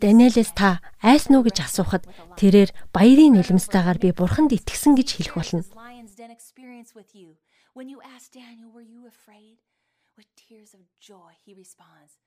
Даниэлээс 0.00 0.56
та 0.56 0.80
айсан 1.04 1.36
уу 1.36 1.44
гэж 1.44 1.60
асуухад 1.60 2.08
тэрээр 2.40 2.72
баярын 2.88 3.36
нулимстайгаар 3.36 4.00
би 4.00 4.16
бурханд 4.16 4.56
итгэсэн 4.56 4.96
гэж 4.96 5.08
хэлэх 5.12 5.36
болно. 5.36 5.60
When 7.76 7.86
you 7.86 8.00
ask 8.02 8.32
Daniel, 8.32 8.72
were 8.72 8.82
you 8.82 9.06
afraid? 9.06 9.60
With 10.16 10.26
tears 10.34 10.74
of 10.74 10.80
joy, 10.98 11.32
he 11.44 11.54
responds, 11.54 12.18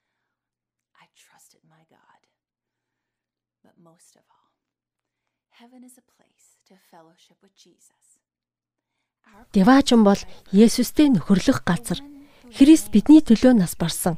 I 1.04 1.06
trusted 1.20 1.60
my 1.68 1.84
God. 1.92 2.22
But 3.64 3.76
most 3.90 4.16
of 4.16 4.24
all, 4.36 4.52
heaven 5.60 5.84
is 5.84 5.96
a 6.00 6.06
place 6.16 6.48
to 6.68 6.74
fellowship 6.92 7.38
with 7.44 7.56
Jesus. 7.56 8.04
Деважин 9.52 10.04
бол 10.08 10.20
Есүстэй 10.56 11.12
нөхөрлөх 11.12 11.68
газар. 11.68 12.00
Христ 12.56 12.88
бидний 12.96 13.20
төлөө 13.20 13.52
нас 13.60 13.76
барсан. 13.76 14.16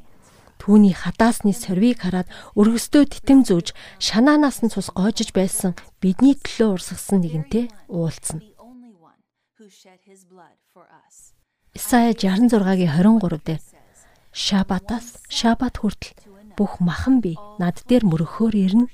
Түүний 0.62 0.94
хадаасны 0.94 1.54
сорвийг 1.58 2.06
хараад 2.06 2.30
өргөстөө 2.54 3.04
титэм 3.10 3.42
зүүж 3.50 3.74
шанаанаас 3.98 4.62
нь 4.62 4.70
цус 4.70 4.94
гоожиж 4.94 5.34
байсан 5.34 5.74
бидний 6.02 6.38
төлөө 6.38 6.78
урсгасан 6.78 7.26
нэгэнтэй 7.26 7.66
уулзна. 7.90 8.46
Исая 11.74 12.14
66-гийн 12.14 12.94
23 12.94 13.42
дээр 13.42 13.62
Шабатаас 14.36 15.08
Шабат 15.32 15.80
хүртэл 15.80 16.35
бүх 16.58 16.80
махан 16.80 17.22
би 17.22 17.36
над 17.62 17.84
дээр 17.88 18.04
мөрөхөөр 18.08 18.56
ирнэ 18.56 18.88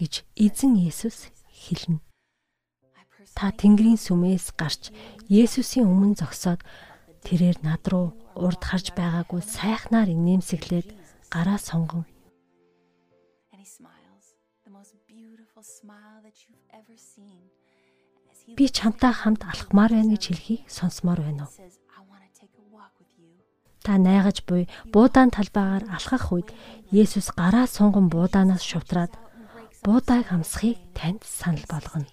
гэж 0.00 0.24
эзэн 0.36 0.74
Есүс 0.80 1.30
хэлнэ. 1.52 2.00
Та 3.36 3.52
Тэнгэрийн 3.54 4.00
сүмээс 4.00 4.56
гарч 4.58 4.90
Есүсийн 5.28 5.86
өмнө 5.86 6.18
зогсоод 6.18 6.64
тэрээр 7.22 7.62
над 7.62 7.82
руу 7.86 8.16
урд 8.34 8.62
харж 8.64 8.96
байгаагүй 8.98 9.42
сайхнаар 9.44 10.08
инээмсэглээд 10.10 10.88
гараа 11.30 11.58
сонгон 11.58 12.06
Би 18.56 18.64
чамтай 18.70 19.12
хамт 19.12 19.42
алхмаар 19.44 19.92
байна 19.92 20.14
гэж 20.16 20.24
хэлхийг 20.30 20.62
сонсомоор 20.70 21.20
байна 21.20 21.44
уу? 21.44 21.52
Та 23.88 23.96
найгаж 23.96 24.44
буй 24.44 24.68
буудаан 24.92 25.32
талбайгаар 25.32 25.88
алхах 25.88 26.28
үед 26.28 26.52
Есүс 26.92 27.32
гараа 27.32 27.64
сунган 27.64 28.12
буудаанаас 28.12 28.60
шувтраад 28.60 29.16
буудааг 29.80 30.28
хамсахыг 30.28 30.76
танд 30.92 31.24
санал 31.24 31.64
болгоно. 31.72 32.04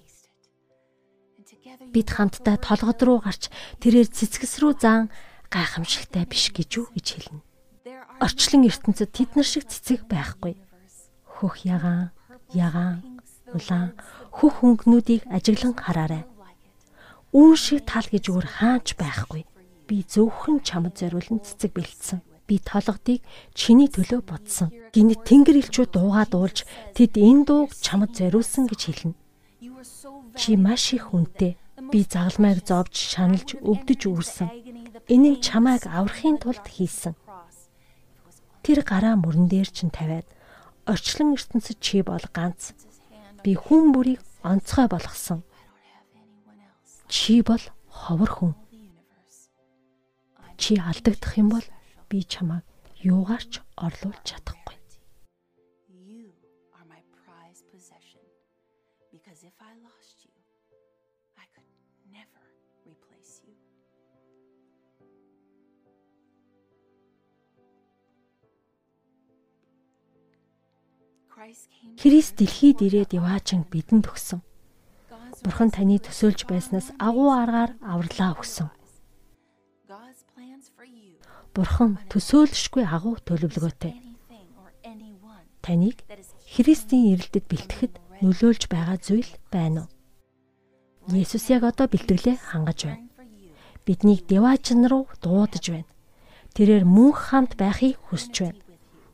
Бид 1.92 2.08
хамтдаа 2.16 2.56
толгод 2.64 3.00
руу 3.04 3.20
гарч 3.20 3.52
тэрээр 3.84 4.08
цэцгэс 4.08 4.64
рүү 4.64 4.80
заан 4.80 5.12
гайхамшигтай 5.52 6.24
биш 6.24 6.56
гэж 6.56 6.72
үү 6.80 6.88
гэж 6.96 7.08
хэлнэ. 7.12 7.44
Орчлон 8.24 8.64
ертөнцид 8.72 9.12
тэд 9.12 9.36
нар 9.36 9.44
шиг 9.44 9.68
цэцэг 9.68 10.08
байхгүй. 10.08 10.56
Хөх 11.28 11.60
ягаан, 11.68 12.16
ягаан, 12.56 13.20
улаан, 13.52 14.00
хөх 14.32 14.64
хөнгнүүдийг 14.64 15.28
ажиглан 15.28 15.76
хараарай. 15.76 16.24
Үүн 17.36 17.60
шиг 17.60 17.84
тал 17.84 18.08
гэж 18.08 18.32
өөр 18.32 18.48
хаач 18.64 18.96
байхгүй 18.96 19.44
би 19.88 20.02
зөвхөн 20.02 20.66
чамд 20.66 20.98
зориулан 20.98 21.40
цэцэг 21.46 21.72
бэлдсэн. 21.78 22.20
Би 22.46 22.62
толгодыг 22.62 23.22
чиний 23.58 23.90
төлөө 23.90 24.22
бодсон. 24.22 24.70
Гинэ 24.94 25.18
тэнгэр 25.26 25.62
элчүүд 25.66 25.98
дуугаа 25.98 26.26
дуулж 26.30 26.66
тэд 26.94 27.18
энэ 27.18 27.46
дууг 27.46 27.74
чамд 27.74 28.14
зориулсан 28.14 28.70
гэж 28.70 28.82
хэлнэ. 28.86 29.18
Чи 30.38 30.58
маш 30.58 30.94
их 30.94 31.14
үнэтэй. 31.14 31.58
Би 31.90 32.06
загалмайг 32.06 32.66
зовж 32.66 32.94
шаналж 32.94 33.58
өвдөж 33.62 34.02
үүрсэн. 34.10 34.50
Энэ 35.10 35.38
нь 35.38 35.42
чамайг 35.42 35.86
аврахын 35.90 36.38
тулд 36.38 36.66
хийсэн. 36.66 37.14
Тэр 38.66 38.82
гараа 38.82 39.14
мөрөн 39.18 39.50
дээр 39.50 39.70
чинь 39.70 39.94
тавиад 39.94 40.26
орчлон 40.90 41.38
ертөнцид 41.38 41.78
чи 41.82 42.02
бол 42.02 42.26
ганц. 42.34 42.74
Би 43.46 43.54
хүн 43.54 43.94
бүрийг 43.94 44.22
онцгой 44.42 44.90
болгосон. 44.90 45.46
Чи 47.10 47.42
бол 47.46 47.62
ховор 47.90 48.30
хүн 48.30 48.52
Чи 50.58 50.80
алдагдах 50.80 51.38
юм 51.38 51.50
бол 51.54 51.66
би 52.10 52.24
чамайг 52.24 52.64
юугаарч 53.04 53.62
орлуулж 53.78 54.22
чадахгүй. 54.26 54.76
Because 59.12 59.42
if 59.44 59.58
I 59.60 59.74
lost 59.84 60.18
you, 60.26 60.32
I 61.38 61.46
could 61.54 61.70
never 62.12 62.44
replace 62.86 63.42
you. 63.46 63.56
Христ 72.00 72.36
дэлхийд 72.38 72.80
ирээд 72.86 73.12
яваачин 73.20 73.66
бидэнд 73.68 74.08
өгсөн. 74.08 74.42
Бурхан 75.44 75.70
таны 75.74 76.00
төсөөлж 76.00 76.48
байснаас 76.48 76.94
агуу 76.96 77.30
аргаар 77.34 77.76
авралаа 77.84 78.40
өгсөн. 78.40 78.70
Бурхан 81.56 81.96
төсөөлшгүй 82.12 82.84
агуу 82.84 83.16
төлөвлөгөөтэй. 83.24 83.96
Таныг 85.64 86.04
Христийн 86.52 87.16
ирэлтэд 87.16 87.48
бэлтгэхэд 87.48 87.94
нөлөөлж 88.20 88.68
байгаа 88.68 89.00
зүйл 89.00 89.32
байна 89.56 89.88
уу? 89.88 91.16
Есүс 91.16 91.48
яг 91.56 91.64
одоо 91.64 91.88
бэлтгэлээ 91.88 92.52
хангаж 92.52 92.92
байна. 92.92 93.08
Биднийг 93.88 94.28
деваачин 94.28 94.84
руу 94.84 95.08
дуудаж 95.24 95.64
байна. 95.72 95.88
Тэрээр 96.52 96.84
мөнх 96.84 97.32
хамт 97.32 97.56
байхыг 97.56 98.04
хүсэж 98.12 98.36
байна. 98.44 98.60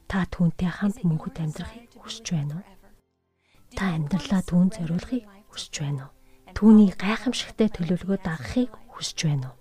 Та 0.10 0.26
түүнтэй 0.26 0.66
хамт 0.66 1.06
мөнхөд 1.06 1.38
амьдрахыг 1.46 1.94
хүсэж 2.02 2.26
байна 2.34 2.58
уу? 2.58 2.66
Та 3.78 3.94
амьдралаа 3.94 4.42
түүн 4.50 4.74
зориулахыг 4.74 5.30
хүсэж 5.54 5.74
байна 5.78 6.10
уу? 6.10 6.14
Түүний 6.58 6.90
гайхамшигтай 6.98 7.70
төлөвлөгөө 7.70 8.18
дагахыг 8.26 8.74
хүсэж 8.98 9.20
байна 9.30 9.54
уу? 9.54 9.58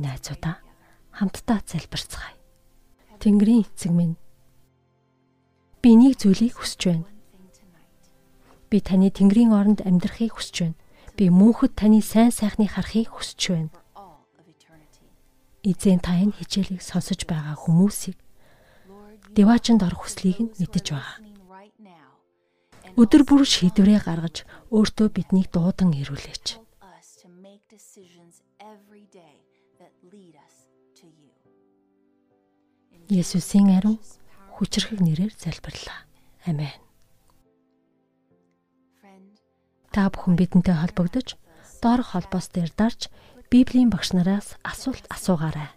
Найзуудаа 0.00 0.67
хамтдаа 1.18 1.60
залбирцгаая. 1.66 2.38
Тэнгэрийн 3.18 3.66
эцэг 3.66 3.90
минь 3.90 4.16
би 5.82 5.94
нэг 5.98 6.18
зүйлийг 6.18 6.54
хүсэж 6.58 6.80
байна. 6.90 7.08
Би 8.70 8.78
таны 8.78 9.10
Тэнгэрийн 9.10 9.50
оронд 9.54 9.80
амьдрахыг 9.82 10.38
хүсэж 10.38 10.56
байна. 10.62 10.78
Би 11.18 11.30
мөнхөд 11.30 11.74
таны 11.74 11.98
сайн 12.02 12.30
сайхныг 12.30 12.74
харахыг 12.74 13.10
хүсэж 13.10 13.40
байна. 13.50 13.70
Эзэн 15.66 15.98
та 15.98 16.14
энэ 16.14 16.36
хичээлийг 16.38 16.82
сонсож 16.82 17.26
байгаа 17.26 17.58
хүмүүсийг 17.58 18.14
деваачнд 19.34 19.82
орох 19.82 20.06
хүслийг 20.06 20.38
нь 20.38 20.54
мэдэж 20.60 20.86
байгаа. 20.94 21.18
Өдөр 22.98 23.22
бүр 23.26 23.42
шийдвэрээ 23.46 24.00
гаргаж 24.06 24.46
өөртөө 24.74 25.08
биднийг 25.14 25.50
дуудан 25.54 25.94
ирүүлээч. 25.94 26.67
Есүсийн 33.08 33.72
ариун 33.72 33.96
хүчрхэг 34.52 35.00
нэрээр 35.00 35.32
залбирлаа. 35.32 36.04
Амен. 36.44 36.76
Та 39.88 40.12
бүхэн 40.12 40.36
бидэнтэй 40.36 40.76
холбогдож 40.76 41.40
доорх 41.80 42.12
холбоос 42.12 42.52
дээр 42.52 42.68
дарж 42.76 43.08
Библийн 43.48 43.88
багш 43.88 44.12
нараас 44.12 44.60
асуулт 44.60 45.08
асуугаарай. 45.08 45.72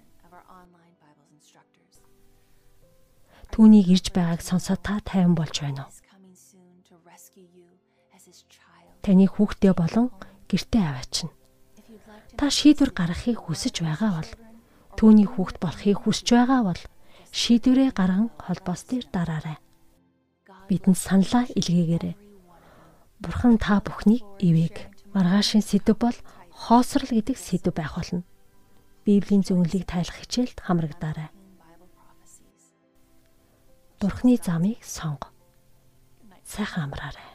Түүнийг 3.56 3.88
ирж 3.88 4.12
байгааг 4.12 4.44
сонсоод 4.44 4.84
та 4.84 5.00
тайван 5.00 5.32
болж 5.32 5.56
байна 5.64 5.88
уу? 5.88 5.94
Таны 9.00 9.26
хүүхдээ 9.32 9.72
болон 9.72 10.12
гэртээ 10.52 10.84
аваачна. 10.84 11.32
Та 12.36 12.52
шийдвэр 12.52 12.92
гаргахыг 12.92 13.40
хүсэж 13.40 13.88
байгаа 13.88 14.20
бол 14.20 14.32
түүний 15.00 15.28
хүүхд 15.32 15.64
болохыг 15.64 16.04
хүсэж 16.04 16.28
байгаа 16.36 16.62
бол 16.68 16.82
шийдвэрээ 17.32 17.92
гарган 17.96 18.30
холбоос 18.36 18.84
дээр 18.92 19.06
дараарай. 19.12 19.58
Бидэнд 20.68 21.00
саналаа 21.00 21.48
илгээгээрэй. 21.56 22.16
Бурхан 23.24 23.56
та 23.58 23.80
бүхнийг 23.80 24.24
ивэг. 24.40 24.92
Маргаашийн 25.16 25.64
сэдв 25.64 25.96
бол 25.96 26.18
хоосрал 26.52 27.12
гэдэг 27.12 27.38
сэдв 27.40 27.72
байх 27.72 27.96
болно. 27.96 28.24
Библийн 29.06 29.44
зөвнөлийг 29.44 29.88
тайлах 29.88 30.16
хичээлд 30.20 30.60
хамрагдаарай. 30.60 31.30
Бурхны 34.00 34.36
замыг 34.38 34.84
сонго. 34.84 35.32
Сайхан 36.44 36.92
амраарай. 36.92 37.31